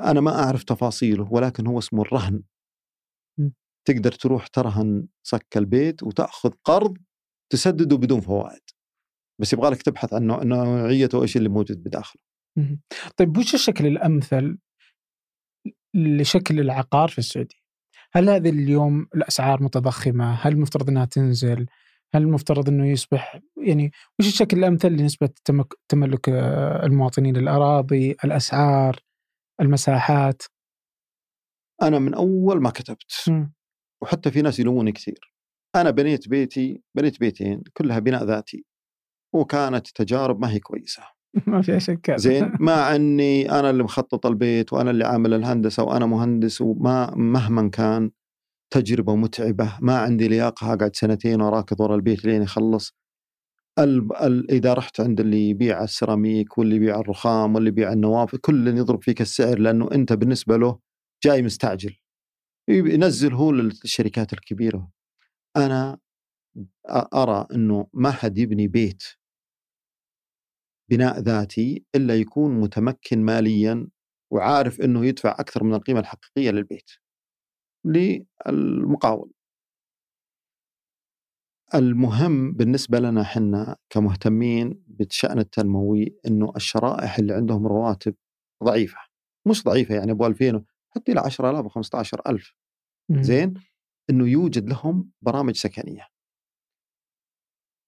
[0.00, 2.42] أنا ما أعرف تفاصيله ولكن هو اسمه الرهن
[3.88, 6.98] تقدر تروح ترهن صك البيت وتأخذ قرض
[7.52, 8.60] تسدده بدون فوائد
[9.40, 12.22] بس يبغى لك تبحث عن نوعيته وإيش اللي موجود بداخله
[13.16, 14.58] طيب وش الشكل الأمثل
[15.94, 17.60] لشكل العقار في السعودية؟
[18.12, 21.66] هل هذه اليوم الأسعار متضخمة؟ هل المفترض إنها تنزل؟
[22.14, 25.30] هل المفترض إنه يصبح يعني وش الشكل الأمثل لنسبة
[25.88, 29.00] تملك آه، المواطنين الأراضي، الأسعار،
[29.60, 30.42] المساحات؟
[31.82, 33.46] أنا من أول ما كتبت م.
[34.02, 35.34] وحتى في ناس يلوموني كثير.
[35.76, 38.64] أنا بنيت بيتي بنيت بيتين كلها بناء ذاتي
[39.34, 41.02] وكانت تجارب ما هي كويسة.
[41.46, 46.06] ما في شك زين مع اني أنا اللي مخطط البيت وأنا اللي عامل الهندسة وأنا
[46.06, 48.10] مهندس وما مهما كان
[48.72, 52.96] تجربة متعبة ما عندي لياقه اقعد سنتين وراكض ورا البيت لين يخلص
[54.50, 59.20] إذا رحت عند اللي يبيع السيراميك واللي يبيع الرخام واللي يبيع النوافذ كل يضرب فيك
[59.20, 60.78] السعر لأنه أنت بالنسبة له
[61.24, 61.96] جاي مستعجل.
[62.68, 64.90] ينزل هو للشركات الكبيرة.
[65.56, 65.98] أنا
[67.14, 69.02] أرى إنه ما حد يبني بيت
[70.90, 73.88] بناء ذاتي إلا يكون متمكن ماليا
[74.32, 76.90] وعارف إنه يدفع أكثر من القيمة الحقيقية للبيت.
[77.84, 79.32] للمقاول.
[81.74, 88.14] المهم بالنسبة لنا إحنا كمهتمين بالشان التنموي إنه الشرائح اللي عندهم رواتب
[88.64, 88.98] ضعيفة
[89.48, 90.64] مش ضعيفة يعني أبو 2000
[90.94, 92.52] حتى إلى 10000 و15000
[93.22, 93.54] زين؟
[94.10, 96.06] إنه يوجد لهم برامج سكنية.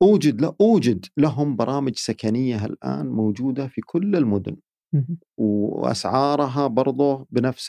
[0.03, 4.57] أوجد له أوجد لهم برامج سكنية الان موجودة في كل المدن.
[5.39, 7.67] وأسعارها برضه بنفس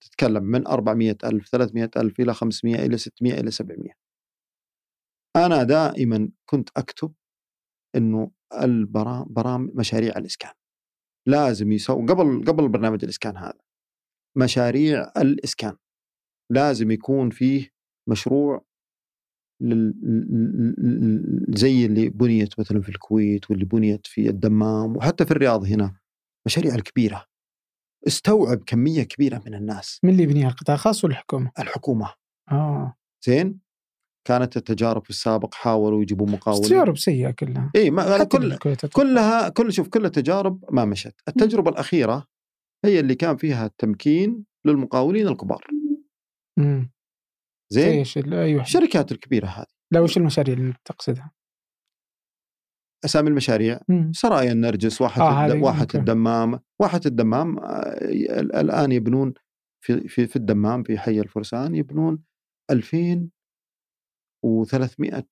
[0.00, 3.90] تتكلم من 400 ألف 300 ألف إلى 500 إلى 600 إلى 700
[5.36, 7.14] أنا دائما كنت أكتب
[7.96, 8.30] أنه
[8.62, 10.52] البرامج مشاريع الإسكان.
[11.28, 13.60] لازم يسوي قبل قبل برنامج الإسكان هذا.
[14.36, 15.76] مشاريع الإسكان.
[16.52, 17.70] لازم يكون فيه
[18.08, 18.64] مشروع
[21.48, 26.00] زي اللي بنيت مثلا في الكويت واللي بنيت في الدمام وحتى في الرياض هنا
[26.46, 27.26] مشاريع الكبيرة.
[28.06, 30.00] استوعب كمية كبيرة من الناس.
[30.04, 32.14] من اللي يبنيها القطاع الخاص ولا الحكومة؟ الحكومة.
[32.52, 32.96] آه.
[33.26, 33.60] زين؟
[34.24, 36.62] كانت التجارب في السابق حاولوا يجيبوا مقاولين.
[36.62, 37.70] تجارب سيئة كلها.
[37.76, 38.56] إي ما كل
[38.92, 41.14] كلها كل شوف كل التجارب ما مشت.
[41.28, 41.74] التجربة م.
[41.74, 42.26] الأخيرة
[42.84, 45.66] هي اللي كان فيها التمكين للمقاولين الكبار.
[46.58, 46.90] امم
[47.72, 48.62] زين؟ إيش أيوه.
[48.62, 49.66] الشركات الكبيرة هذه.
[49.92, 51.30] لا وش المشاريع اللي تقصدها؟
[53.04, 53.80] أسامي المشاريع.
[53.88, 54.12] مم.
[54.14, 55.62] سرايا النرجس واحة آه الد...
[55.62, 56.60] واحة الدمام.
[56.80, 57.98] واحة الدمام آه،
[58.40, 59.34] الآن يبنون
[59.84, 62.22] في في في الدمام في حي الفرسان يبنون
[64.44, 65.26] 2300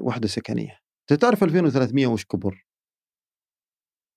[0.00, 0.78] وحده سكنية.
[1.10, 2.66] انت تعرف 2300 وش كبر؟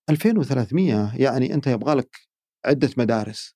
[0.09, 2.15] 2300 يعني أنت يبغى لك
[2.65, 3.55] عدة مدارس.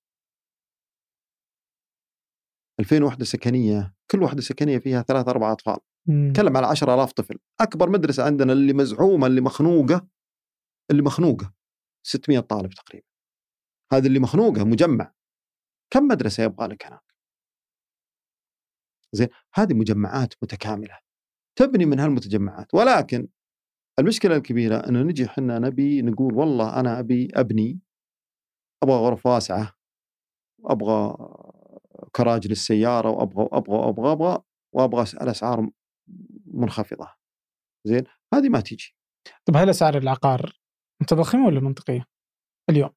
[2.80, 5.78] 2000 وحده سكنية كل وحده سكنية فيها ثلاث أربع أطفال.
[6.10, 7.40] نتكلم على 10000 طفل.
[7.62, 10.08] أكبر مدرسة عندنا اللي مزعومة اللي مخنوقة
[10.92, 11.54] اللي مخنوقة.
[12.08, 13.06] 600 طالب تقريبا.
[13.94, 15.14] هذه اللي مخنوقة مجمع.
[15.94, 17.09] كم مدرسة يبغى لك هناك
[19.16, 21.00] زين؟ هذه مجمعات متكاملة
[21.60, 22.74] تبني من هالمتجمعات.
[22.74, 23.28] ولكن
[24.00, 27.80] المشكلة الكبيرة إنه نجي إحنا نبي نقول والله أنا أبي أبني
[28.84, 29.74] أبغى غرف واسعة
[30.66, 31.18] أبغى
[32.16, 34.44] كراج للسيارة وأبغى وابغى وابغى أبغى
[34.76, 35.70] وأبغى الأسعار
[36.46, 37.08] منخفضة.
[37.88, 38.04] زين؟
[38.34, 38.96] هذه ما تيجي
[39.46, 40.60] طيب هل أسعار العقار
[41.02, 42.06] متضخمه ولا منطقية
[42.70, 42.90] اليوم؟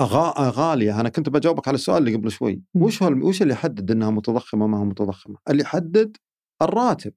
[0.00, 0.50] أغا...
[0.50, 1.00] غالية.
[1.00, 2.62] أنا كنت بجاوبك على السؤال اللي قبل شوي.
[2.74, 6.16] وش هو وش اللي يحدد إنها متضخمة ما هو متضخمة؟ اللي يحدد
[6.62, 7.12] الراتب.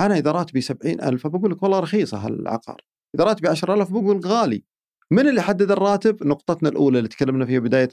[0.00, 2.80] أنا إذا راتبي سبعين ألف بقول لك والله رخيصة هالعقار.
[3.14, 4.64] إذا راتبي 10000 بقول غالي.
[5.10, 7.88] من اللي يحدد الراتب؟ نقطتنا الأولى اللي تكلمنا فيها بداية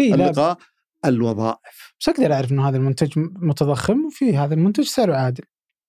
[0.00, 0.58] اللقاء
[1.04, 1.94] الوظائف.
[2.00, 5.44] بس أقدر أعرف انه هذا المنتج متضخم وفي هذا المنتج سعره عادل.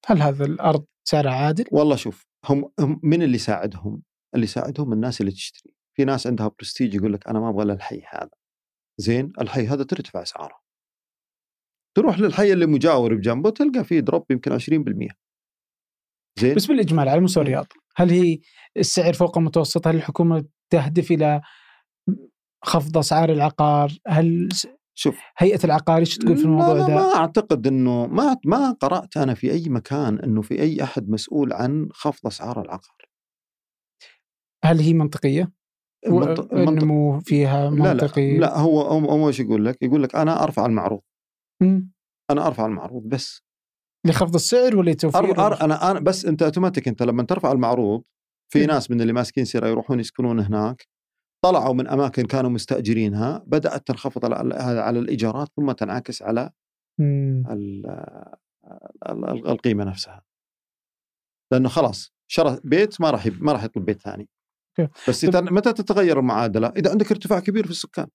[0.06, 4.02] هل هذا الأرض سعرها عادل؟ والله شوف هم, هم من اللي يساعدهم؟
[4.36, 5.75] اللي يساعدهم الناس اللي تشتري.
[5.96, 8.30] في ناس عندها برستيج يقول لك أنا ما أبغى إلا الحي هذا.
[8.98, 10.66] زين؟ الحي هذا ترتفع أسعاره.
[11.98, 15.16] تروح للحي اللي مجاور بجنبه تلقى فيه دروب يمكن 20%
[16.40, 18.40] زين؟ بس بالاجمال على مستوى الرياض هل هي
[18.78, 21.42] السعر فوق المتوسط؟ هل الحكومة تهدف إلى
[22.64, 24.50] خفض أسعار العقار؟ هل
[24.98, 25.20] شوف.
[25.38, 29.34] هيئة العقار إيش تقول في الموضوع لا ده؟ ما أعتقد إنه ما ما قرأت أنا
[29.34, 33.10] في أي مكان إنه في أي أحد مسؤول عن خفض أسعار العقار.
[34.64, 35.52] هل هي منطقية؟
[36.08, 36.54] المنطق...
[36.54, 40.66] النمو فيها منطقي؟ لا لا, لا هو هو إيش يقول لك؟ يقول لك أنا أرفع
[40.66, 41.02] المعروض.
[41.62, 41.82] م.
[42.32, 43.42] أنا أرفع المعروض بس.
[44.08, 45.46] لخفض السعر ولا لتوفير؟ أر...
[45.46, 45.62] أر...
[45.62, 48.04] أنا أنا بس أنت أوتوماتيك أنت لما ترفع المعروض
[48.54, 48.68] في م.
[48.68, 50.88] ناس من اللي ماسكين سيره يروحون يسكنون هناك
[51.46, 56.52] طلعوا من أماكن كانوا مستأجرينها بدأت تنخفض على الإيجارات ثم تنعكس على
[59.48, 60.24] القيمة نفسها
[61.54, 64.30] لأنه خلاص شرى بيت ما راح ما راح يطلب بيت ثاني
[65.10, 68.08] بس متى تتغير المعادلة؟ إذا عندك ارتفاع كبير في السكان.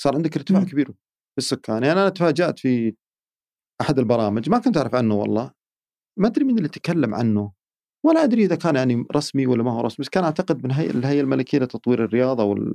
[0.00, 1.82] صار عندك ارتفاع كبير في السكان.
[1.82, 2.94] يعني أنا تفاجأت في
[3.80, 5.50] أحد البرامج ما كنت أعرف عنه والله.
[6.18, 7.52] ما أدري مين اللي تكلم عنه.
[8.04, 10.90] ولا أدري إذا كان يعني رسمي ولا ما هو رسمي بس كان أعتقد من هيئه
[10.90, 12.72] الهيئة الملكية لتطوير الرياضة أو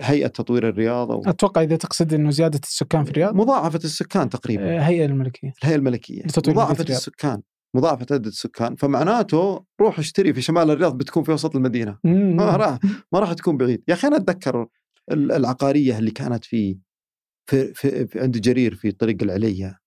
[0.00, 1.22] هيئة تطوير الرياضة و...
[1.26, 4.76] أتوقع إذا تقصد إنه زيادة السكان في الرياض؟ مضاعفة السكان تقريبا.
[4.76, 5.52] الهيئه الملكية.
[5.62, 6.22] الهيئة الملكية.
[6.48, 7.42] مضاعفة السكان.
[7.74, 11.98] مضاعفة عدد السكان فمعناته روح اشتري في شمال الرياض بتكون في وسط المدينة.
[12.04, 12.78] ما راح
[13.12, 13.82] ما راح تكون بعيد.
[13.88, 14.66] يا أخي أنا أتذكر
[15.10, 16.78] العقارية اللي كانت في
[17.50, 19.78] في, في, في عند جرير في طريق العليا.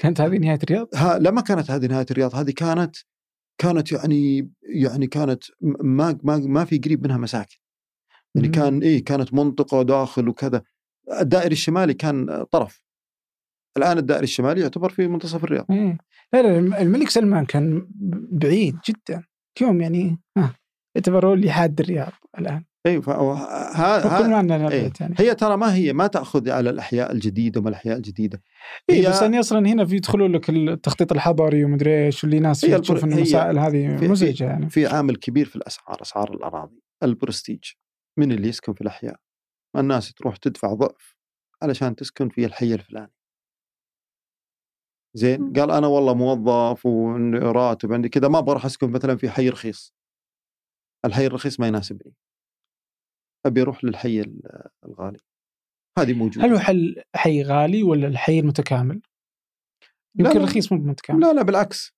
[0.00, 2.34] كانت هذه نهاية الرياض؟ ها لا ما كانت هذه نهاية الرياض.
[2.34, 2.96] هذه كانت
[3.58, 5.44] كانت يعني يعني كانت
[5.80, 7.56] ما ما ما في قريب منها مساكن.
[8.34, 10.62] يعني كان اي كانت منطقة داخل وكذا.
[11.20, 12.85] الدائري الشمالي كان طرف.
[13.76, 15.66] الآن الدائري الشمالي يعتبر في منتصف الرياض.
[15.70, 15.98] إيه.
[16.32, 17.88] لا لا الملك سلمان كان
[18.32, 19.24] بعيد جدا.
[19.60, 20.54] اليوم يعني ها
[20.96, 22.64] يعتبروا اللي حاد الرياض الآن.
[22.86, 24.92] أيوه ها إيه.
[25.00, 25.14] يعني.
[25.18, 28.42] هي ترى ما هي ما تأخذ على الأحياء الجديدة وما الأحياء الجديدة.
[28.90, 33.04] اي بس يعني أصلا هنا في يدخلوا لك التخطيط الحضري ومدري إيش واللي ناس تشوف
[33.04, 34.70] إن المسائل هذه مزعجة يعني.
[34.70, 36.82] في عامل كبير في الأسعار أسعار الأراضي.
[37.02, 37.64] البرستيج
[38.18, 39.16] من اللي يسكن في الأحياء؟
[39.76, 41.16] الناس تروح تدفع ضعف
[41.62, 43.12] علشان تسكن في الحي الفلاني.
[45.16, 49.94] زين؟ قال أنا والله موظف وراتب عندي كذا ما بروح أسكن مثلا في حي رخيص.
[51.04, 52.14] الحي الرخيص ما يناسبني
[53.46, 54.24] أبي أروح للحي
[54.84, 55.18] الغالي.
[55.98, 56.46] هذه موجودة.
[56.46, 59.00] هل هو حل حي غالي ولا الحي المتكامل؟
[60.18, 61.96] يمكن رخيص مو متكامل لا لا بالعكس.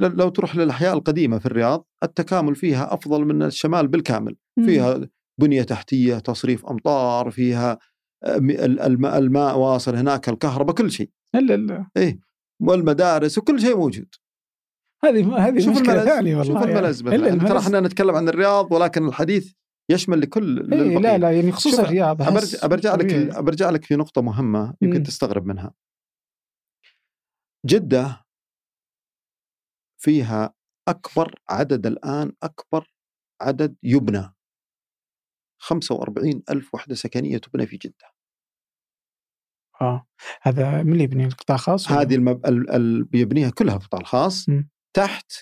[0.00, 4.36] لو تروح للأحياء القديمة في الرياض التكامل فيها أفضل من الشمال بالكامل.
[4.64, 5.08] فيها
[5.40, 7.78] بنية تحتية تصريف أمطار فيها
[8.24, 11.10] الماء, الماء واصل هناك الكهرباء كل شيء.
[11.34, 11.90] إلا إلا.
[11.96, 12.20] إيه.
[12.62, 14.14] والمدارس وكل شيء موجود.
[15.04, 17.48] هذه هذه شوف مشكلة ثانية والله شوف الملز يعني.
[17.48, 19.52] ترى إحنا نتكلم عن الرياض ولكن الحديث
[19.90, 24.22] يشمل لكل إيه لا لا يعني خصوصا الرياض برجع, برجع لك برجع لك في نقطة
[24.22, 25.02] مهمة يمكن.
[25.02, 25.74] تستغرب منها.
[27.66, 28.26] جدة
[30.00, 30.54] فيها
[30.88, 32.92] أكبر عدد الآن أكبر
[33.40, 34.34] عدد يبنى.
[35.62, 38.19] 45 ألف وحدة سكنية تبنى في جدة.
[39.82, 40.06] آه
[40.42, 42.46] هذا من اللي يبني القطاع الخاص؟ هذه المب...
[42.46, 42.70] ال...
[42.70, 43.04] ال...
[43.04, 44.64] بيبنيها كلها القطاع الخاص م.
[44.96, 45.32] تحت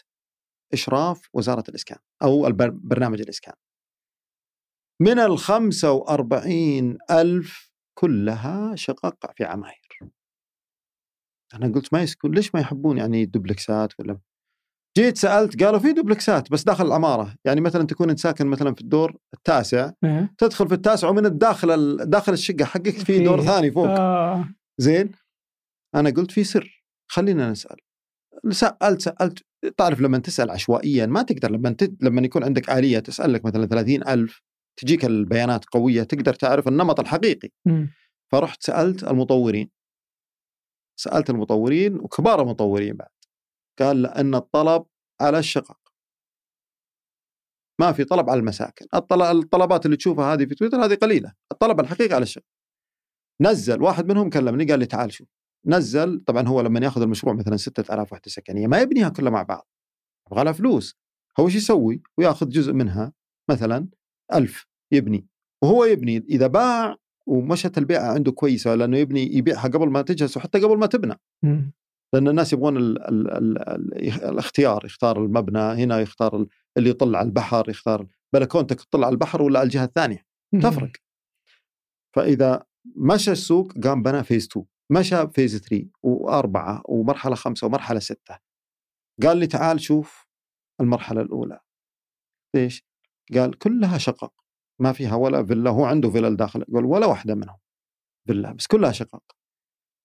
[0.72, 2.70] إشراف وزارة الإسكان أو البر...
[2.70, 3.54] برنامج الإسكان
[5.00, 9.88] من ال 45 ألف كلها شقق في عماير
[11.54, 14.18] أنا قلت ما يسكن ليش ما يحبون يعني دوبلكسات ولا
[14.96, 18.80] جيت سألت قالوا في دوبلكسات بس داخل العماره يعني مثلا تكون إنت ساكن مثلا في
[18.80, 20.34] الدور التاسع إيه.
[20.38, 23.86] تدخل في التاسع ومن الداخل داخل الشقة حقك في دور ثاني فوق.
[23.88, 24.48] آه.
[24.78, 25.12] زين.
[25.94, 27.76] أنا قلت في سر خلينا نسأل.
[28.50, 29.38] سألت سألت.
[29.76, 31.92] تعرف لما تسأل عشوائيا ما تقدر لما ت...
[32.00, 34.42] لما يكون عندك آلية تسال لك مثلا 30000
[34.80, 37.48] تجيك البيانات قوية تقدر تعرف النمط الحقيقي.
[37.66, 37.86] م.
[38.32, 39.70] فرحت سألت المطورين.
[41.00, 43.08] سألت المطورين وكبار المطورين بعد.
[43.78, 44.86] قال لأن الطلب
[45.20, 45.78] على الشقق.
[47.80, 48.86] ما في طلب على المساكن.
[48.94, 51.32] الطلبات اللي تشوفها هذه في تويتر هذه قليلة.
[51.52, 52.44] الطلب الحقيقي على الشقق.
[53.40, 55.28] نزل واحد منهم كلمني قال لي تعال شوف.
[55.66, 59.68] نزل طبعا هو لما يأخذ المشروع مثلا 6000 وحدة سكنية ما يبنيها كلها مع بعض.
[60.26, 60.96] يبغى لها فلوس.
[61.40, 63.12] هو إيش يسوي؟ وياخذ جزء منها
[63.50, 63.88] مثلا
[64.34, 65.26] ألف يبني.
[65.62, 66.96] وهو يبني إذا باع
[67.26, 71.14] ومشت البيعة عنده كويسة لأنه يبني يبيعها قبل ما تجهز وحتى قبل ما تبنى.
[72.14, 77.26] لأن الناس يبغون ال ال ال ال الاختيار يختار المبنى هنا يختار اللي يطل على
[77.26, 80.26] البحر يختار بلكونتك تطل على البحر ولا على الجهة الثانية.
[80.62, 80.92] تفرق.
[82.16, 82.64] فإذا
[82.96, 88.38] مشى السوق قام بنى phase 2 مشى phase 3 وأربعة ومرحلة خمسة ومرحلة ستة.
[89.22, 90.26] قال لي تعال شوف
[90.80, 91.60] المرحلة الأولى.
[92.56, 92.84] ليش؟
[93.34, 94.32] قال كلها شقق.
[94.80, 95.70] ما فيها ولا فيلا.
[95.70, 97.56] هو عنده فيلا داخل قال ولا واحدة منهم.
[98.26, 99.22] فيلا بس كلها شقق.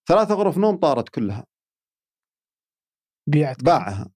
[0.09, 1.45] ثلاثة غرف نوم طارت كلها.
[3.27, 4.11] بيعت باعها.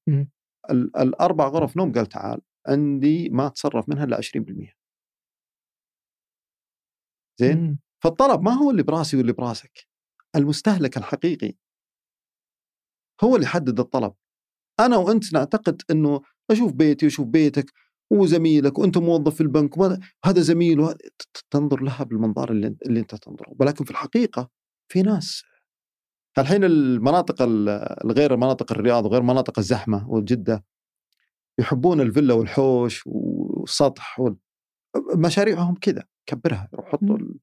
[1.00, 4.74] الأربع غرف نوم قال تعال عندي ما أتصرف منها إلا 20%
[7.40, 7.80] زين؟ مم.
[8.04, 9.88] فالطلب ما هو اللي براسي واللي براسك.
[10.36, 11.54] المستهلك الحقيقي.
[13.24, 14.14] هو اللي يحدد الطلب.
[14.80, 16.22] أنا وأنت نعتقد إنه
[16.52, 17.74] أشوف بيتي وأشوف بيتك
[18.12, 20.96] وزميلك وأنت موظف في البنك وهذا زميل
[21.52, 23.56] تنظر لها بالمنظار اللي, اللي أنت تنظره.
[23.60, 24.50] ولكن في الحقيقة
[24.92, 25.44] في ناس
[26.40, 27.36] الحين المناطق
[28.06, 30.64] الغير مناطق الرياض وغير مناطق الزحمة وجدة
[31.60, 34.36] يحبون الفيلا والحوش والسطح وال...
[35.16, 37.36] مشاريعهم كذا كبرها حطوا ال...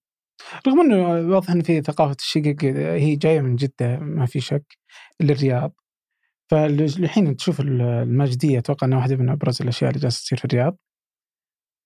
[0.67, 4.79] رغم إنه واضح إن في ثقافة الشقق هي جاية من جدة ما في شك
[5.21, 5.75] للرياض.
[6.51, 10.79] فالحين تشوف الماجديه أتوقع إنها واحدة من أبرز الأشياء اللي جالسة تصير في الرياض.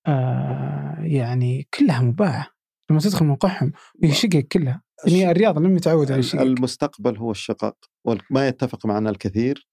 [0.07, 2.47] آه يعني كلها مباعة.
[2.91, 3.73] لما تدخل موقعهم
[4.05, 4.83] هي شقق كلها.
[5.07, 9.69] يعني الرياض لم يتعود على شيء المستقبل هو الشقق وما يتفق معنا الكثير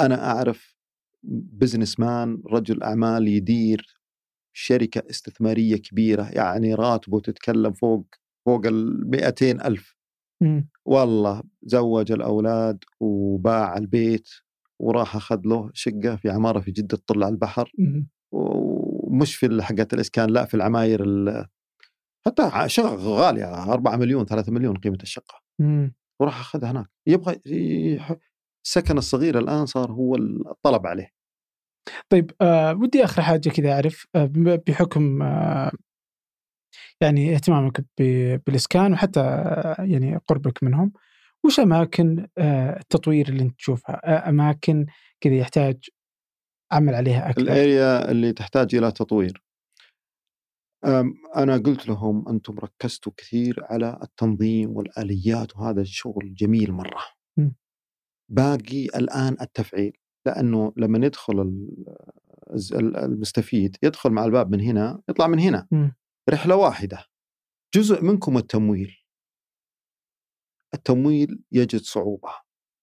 [0.00, 0.76] أنا أعرف
[1.22, 4.00] بزنس مان رجل أعمال يدير
[4.52, 8.06] شركة استثمارية كبيرة يعني راتبه تتكلم فوق
[8.46, 9.96] فوق ال 200 ألف
[10.42, 10.62] م.
[10.84, 14.28] والله زوج الأولاد وباع البيت
[14.78, 18.02] وراح أخذ له شقة في عمارة في جدة تطل على البحر م.
[18.32, 21.04] ومش في حقت الإسكان لا في العماير
[22.26, 25.40] حتى شقق غاليه 4 مليون 3 مليون قيمة الشقة.
[25.58, 25.94] مم.
[26.20, 26.86] وراح أخذها هناك.
[27.06, 27.40] يبغى
[28.64, 31.10] السكن الصغير الآن صار هو الطلب عليه.
[32.08, 34.30] طيب آه ودي آخر حاجة كذا أعرف آه
[34.66, 35.72] بحكم آه
[37.00, 37.84] يعني اهتمامك
[38.46, 40.92] بالإسكان وحتى آه يعني قربك منهم
[41.44, 44.86] وش أماكن آه التطوير اللي أنت تشوفها؟ آه أماكن
[45.20, 45.88] كذا يحتاج
[46.72, 49.42] عمل عليها أكثر الأريا اللي تحتاج إلى تطوير.
[51.36, 57.02] أنا قلت لهم أنتم ركزتوا كثير على التنظيم والآليات وهذا الشغل جميل مرة.
[57.36, 57.50] م.
[58.28, 59.96] باقي الآن التفعيل
[60.26, 61.40] لأنه لما يدخل
[62.80, 65.68] المستفيد يدخل مع الباب من هنا يطلع من هنا.
[65.72, 65.88] م.
[66.30, 67.04] رحلة واحدة.
[67.74, 68.96] جزء منكم التمويل.
[70.74, 72.30] التمويل يجد صعوبة.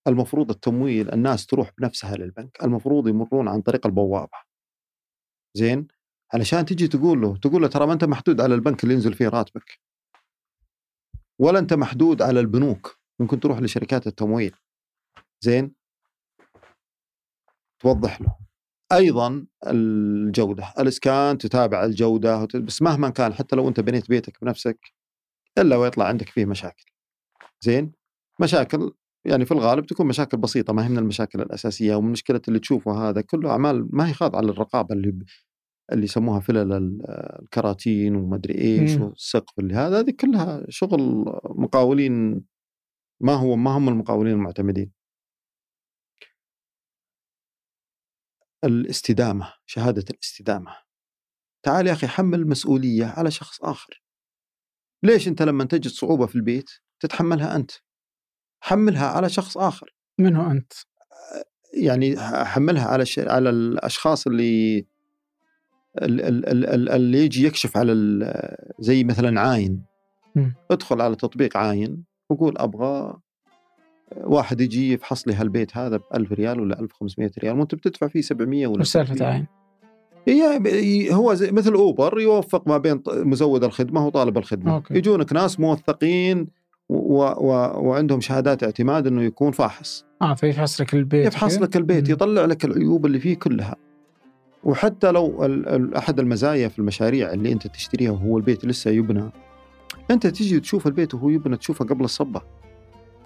[0.07, 4.37] المفروض التمويل الناس تروح بنفسها للبنك المفروض يمرون عن طريق البوابة.
[5.57, 5.87] زين؟
[6.33, 9.27] علشان تجي تقول له تقول له ترى ما أنت محدود على البنك اللي ينزل فيه
[9.27, 9.79] راتبك.
[11.39, 12.97] ولا أنت محدود على البنوك.
[13.19, 14.55] ممكن تروح لشركات التمويل.
[15.41, 15.75] زين؟
[17.79, 18.37] توضح له.
[18.91, 20.73] أيضا الجودة.
[20.79, 22.47] الإسكان تتابع الجودة.
[22.55, 24.79] بس مهما كان حتى لو أنت بنيت بيتك بنفسك
[25.57, 26.85] إلا ويطلع عندك فيه مشاكل.
[27.61, 27.91] زين؟
[28.41, 28.91] مشاكل
[29.25, 33.21] يعني في الغالب تكون مشاكل بسيطة ما هي من المشاكل الأساسية ومشكله اللي تشوفه هذا.
[33.21, 35.25] كله أعمال ما هي خاضعة للرقابة اللي
[35.91, 36.73] اللي يسموها فلل
[37.39, 39.03] الكراتين ومدري إيش مم.
[39.03, 42.45] والسقف اللي هذا هذه كلها شغل مقاولين
[43.21, 44.91] ما هو ما هم المقاولين المعتمدين
[48.63, 50.77] الاستدامة شهادة الاستدامة
[51.63, 54.03] تعال يا أخي حمل مسؤولية على شخص آخر
[55.03, 56.69] ليش أنت لما تجد صعوبة في البيت
[56.99, 57.71] تتحملها أنت
[58.63, 60.73] حملها على شخص آخر من هو أنت؟
[61.83, 62.15] يعني
[62.45, 63.05] حملها على.
[63.17, 64.96] على الأشخاص اللي ال- ال- ال- ال-
[66.01, 67.93] اللي يجي يكشف على
[68.79, 69.81] زي مثلا عاين.
[70.71, 73.13] ادخل على تطبيق عاين وقول أبغى
[74.17, 78.21] واحد يجي يفحص لي هالبيت هذا ب 1000 ريال ولا 1500 ريال وأنت بتدفع فيه
[78.21, 79.31] 700 ولا سالفه 600.
[79.31, 79.47] عين؟
[80.27, 84.97] هي هو زي مثل أوبر يوفق ما بين مزود الخدمة وطالب الخدمة okay.
[84.97, 86.47] يجونك ناس موثقين
[86.89, 87.51] و و
[87.87, 92.13] وعندهم شهادات اعتماد إنه يكون فاحص آه فيفحص لك البيت يفحص؟ لك البيت مم.
[92.13, 93.75] يطلع لك العيوب اللي فيه كلها
[94.63, 95.45] وحتى لو
[95.97, 99.31] أحد المزايا في المشاريع اللي أنت تشتريها وهو البيت لسه يبنى
[100.11, 102.41] أنت تجي تشوف البيت وهو يبنى تشوفه قبل الصبة.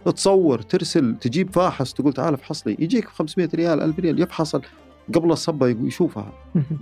[0.05, 4.55] تصور ترسل تجيب فاحص تقول تعال افحص لي يجيك ب 500 ريال 1000 ريال يفحص
[5.13, 6.33] قبل الصبة يشوفها.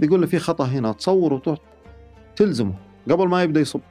[0.02, 1.60] يقول له في خطأ هنا تصور وتروح
[2.36, 2.74] تلزمه
[3.10, 3.82] قبل ما يبدأ يصب.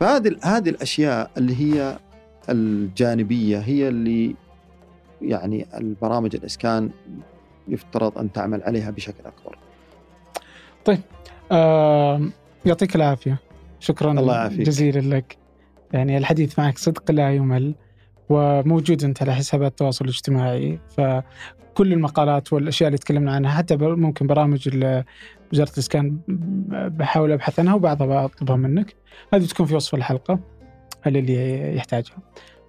[0.00, 1.98] فهذه هذه الأشياء اللي هي
[2.48, 4.34] الجانبية هي اللي
[5.22, 6.90] يعني البرامج الإسكان
[7.68, 9.58] يفترض أن تعمل عليها بشكل أكبر.
[11.52, 12.20] آه
[12.66, 13.38] يعطيك العافية.
[13.80, 14.60] شكرا الله يعافيك.
[14.60, 15.36] جزيلا لك.
[15.92, 17.74] يعني الحديث معك صدق لا يمل
[18.28, 20.78] وموجود أنت على حسابات التواصل الاجتماعي.
[20.96, 24.68] فكل المقالات والأشياء اللي تكلمنا عنها حتى ممكن برامج
[25.52, 26.18] وزارة الإسكان
[26.68, 28.94] بحاول أبحث عنها وبعضها بطلبها منك.
[29.34, 30.40] هذه تكون في وصف الحلقة
[31.06, 32.16] اللي يحتاجها.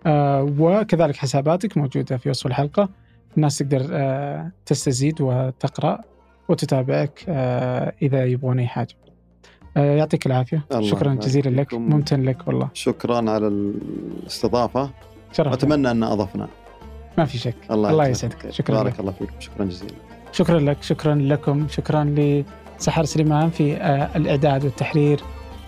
[0.05, 2.89] آه وكذلك حساباتك موجودة في وصف الحلقة.
[3.37, 5.99] الناس تقدر آه تستزيد وتقرأ
[6.49, 8.95] وتتابعك آه إذا يبغون أي حاجة.
[9.77, 10.65] آه يعطيك العافية.
[10.71, 11.73] الله شكرا جزيلا لك.
[11.73, 12.69] ممتن لك والله.
[12.73, 14.89] شكرا على الاستضافة.
[15.31, 16.47] شرف أتمنى أن أضفنا.
[17.17, 17.55] ما في شك.
[17.71, 18.49] الله, الله يسعدك.
[18.49, 18.99] شكرا بارك لك.
[18.99, 19.93] الله فيكم شكرا جزيلا.
[20.31, 20.83] شكرا لك.
[20.83, 21.67] شكرا لكم.
[21.67, 22.03] شكرا
[22.77, 23.77] لسحر سليمان في
[24.15, 25.19] الإعداد والتحرير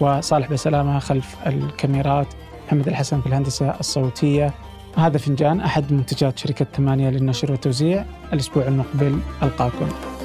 [0.01, 2.27] وصالح بسلامة خلف الكاميرات.
[2.67, 4.53] محمد الحسن في الهندسة الصوتية.
[4.97, 10.16] هذا فنجان أحد منتجات شركة ثمانية للنشر والتوزيع الأسبوع المقبل ألقاكم.